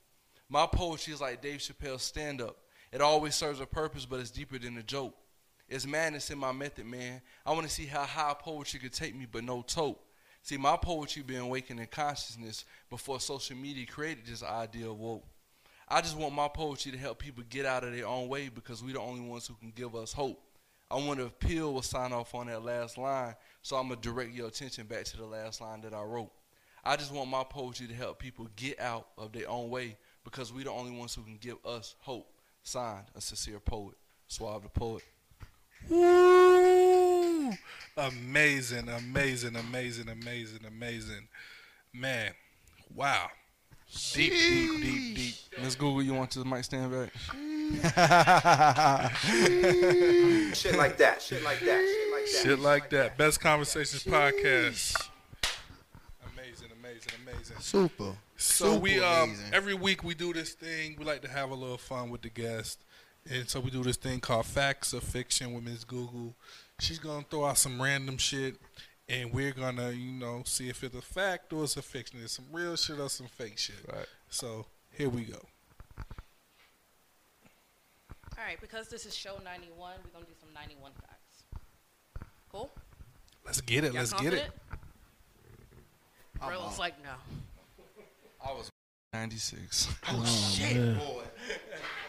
[0.48, 2.58] My poetry is like Dave Chappelle's stand up.
[2.92, 5.16] It always serves a purpose, but it's deeper than a joke.
[5.68, 7.22] It's madness in my method, man.
[7.44, 10.00] I want to see how high poetry could take me, but no tote.
[10.42, 15.26] See, my poetry been awakening consciousness before social media created this idea of woke.
[15.88, 18.82] I just want my poetry to help people get out of their own way because
[18.82, 20.40] we're the only ones who can give us hope.
[20.90, 24.32] I wonder if Peel will sign off on that last line, so I'm gonna direct
[24.32, 26.30] your attention back to the last line that I wrote.
[26.84, 30.52] I just want my poetry to help people get out of their own way because
[30.52, 32.30] we're the only ones who can give us hope.
[32.62, 33.94] Signed, a sincere poet,
[34.26, 35.02] Suave the poet.
[35.88, 37.52] Woo!
[37.96, 41.28] Amazing, amazing, amazing, amazing, amazing.
[41.92, 42.32] Man,
[42.94, 43.28] wow.
[44.12, 45.34] Deep, deep, deep, deep.
[45.62, 47.12] Miss Google, you want to the mic stand back?
[50.54, 51.22] Shit like that.
[51.22, 51.80] Shit like that.
[51.80, 52.40] Shit like that.
[52.42, 53.16] Shit like that.
[53.16, 55.08] Best Conversations podcast.
[56.32, 57.56] Amazing, amazing, amazing.
[57.60, 58.12] Super.
[58.36, 59.46] So Super we um amazing.
[59.52, 60.96] every week we do this thing.
[60.98, 62.80] We like to have a little fun with the guest,
[63.30, 65.84] and so we do this thing called Facts or Fiction with Ms.
[65.84, 66.34] Google.
[66.80, 68.56] She's gonna throw out some random shit,
[69.08, 72.20] and we're gonna you know see if it's a fact or it's a fiction.
[72.22, 73.76] It's some real shit or some fake shit.
[73.92, 74.06] Right.
[74.28, 75.40] So here we go.
[78.36, 81.44] All right, because this is show 91, we're going to do some 91 facts.
[82.50, 82.70] Cool?
[83.46, 83.92] Let's get it.
[83.92, 84.50] Y'all Let's get it.
[86.40, 86.60] confident?
[86.60, 87.10] Rel's like, no.
[88.44, 88.70] I was
[89.12, 89.88] 96.
[90.08, 90.98] Oh, oh shit, man.
[90.98, 91.22] boy.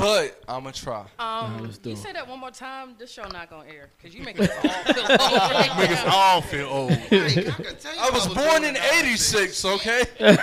[0.00, 1.04] But I'm going to try.
[1.18, 1.98] Um, let's do you it.
[1.98, 3.90] say that one more time, this show not going to air.
[3.96, 5.20] Because you making us all feel old.
[5.20, 6.14] right Make us now.
[6.16, 6.92] all feel old.
[7.98, 10.02] I was born in 86, okay?
[10.20, 10.36] Boy.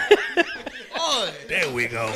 [1.47, 2.11] There we go.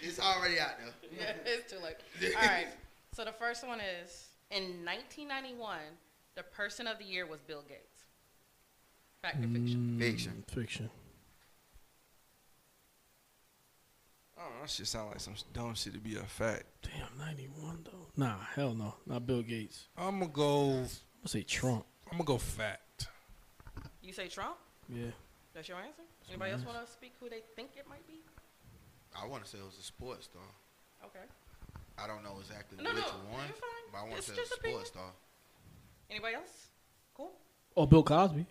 [0.00, 0.88] It's already out there.
[1.18, 1.96] Yeah, it's too late.
[2.36, 2.66] All right.
[3.12, 5.78] So the first one is in 1991,
[6.36, 8.04] the person of the year was Bill Gates.
[9.22, 9.96] Fact or fiction?
[9.98, 10.44] Fiction.
[10.48, 10.90] Fiction.
[14.42, 16.64] I don't know, that shit sound like some dumb shit to be a fact.
[16.82, 18.06] Damn, 91 though.
[18.16, 18.94] Nah, hell no.
[19.06, 19.86] Not Bill Gates.
[19.96, 20.70] I'm gonna go.
[20.70, 20.88] I'm gonna
[21.26, 21.84] say Trump.
[22.10, 23.06] I'm gonna go fact.
[24.02, 24.56] You say Trump?
[24.88, 25.10] Yeah.
[25.54, 26.02] That's your answer?
[26.28, 28.20] Anybody else want to speak who they think it might be?
[29.16, 30.42] I want to say it was a sports star.
[31.04, 31.24] Okay.
[31.98, 33.84] I don't know exactly No, which no, one, you're fine.
[33.92, 35.10] but I want to It's say it was just a sports star.
[36.10, 36.66] Anybody else?
[37.14, 37.30] Cool.
[37.76, 38.44] Oh, Bill Cosby.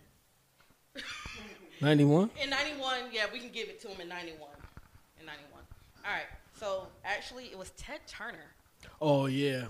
[1.82, 2.30] 91.
[2.42, 4.48] In 91, yeah, we can give it to him in 91.
[5.20, 5.62] In 91.
[6.04, 6.26] All right.
[6.58, 8.52] So actually, it was Ted Turner.
[9.00, 9.64] Oh yeah.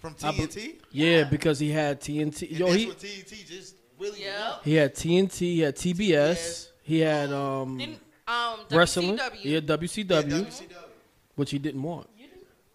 [0.00, 0.74] From I be- TNT?
[0.92, 2.50] yeah, because he had TNT.
[2.50, 4.56] And Yo, he when TNT just really Yeah.
[4.64, 5.38] he had TNT.
[5.38, 6.68] He had TBS.
[6.82, 9.16] He had um Didn't, um, wrestling.
[9.16, 9.38] WCW.
[9.42, 10.76] Yeah, WCW, Yeah, WCW.
[11.34, 12.08] which he didn't want.
[12.16, 12.26] Yeah,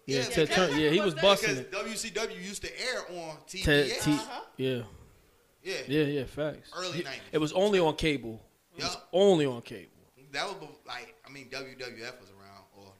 [0.06, 0.76] Yeah, Ted Ted Turner.
[0.78, 2.14] Yeah, he was busting Because it.
[2.14, 3.64] WCW used to air on TBS.
[3.64, 4.40] Ted, T, Uh-huh.
[4.58, 4.82] yeah,
[5.62, 5.74] Yeah.
[5.88, 6.24] yeah, yeah.
[6.24, 6.70] Facts.
[6.76, 7.20] Early 90s.
[7.32, 8.44] It was only on cable.
[8.76, 9.90] It was only on cable.
[10.32, 10.56] That was
[10.86, 12.30] like, I mean, WWF was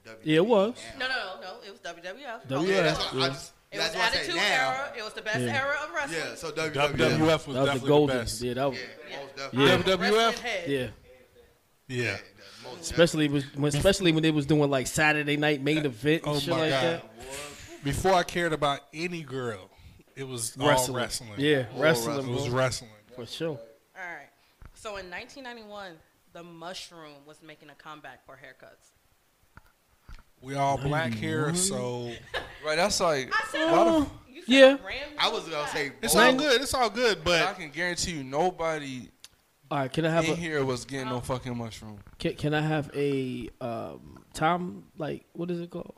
[0.07, 0.21] around, WWE.
[0.23, 0.73] Yeah, it was.
[0.99, 1.57] No, no, no, no.
[1.65, 2.47] It was WWF.
[2.47, 3.51] WWF, oh, Yeah, that's what I just.
[3.71, 4.41] It was That's what I say Attitude.
[4.41, 4.93] Era.
[4.97, 5.57] It was the best Yeah.
[5.61, 6.19] era of wrestling.
[6.29, 6.87] Yeah, so WWF WWF.
[6.87, 8.17] was that was definitely the the golden.
[8.17, 8.41] best.
[8.41, 8.79] Yeah, that was.
[8.79, 9.17] Yeah,
[9.51, 9.77] most Yeah.
[9.95, 10.11] WWF.
[10.31, 10.63] Wrestling.
[10.67, 10.87] Yeah,
[11.87, 12.17] Yeah.
[12.79, 16.39] Especially was when, especially when they was doing like Saturday night main event and Oh
[16.39, 16.81] shit my like god.
[16.83, 17.83] that.
[17.83, 19.69] Before I cared about any girl,
[20.15, 20.97] it was all Wrestling.
[20.97, 21.29] wrestling.
[21.37, 22.89] Yeah, All wrestling, It was wrestling.
[23.15, 23.59] For sure.
[23.59, 24.29] All right.
[24.73, 25.93] So in 1991,
[26.33, 28.91] the mushroom was making a comeback for haircuts.
[30.45, 32.11] We all black here, so
[32.63, 33.31] Right, that's like.
[33.33, 34.77] I said, why the f- Yeah.
[35.17, 36.61] I was gonna say, it's oh, all good.
[36.61, 39.09] It's all good, but I but can guarantee you nobody
[39.71, 41.97] All right, can I have in a here was getting no fucking mushroom.
[42.19, 45.95] can, can I have a um time like what is it called?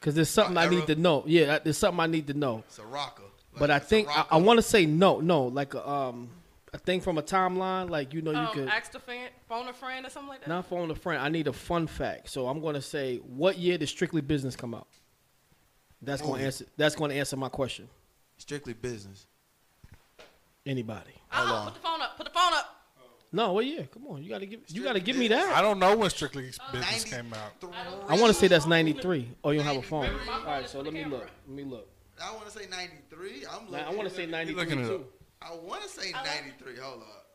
[0.00, 1.22] Because there's something I need to know.
[1.26, 2.64] Yeah, there's something I need to know.
[2.66, 3.22] it's a rocker.
[3.56, 4.34] But I it's a think I, rocker.
[4.34, 6.30] I want to say no, no, like a um
[6.72, 9.68] a thing from a timeline, like you know you um, could ask a fan, phone
[9.68, 10.48] a friend or something like that.
[10.48, 11.22] not phone a friend.
[11.22, 14.74] I need a fun fact, so I'm gonna say what year did Strictly Business come
[14.74, 14.86] out?
[16.02, 16.44] That's gonna Movie.
[16.44, 16.66] answer.
[16.76, 17.88] That's gonna answer my question.
[18.36, 19.26] strictly business.
[20.64, 21.12] Anybody?
[21.30, 21.64] Hold on.
[21.66, 22.16] put the phone up.
[22.16, 22.74] Put the phone up.
[23.30, 23.86] No, what year?
[23.92, 24.60] Come on, you gotta give.
[24.68, 25.54] You gotta give me that.
[25.54, 27.72] I don't know when Strictly Business came out.
[28.08, 29.28] I want to say that's 93.
[29.44, 30.08] Oh, you don't have a phone.
[30.30, 31.28] All right, so let me look.
[31.46, 31.88] Let me look.
[32.22, 33.44] I want to say 93.
[33.50, 33.86] I'm looking.
[33.86, 35.04] I want to say 93 too.
[35.42, 35.48] Up.
[35.52, 36.76] I want to say I like- 93.
[36.78, 37.26] Hold up.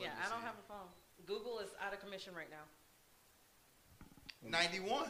[0.00, 0.88] Yeah, I don't have a phone.
[1.26, 2.64] Google is out of commission right now.
[4.48, 5.08] 91.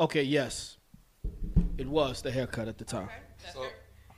[0.00, 0.78] Okay, yes,
[1.78, 3.04] it was the haircut at the time.
[3.04, 3.72] Okay, that's So- fair.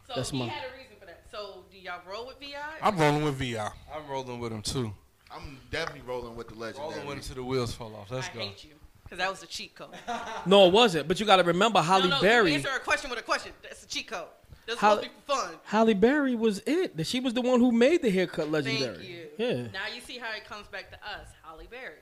[0.07, 1.25] So That's he my- had a reason for that.
[1.31, 2.55] So do y'all roll with Vi?
[2.81, 3.57] I'm rolling with Vi.
[3.59, 4.95] I'm rolling with him too.
[5.33, 6.91] I'm definitely rolling with the legendary.
[6.95, 8.11] Rolling with him till the wheels fall off.
[8.13, 8.39] Let's I go.
[8.41, 9.91] hate you because that was a cheat code.
[10.47, 11.09] No, it wasn't.
[11.09, 12.51] But you got to remember, Halle no, no, Berry.
[12.53, 13.53] You answer a question with a question.
[13.63, 14.29] That's a cheat code.
[14.67, 15.55] That's Halle- supposed to be fun.
[15.65, 17.07] Halle Berry was it.
[17.07, 18.97] She was the one who made the haircut legendary.
[18.97, 19.27] Thank you.
[19.39, 19.53] Yeah.
[19.73, 21.95] Now you see how it comes back to us, Halle Berry.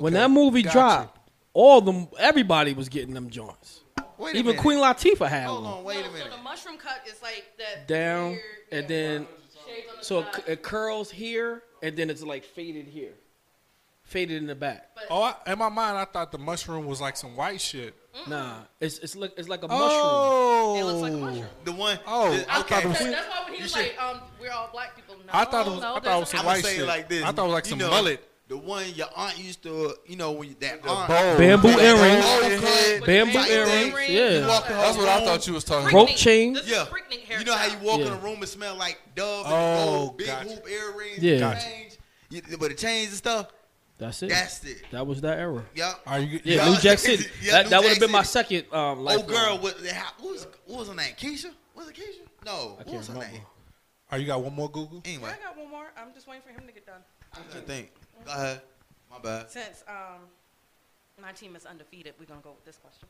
[0.00, 3.80] when that movie got dropped, all them everybody was getting them joints.
[4.18, 4.60] Wait Even minute.
[4.60, 5.72] Queen Latifah had Hold one.
[5.78, 6.30] on, wait a So minute.
[6.30, 8.40] the mushroom cut is like that Down weird,
[8.70, 9.26] and yeah, then
[9.98, 13.14] the so it, it curls here and then it's like faded here,
[14.10, 14.88] faded in the back.
[15.08, 17.94] Oh, I, in my mind, I thought the mushroom was like some white shit.
[18.26, 21.46] Nah, it's it's like it's like a Oh, It looks like a mushroom.
[21.64, 21.98] The one.
[22.06, 22.74] Oh, the- I okay.
[22.74, 24.68] thought it was- That's, that's why when he You was should- like, um, we're all
[24.72, 25.14] black people.
[25.16, 26.86] No, I thought it was- no, I thought it was a- some I'm white shit.
[26.86, 27.22] like this.
[27.22, 28.26] I thought it was like You some know, mullet.
[28.48, 31.08] The one your aunt used to, you know, when you, that aunt.
[31.08, 31.38] bow.
[31.38, 32.24] Bamboo earrings.
[32.24, 34.10] bow Bamboo earrings, that.
[34.10, 34.28] yeah.
[34.40, 36.16] You walk in That's what I thought you was talking Rope about.
[36.18, 36.54] chain.
[36.54, 36.86] This Yeah.
[37.38, 38.14] You know how you walk in Yeah.
[38.14, 40.48] a room and smell like Dove Oh, and gold, big gotcha.
[40.48, 41.32] hoop earrings, Yeah.
[41.32, 41.60] and Gotcha.
[41.64, 43.46] chains, you, with the chains and stuff.
[44.00, 44.30] That's it.
[44.30, 44.82] That's it.
[44.90, 45.62] that was that era.
[45.74, 46.00] Yup.
[46.06, 46.40] Are you?
[46.42, 46.70] Yeah, Yeah.
[46.70, 47.24] New Jack City.
[47.42, 50.46] Yeah, that New that would have been my second um, Oh, girl, what, what was
[50.66, 51.14] what was her name?
[51.16, 51.50] Keisha?
[51.76, 52.26] Was it Keisha?
[52.44, 52.78] No.
[52.80, 53.34] I What was her remember.
[53.34, 53.42] name?
[54.10, 55.02] Are you got one more Google?
[55.04, 55.92] Yeah, Anyway, I got one more.
[55.96, 57.00] I'm just waiting for him to get done.
[57.34, 57.92] I'm trying to think.
[58.24, 58.62] Go ahead.
[59.10, 59.50] My bad.
[59.50, 60.20] Since um,
[61.22, 63.06] my team is undefeated, we're gonna go with this question.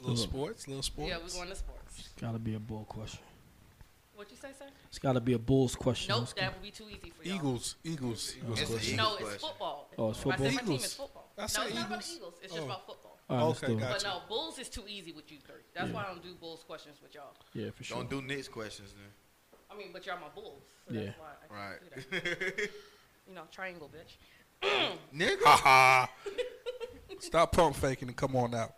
[0.00, 1.10] Little sports, little sports.
[1.10, 1.98] Yeah, we're going to sports.
[1.98, 3.18] It's gotta be a bull question.
[4.18, 4.64] What'd you say, sir?
[4.88, 6.12] It's gotta be a Bulls question.
[6.12, 7.36] Nope, that would be too easy for y'all.
[7.36, 8.60] Eagles, Eagles, Eagles.
[8.60, 8.96] It's question.
[8.96, 9.88] No, it's football.
[9.96, 10.46] Oh, it's If I football?
[10.50, 10.84] said my team Eagles.
[10.86, 11.32] is football.
[11.38, 12.08] I no, said it's not about Eagles.
[12.08, 12.34] the Eagles.
[12.42, 12.56] It's Oh.
[12.56, 13.18] just about football.
[13.30, 13.80] All right, let's Okay, do it.
[13.80, 15.62] got But no, Bulls is too easy with you three.
[15.72, 15.94] That's Yeah.
[15.94, 17.32] why I don't do Bulls questions with y'all.
[17.54, 17.96] Yeah, for sure.
[17.98, 19.60] Don't do Knicks questions then.
[19.70, 20.64] I mean, but y'all my Bulls.
[20.88, 21.12] So Yeah.
[21.16, 21.78] why I Right.
[21.80, 22.70] do that.
[23.28, 24.16] You know, triangle, bitch.
[25.14, 25.42] Nigga.
[25.44, 26.10] Ha ha.
[27.20, 28.74] Stop pump faking and come on out.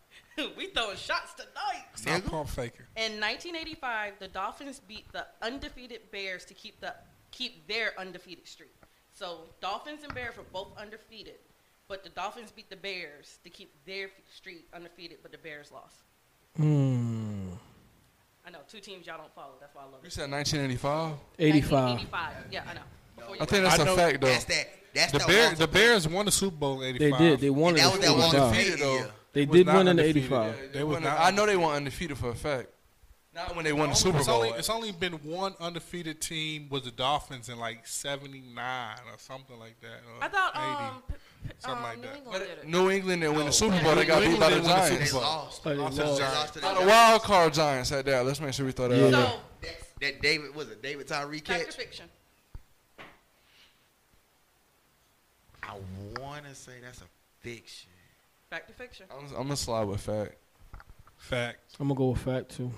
[0.57, 1.85] we throwing shots tonight.
[1.95, 2.87] Stop pump faking.
[2.97, 6.95] In 1985, the Dolphins beat the undefeated Bears to keep the
[7.31, 8.73] keep their undefeated streak.
[9.13, 11.37] So Dolphins and Bears were both undefeated,
[11.89, 15.97] but the Dolphins beat the Bears to keep their streak undefeated, but the Bears lost.
[16.57, 17.51] Hmm.
[18.47, 19.53] I know two teams y'all don't follow.
[19.61, 20.13] That's why I love You it.
[20.13, 21.15] said 1985.
[21.39, 21.73] 85.
[21.73, 22.53] 1985.
[22.53, 22.81] Yeah, I know.
[23.17, 24.27] Before I think that's I a know- fact though.
[24.29, 24.69] That's that.
[24.95, 27.41] That's The that Bears, the Bears won the Super Bowl in They did.
[27.41, 28.43] They won That in was that one 85.
[28.43, 29.11] undefeated year.
[29.33, 30.55] They did win in the 85.
[30.73, 32.69] They They was not I know they weren't undefeated for a fact.
[33.33, 34.39] Not when they won the Super It's Bowl.
[34.43, 39.57] only, it's only been one undefeated team was the Dolphins in like '79 or something
[39.57, 40.01] like that.
[40.19, 40.65] or I thought 80.
[40.67, 41.15] um, p-
[41.47, 42.17] p- Something um, like New that.
[42.17, 42.69] England But did.
[42.69, 43.95] New England didn't win the Super Bowl.
[43.95, 45.21] They got beat by the didn't win the They Super Bowl.
[45.23, 45.63] lost.
[45.65, 46.19] They Lost the lost.
[46.19, 46.87] They lost the the Giants.
[46.87, 48.27] wild card Giants had that.
[48.27, 49.05] Let's make sure we throw that Yeah.
[49.07, 49.71] out there.
[49.71, 51.77] So That, that David was it David Tyree fact catch?
[51.77, 52.07] fiction?
[55.63, 55.75] I
[56.21, 57.05] want to say that's a
[57.41, 57.91] fiction.
[58.49, 59.07] Fact or fiction?
[59.11, 60.35] I'm, I'm gonna slide with fact.
[61.17, 61.59] Fact.
[61.79, 62.71] I'm gonna go with fact too.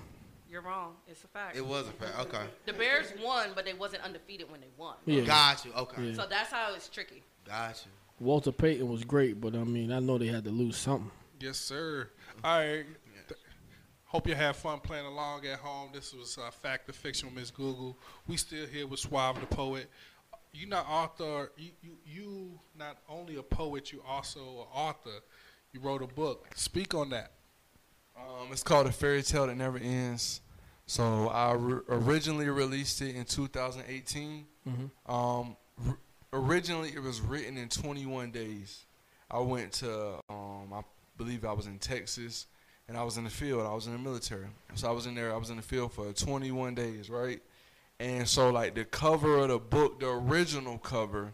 [0.49, 0.93] You're wrong.
[1.07, 1.57] It's a fact.
[1.57, 2.19] It was a fact.
[2.19, 2.43] Okay.
[2.67, 4.95] The Bears won, but they wasn't undefeated when they won.
[5.05, 5.21] Yeah.
[5.21, 5.71] Got you.
[5.73, 6.03] Okay.
[6.09, 6.13] Yeah.
[6.13, 7.23] So that's how it's tricky.
[7.47, 7.91] Got you.
[8.23, 11.09] Walter Payton was great, but I mean, I know they had to lose something.
[11.39, 12.07] Yes, sir.
[12.43, 12.85] All right.
[13.27, 13.39] Th-
[14.05, 15.89] Hope you have fun playing along at home.
[15.91, 17.97] This was uh, Fact or Fiction with Miss Google.
[18.27, 19.89] We still here with Suave the poet.
[20.53, 21.51] You not author.
[21.57, 23.91] You, you you not only a poet.
[23.91, 25.19] You also an author.
[25.71, 26.47] You wrote a book.
[26.55, 27.31] Speak on that.
[28.15, 30.41] Um, it's called A Fairy Tale That Never Ends.
[30.85, 34.45] So I re- originally released it in 2018.
[34.67, 34.91] Mhm.
[35.11, 35.57] Um,
[35.87, 35.97] r-
[36.33, 38.85] originally it was written in 21 days.
[39.31, 40.83] I went to, um, I
[41.17, 42.45] believe I was in Texas,
[42.87, 43.65] and I was in the field.
[43.65, 45.33] I was in the military, so I was in there.
[45.33, 47.41] I was in the field for 21 days, right?
[48.03, 51.33] And so like the cover of the book, the original cover,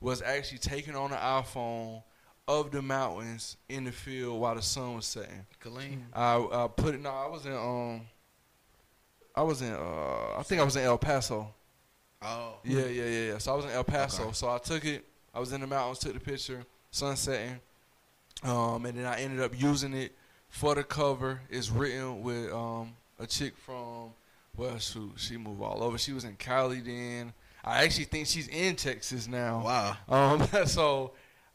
[0.00, 2.02] was actually taken on an iPhone
[2.48, 5.46] of the mountains in the field while the sun was setting.
[5.60, 6.06] Colleen.
[6.12, 7.00] I, I put it.
[7.00, 7.52] No, I was in.
[7.52, 8.00] Um,
[9.32, 9.72] I was in.
[9.72, 11.54] Uh, I think I was in El Paso.
[12.20, 12.54] Oh.
[12.64, 13.38] Yeah, yeah, yeah, yeah.
[13.38, 14.24] So I was in El Paso.
[14.24, 14.32] Okay.
[14.32, 15.04] So I took it.
[15.32, 17.60] I was in the mountains, took the picture, sun setting,
[18.42, 20.16] um, and then I ended up using it
[20.48, 21.42] for the cover.
[21.48, 24.14] It's written with um, a chick from.
[24.58, 25.96] Well, shoot, she moved all over.
[25.98, 27.32] She was in Cali then.
[27.64, 29.62] I actually think she's in Texas now.
[29.64, 29.96] Wow.
[30.08, 31.12] Um, so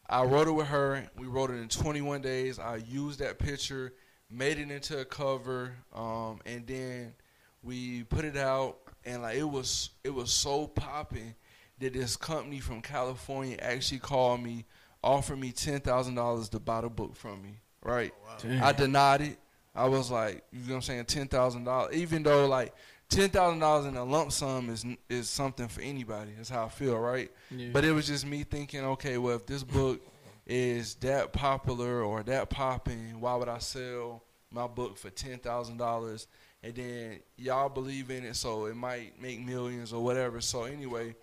[0.08, 1.04] I wrote it with her.
[1.18, 2.58] We wrote it in 21 days.
[2.58, 3.92] I used that picture,
[4.30, 7.14] made it into a cover, um, and then
[7.62, 8.78] we put it out.
[9.04, 11.34] And like it was, it was so popping
[11.80, 14.64] that this company from California actually called me,
[15.02, 17.58] offered me ten thousand dollars to buy the book from me.
[17.82, 18.14] Right?
[18.40, 18.62] Damn.
[18.62, 19.38] I denied it.
[19.74, 21.94] I was like, you know what I'm saying, ten thousand dollars.
[21.94, 22.72] Even though like
[23.08, 26.32] ten thousand dollars in a lump sum is is something for anybody.
[26.36, 27.30] That's how I feel, right?
[27.50, 27.68] Yeah.
[27.72, 30.00] But it was just me thinking, okay, well, if this book
[30.46, 35.78] is that popular or that popping, why would I sell my book for ten thousand
[35.78, 36.26] dollars
[36.64, 40.40] and then y'all believe in it, so it might make millions or whatever.
[40.40, 41.14] So anyway,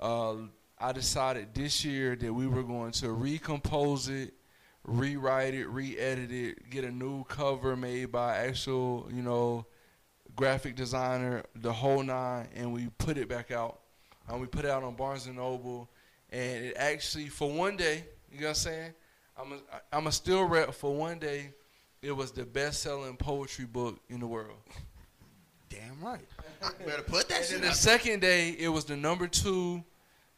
[0.00, 0.34] uh,
[0.76, 4.34] I decided this year that we were going to recompose it,
[4.82, 9.66] rewrite it, re-edit it, get a new cover made by actual, you know,
[10.36, 13.80] graphic designer, the whole nine, and we put it back out.
[14.28, 15.90] And we put it out on Barnes and Noble,
[16.30, 18.94] and it actually for one day, you know what I'm saying?
[19.36, 19.56] I'm a,
[19.92, 21.52] I'm a still rep for one day.
[22.02, 24.56] It was the best-selling poetry book in the world.
[25.68, 26.20] Damn right.
[26.84, 29.82] Better put that And the second day, it was the number two.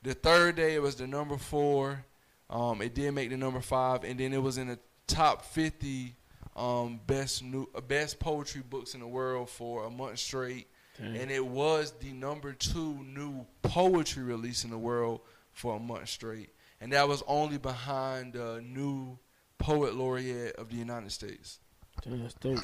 [0.02, 2.04] The third day, it was the number four.
[2.50, 6.14] Um, it did make the number five, and then it was in the top fifty
[6.56, 10.68] um, best new uh, best poetry books in the world for a month straight.
[10.98, 11.16] Dang.
[11.16, 15.20] And it was the number two new poetry release in the world
[15.52, 16.50] for a month straight,
[16.80, 19.18] and that was only behind the new
[19.58, 21.58] poet laureate of the United States.
[22.02, 22.58] Damn, that's dope.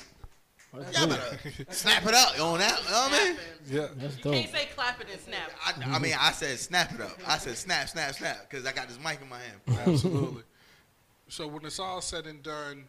[0.72, 1.18] That's Y'all dope.
[1.18, 2.78] better snap it up on that.
[2.84, 3.36] You know what I mean?
[3.68, 3.86] Yeah.
[3.96, 4.34] That's You dope.
[4.34, 5.50] can't say clap it and snap.
[5.66, 7.18] I, I mean, I said snap it up.
[7.26, 9.60] I said snap, snap, snap, because I got this mic in my hand.
[9.88, 10.42] Absolutely.
[11.28, 12.84] so when it's all said and done, n-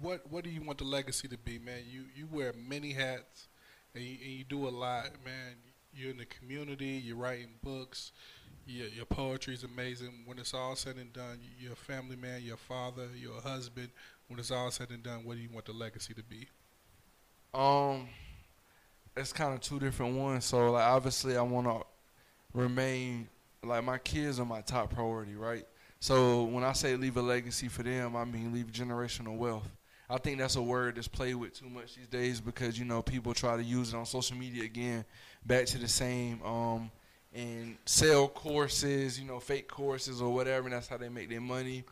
[0.00, 1.82] what what do you want the legacy to be, man?
[1.88, 3.48] You you wear many hats,
[3.94, 5.56] and you, and you do a lot, man.
[5.94, 7.00] You're in the community.
[7.04, 8.12] You're writing books.
[8.66, 10.22] Your your poetry is amazing.
[10.26, 12.42] When it's all said and done, you're a family man.
[12.42, 13.08] You're a father.
[13.16, 13.90] You're a husband.
[14.28, 16.48] When it's all said and done, what do you want the legacy to be?
[17.52, 18.08] Um,
[19.16, 20.44] it's kind of two different ones.
[20.44, 21.82] So like, obviously, I want to
[22.52, 23.28] remain
[23.62, 25.66] like my kids are my top priority, right?
[26.00, 29.68] So when I say leave a legacy for them, I mean leave generational wealth.
[30.08, 33.02] I think that's a word that's played with too much these days because you know
[33.02, 35.04] people try to use it on social media again,
[35.46, 36.90] back to the same um,
[37.34, 41.40] and sell courses, you know, fake courses or whatever, and that's how they make their
[41.40, 41.84] money.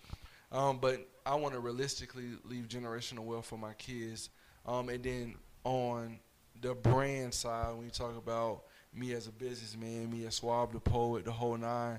[0.50, 4.28] Um, but I want to realistically leave generational wealth for my kids.
[4.66, 5.34] Um, and then
[5.64, 6.18] on
[6.60, 8.62] the brand side, when you talk about
[8.94, 11.98] me as a businessman, me as Suave the poet, the whole nine,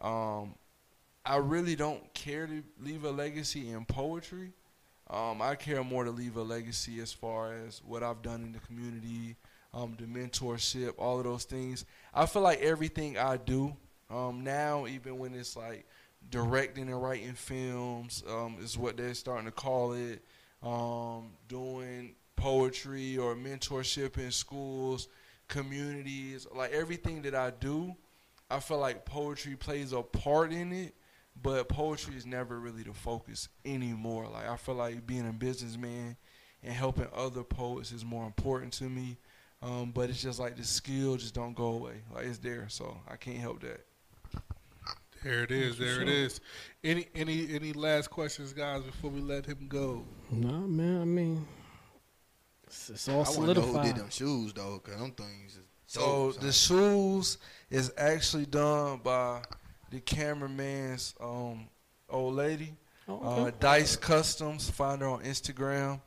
[0.00, 0.54] um,
[1.26, 4.52] I really don't care to leave a legacy in poetry.
[5.10, 8.52] Um, I care more to leave a legacy as far as what I've done in
[8.52, 9.36] the community,
[9.72, 11.84] um, the mentorship, all of those things.
[12.14, 13.74] I feel like everything I do
[14.10, 15.86] um, now, even when it's like
[16.30, 20.22] directing and writing films, um, is what they're starting to call it.
[20.62, 25.08] Um, doing poetry or mentorship in schools,
[25.46, 27.94] communities, like everything that I do,
[28.50, 30.94] I feel like poetry plays a part in it,
[31.42, 34.28] but poetry is never really the focus anymore.
[34.28, 36.16] Like I feel like being a businessman
[36.62, 39.16] and helping other poets is more important to me.
[39.60, 42.02] Um, but it's just like the skill just don't go away.
[42.14, 43.84] Like it's there, so I can't help that.
[45.24, 45.78] There it is.
[45.78, 46.08] There it sure.
[46.08, 46.40] is.
[46.84, 50.04] Any any any last questions, guys, before we let him go?
[50.30, 51.00] Nah, man.
[51.00, 51.46] I mean,
[52.68, 55.56] it's, it's all I want to know who did them shoes though, cause them things.
[55.56, 56.00] Is So
[56.30, 57.38] dope, the shoes
[57.68, 59.42] is actually done by
[59.90, 61.68] the cameraman's um,
[62.08, 62.74] old lady,
[63.08, 63.50] Oh, uh.
[63.58, 64.68] Dice Customs.
[64.68, 66.00] Find her on Instagram.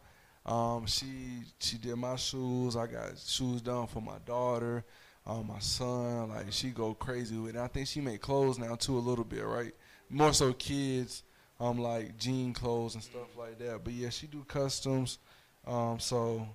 [0.45, 2.75] Um, she she did my shoes.
[2.75, 4.83] I got shoes done for my daughter,
[5.25, 6.29] uh, my son.
[6.29, 7.59] Like she go crazy with it.
[7.59, 9.73] I think she make clothes now too a little bit, right?
[10.09, 11.23] More so kids,
[11.59, 13.83] um, like jean clothes and stuff like that.
[13.83, 15.19] But yeah, she do customs.
[15.65, 16.47] Um, so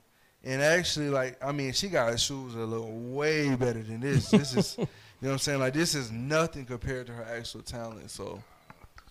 [0.44, 4.30] and actually, like, I mean, she got shoes that look way better than this.
[4.30, 4.76] This is,
[5.22, 5.60] know what I'm saying?
[5.60, 8.10] Like, this is nothing compared to her actual talent.
[8.10, 8.42] So,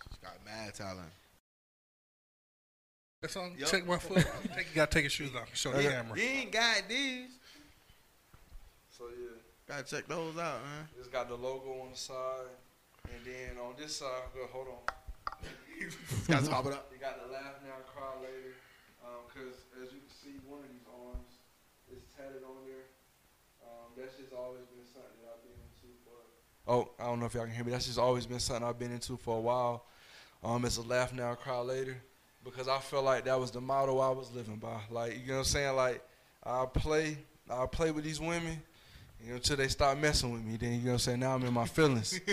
[0.09, 1.09] She's got mad talent.
[3.21, 3.55] That's on.
[3.57, 3.69] Yup.
[3.69, 4.17] Check one foot.
[4.55, 5.49] Take, you gotta take your shoes off.
[5.55, 6.17] Show the camera.
[6.17, 7.31] You ain't got these.
[8.91, 10.85] so yeah, Gotta check those out, man.
[10.99, 12.53] it's got the logo on the side,
[13.09, 14.83] and then on this side, go- hold on.
[16.29, 16.87] Gotta top it up.
[16.93, 18.53] You got the laugh now, cry later,
[19.25, 21.41] because as you can see, one of these arms
[21.89, 22.93] is tatted on there.
[23.65, 26.13] Um, that's just always been something that I've been into for.
[26.67, 27.71] Oh, I don't know if y'all can hear me.
[27.71, 29.85] That's just always been something I've been into for a while.
[30.43, 31.97] Um, it's a laugh now, cry later,
[32.43, 34.79] because I felt like that was the motto I was living by.
[34.89, 35.75] Like you know what I'm saying?
[35.75, 36.03] Like
[36.43, 37.17] I play,
[37.49, 38.61] I play with these women.
[39.23, 41.19] You know, until they start messing with me, then you know what I'm saying.
[41.19, 42.19] Now I'm in my feelings.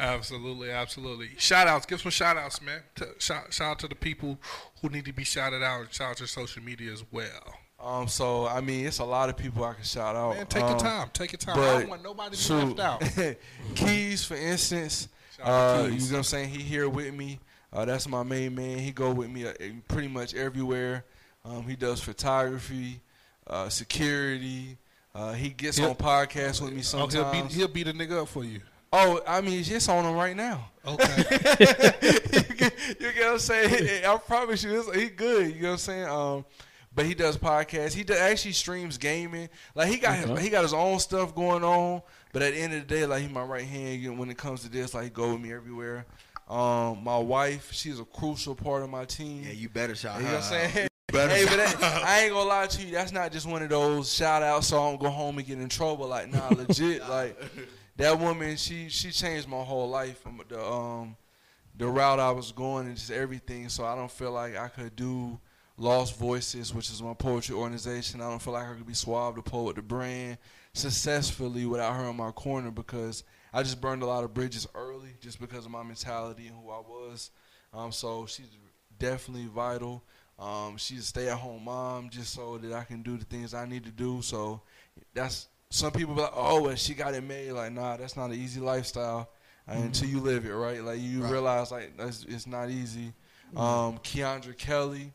[0.00, 1.28] Absolutely, absolutely.
[1.36, 1.84] Shout outs.
[1.84, 2.80] Give some shout outs, man.
[3.18, 4.38] Shout, shout out to the people
[4.80, 5.92] who need to be shouted out.
[5.92, 7.58] Shout out to social media as well.
[7.82, 10.36] Um, so I mean, it's a lot of people I can shout out.
[10.36, 11.10] Man, take your Um, time.
[11.12, 11.58] Take your time.
[11.58, 13.36] I don't want nobody to be left out.
[13.74, 16.48] Keys, for instance, Shout out to uh, you know what I'm saying.
[16.50, 17.40] He here with me.
[17.72, 18.78] Uh, that's my main man.
[18.78, 19.52] He go with me uh,
[19.88, 21.04] pretty much everywhere.
[21.44, 23.00] Um, he does photography,
[23.46, 24.76] uh, security.
[25.14, 27.14] Uh, he gets He'll- on podcasts with me Oh, sometimes.
[27.14, 28.60] he'll beat, he'll beat a nigga up for you.
[28.92, 30.68] Oh, I mean, it's just on him right now.
[30.84, 31.16] Okay.
[32.02, 34.04] you, get, you get what I'm saying?
[34.06, 35.54] I promise you, it's, he good.
[35.54, 36.04] You know what I'm saying?
[36.08, 36.44] Um,
[37.00, 37.94] but he does podcasts.
[37.94, 39.48] He does, actually streams gaming.
[39.74, 42.02] Like he got his, he got his own stuff going on.
[42.30, 44.28] But at the end of the day, like he my right hand you know, when
[44.28, 44.92] it comes to this.
[44.92, 46.04] Like he go with me everywhere.
[46.46, 49.44] Um, my wife, she's a crucial part of my team.
[49.46, 50.88] Yeah, you better shout You know what I'm saying?
[51.10, 52.04] Better hey, but that.
[52.04, 52.92] I ain't gonna lie to you.
[52.92, 55.58] That's not just one of those shout outs so I don't go home and get
[55.58, 56.06] in trouble.
[56.06, 57.08] Like, nah, legit.
[57.08, 57.36] like
[57.96, 60.24] that woman, she she changed my whole life.
[60.26, 61.16] Um, The um
[61.76, 63.70] the route I was going and just everything.
[63.70, 65.40] So I don't feel like I could do
[65.80, 68.20] Lost Voices, which is my poetry organization.
[68.20, 70.36] I don't feel like I could be Suave the Poet, the brand,
[70.74, 75.10] successfully without her in my corner because I just burned a lot of bridges early
[75.20, 77.30] just because of my mentality and who I was.
[77.72, 78.48] Um, so she's
[78.98, 80.02] definitely vital.
[80.38, 83.84] Um, she's a stay-at-home mom just so that I can do the things I need
[83.84, 84.20] to do.
[84.22, 84.60] So
[85.14, 87.52] that's some people be like, oh, well, she got it made.
[87.52, 89.30] Like, nah, that's not an easy lifestyle
[89.68, 90.82] uh, until you live it, right?
[90.82, 91.30] Like you Right.
[91.32, 93.12] realize like that's it's not easy.
[93.54, 93.58] Mhm.
[93.60, 95.12] Um, Keandra Kelly,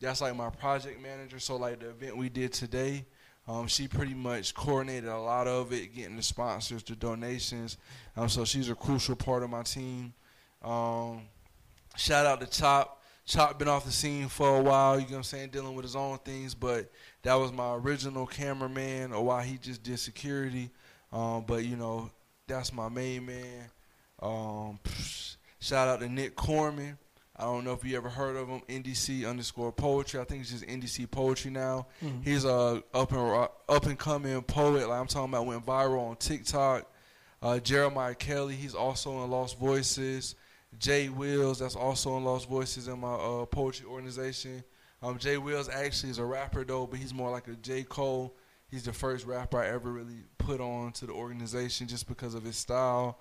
[0.00, 1.38] that's like my project manager.
[1.38, 3.06] So like the event we did today,
[3.46, 7.76] um, she pretty much coordinated a lot of it, getting the sponsors, the donations.
[8.16, 10.14] Um, so she's a crucial part of my team.
[10.62, 11.22] Um,
[11.96, 13.02] shout out to Chop.
[13.26, 15.84] Chop been off the scene for a while, you know what I'm saying, dealing with
[15.84, 16.90] his own things, but
[17.22, 20.70] that was my original cameraman or why he just did security.
[21.10, 22.10] Um, but you know,
[22.46, 23.70] that's my main man.
[24.20, 24.78] Um,
[25.58, 26.98] shout out to Nick Corman.
[27.36, 28.60] I don't know if you ever heard of him.
[28.68, 30.20] NDC underscore poetry.
[30.20, 31.88] I think it's just NDC poetry now.
[32.02, 32.22] Mhm.
[32.24, 34.88] He's a up and up and coming poet.
[34.88, 36.90] Like I'm talking about, went viral on TikTok.
[37.42, 38.54] Uh, Jeremiah Kelly.
[38.54, 40.34] He's also in Lost Voices.
[40.78, 41.58] Jay Wills.
[41.58, 44.62] That's also in Lost Voices in my uh, poetry organization.
[45.02, 48.34] Um, Jay Wills actually is a rapper though, but he's more like a J Cole.
[48.70, 52.42] He's the first rapper I ever really put on to the organization just because of
[52.44, 53.18] his style.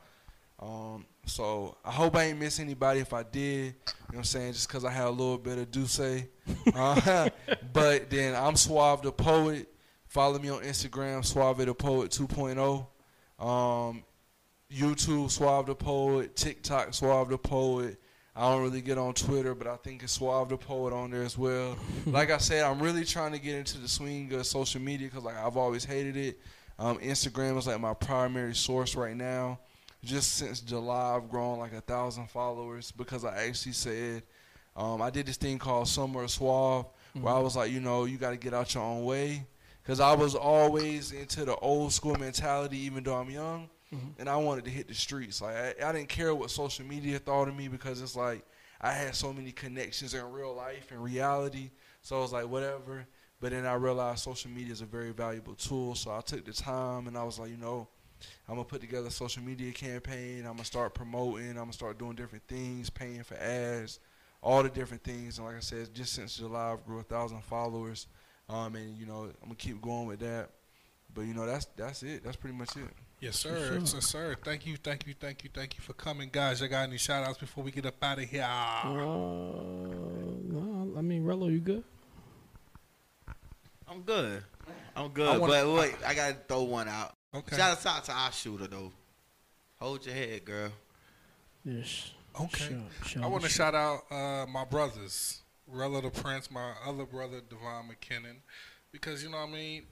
[0.64, 3.02] Um, so I hope I ain't miss anybody.
[3.02, 3.74] If I did, you know
[4.08, 6.30] what I'm saying, just because I had a little bit of do say.
[6.76, 7.30] Uh,
[7.74, 9.70] but then I'm Suave the Poet.
[10.08, 12.86] Follow me on Instagram, Suave the Poet 2.0.
[13.46, 14.04] Um,
[14.72, 16.36] YouTube, Suave the Poet.
[16.36, 17.98] TikTok, Suave the Poet.
[18.36, 21.24] I don't really get on Twitter, but I think it's Suave the Poet on there
[21.24, 21.78] as well.
[22.06, 25.24] like I said, I'm really trying to get into the swing of social media because
[25.24, 26.40] like I've always hated it.
[26.80, 29.60] Um, Instagram is like my primary source right now.
[30.04, 34.24] Just since July, I've grown like a thousand followers because I actually said
[34.76, 38.18] um, I did this thing called Summer Suave, where I was like, you know, you
[38.18, 39.46] got to get out your own way.
[39.82, 44.14] Because I was always into the old school mentality, even though I'm young, Mhm.
[44.18, 45.42] and I wanted to hit the streets.
[45.42, 48.44] Like I, I didn't care what social media thought of me because it's like
[48.82, 51.70] I had so many connections in real life and reality.
[52.02, 53.06] So I was like, whatever.
[53.40, 55.96] But then I realized social media is a very valuable tool.
[55.96, 57.88] So I took the time and I was like, you know,
[58.48, 60.40] I'm gonna put together a social media campaign.
[60.46, 61.50] I'm gonna start promoting.
[61.52, 64.00] I'm gonna start doing different things, paying for ads,
[64.42, 65.38] all the different things.
[65.38, 68.08] And like I said, just since July, I've grew a thousand followers.
[68.50, 70.50] Um, and you know, I'm gonna keep going with that.
[71.14, 72.24] But you know, that's that's it.
[72.24, 72.84] That's pretty much it.
[73.20, 73.78] Yes, sir.
[73.80, 74.36] Yes, sir.
[74.44, 76.62] Thank you, thank you, thank you, thank you for coming, guys.
[76.62, 78.44] I got any shout outs before we get up out of here?
[78.44, 81.86] Uh, no, I mean, Rello, you good?
[83.88, 84.44] I'm good.
[84.96, 85.40] I'm good.
[85.40, 87.16] Wanna- but wait, I gotta throw one out.
[87.36, 87.56] Okay.
[87.58, 88.92] Shout out to our shooter though.
[89.80, 90.72] Hold your head, girl.
[91.66, 92.12] Yes.
[92.40, 92.76] Okay.
[93.06, 97.06] Shout- I want to shout- shout out uh, my brothers, Rella the Prince, my other
[97.06, 98.38] brother, Devon McKinnon,
[98.92, 99.84] because, you know what I mean?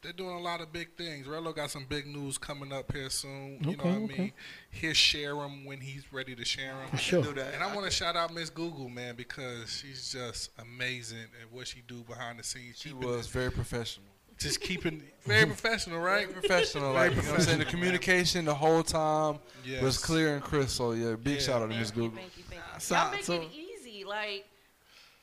[0.00, 1.26] They're doing a lot of big things.
[1.26, 3.58] Rello got some big news coming up here soon.
[3.62, 4.32] You know Okay, what I mean?
[4.70, 6.88] He'll share them when he's ready to share them.
[6.92, 7.22] For sure.
[7.24, 7.52] do that.
[7.54, 11.66] And I want to shout out Miss Google, man, because she's just amazing at what
[11.66, 12.78] she do behind the scenes.
[12.78, 14.06] She keeping was it- very professional.
[14.38, 16.28] Just keeping very professional, right?
[16.28, 16.92] Very professional.
[16.94, 17.58] Very Like, you know what I'm saying?
[17.58, 19.82] The communication the whole time Yes.
[19.82, 20.76] was clear and crisp.
[20.76, 21.80] So yeah, big Yeah, shout out to man.
[21.80, 22.18] Miss Google.
[22.18, 22.80] Thank you, thank you.
[22.80, 24.04] So- y'all make so- it easy.
[24.04, 24.46] Like,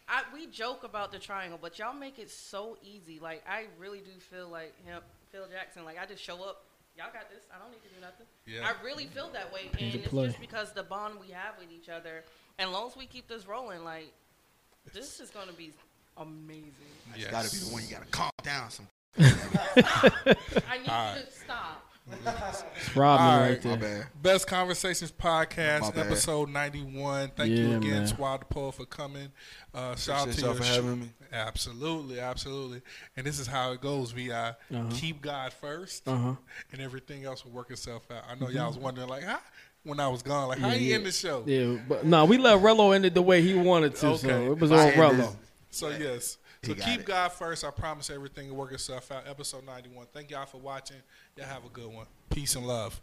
[0.07, 3.19] I, we joke about the triangle, but y'all make it so easy.
[3.19, 5.01] Like, I really do feel like him,
[5.31, 5.83] Phil Jackson.
[5.85, 6.63] Like, I just show up.
[6.97, 7.39] Y'all got this.
[7.53, 8.25] I don't need to do nothing.
[8.45, 8.67] Yeah.
[8.67, 11.89] I really feel that way, and it's just because the bond we have with each
[11.89, 12.23] other.
[12.59, 14.13] And long as we keep this rolling, like,
[14.93, 15.73] this is gonna be
[16.17, 16.71] amazing.
[17.13, 17.31] It's Yes.
[17.31, 18.87] gotta be the one you gotta calm down some.
[19.75, 21.23] I need All you right.
[21.25, 21.81] to stop.
[22.07, 23.99] It's Rodman All right, right, My there.
[24.13, 24.21] bad.
[24.21, 26.05] Best Conversations My Podcast, bad.
[26.05, 27.31] episode 91.
[27.35, 28.07] Thank you Yeah, again, man.
[28.07, 29.31] Suave the Poet, for coming.
[29.73, 31.09] Uh, shout out Appreciate to y'all your for having me.
[31.33, 32.81] Absolutely, absolutely.
[33.17, 34.31] And this is how it goes, Vi.
[34.31, 34.83] Uh-huh.
[34.91, 36.33] Keep God first, Uh huh.
[36.71, 38.23] and everything else will work itself out.
[38.29, 39.39] I know y'all was wondering, like, how,
[39.83, 40.95] when I was gone, like, how Yeah, you yeah.
[40.97, 41.43] end the show?
[41.47, 44.45] Yeah, but no, we let Rello end it the way he wanted to, so Okay.
[44.45, 45.35] it was I all end Rello.
[45.71, 46.37] So, yes.
[46.65, 47.05] So keep it.
[47.05, 47.63] God first.
[47.63, 49.27] I promise everything will work itself out.
[49.27, 50.07] Episode 91.
[50.13, 50.97] Thank y'all for watching.
[51.37, 52.05] Y'all have a good one.
[52.29, 53.01] Peace and love.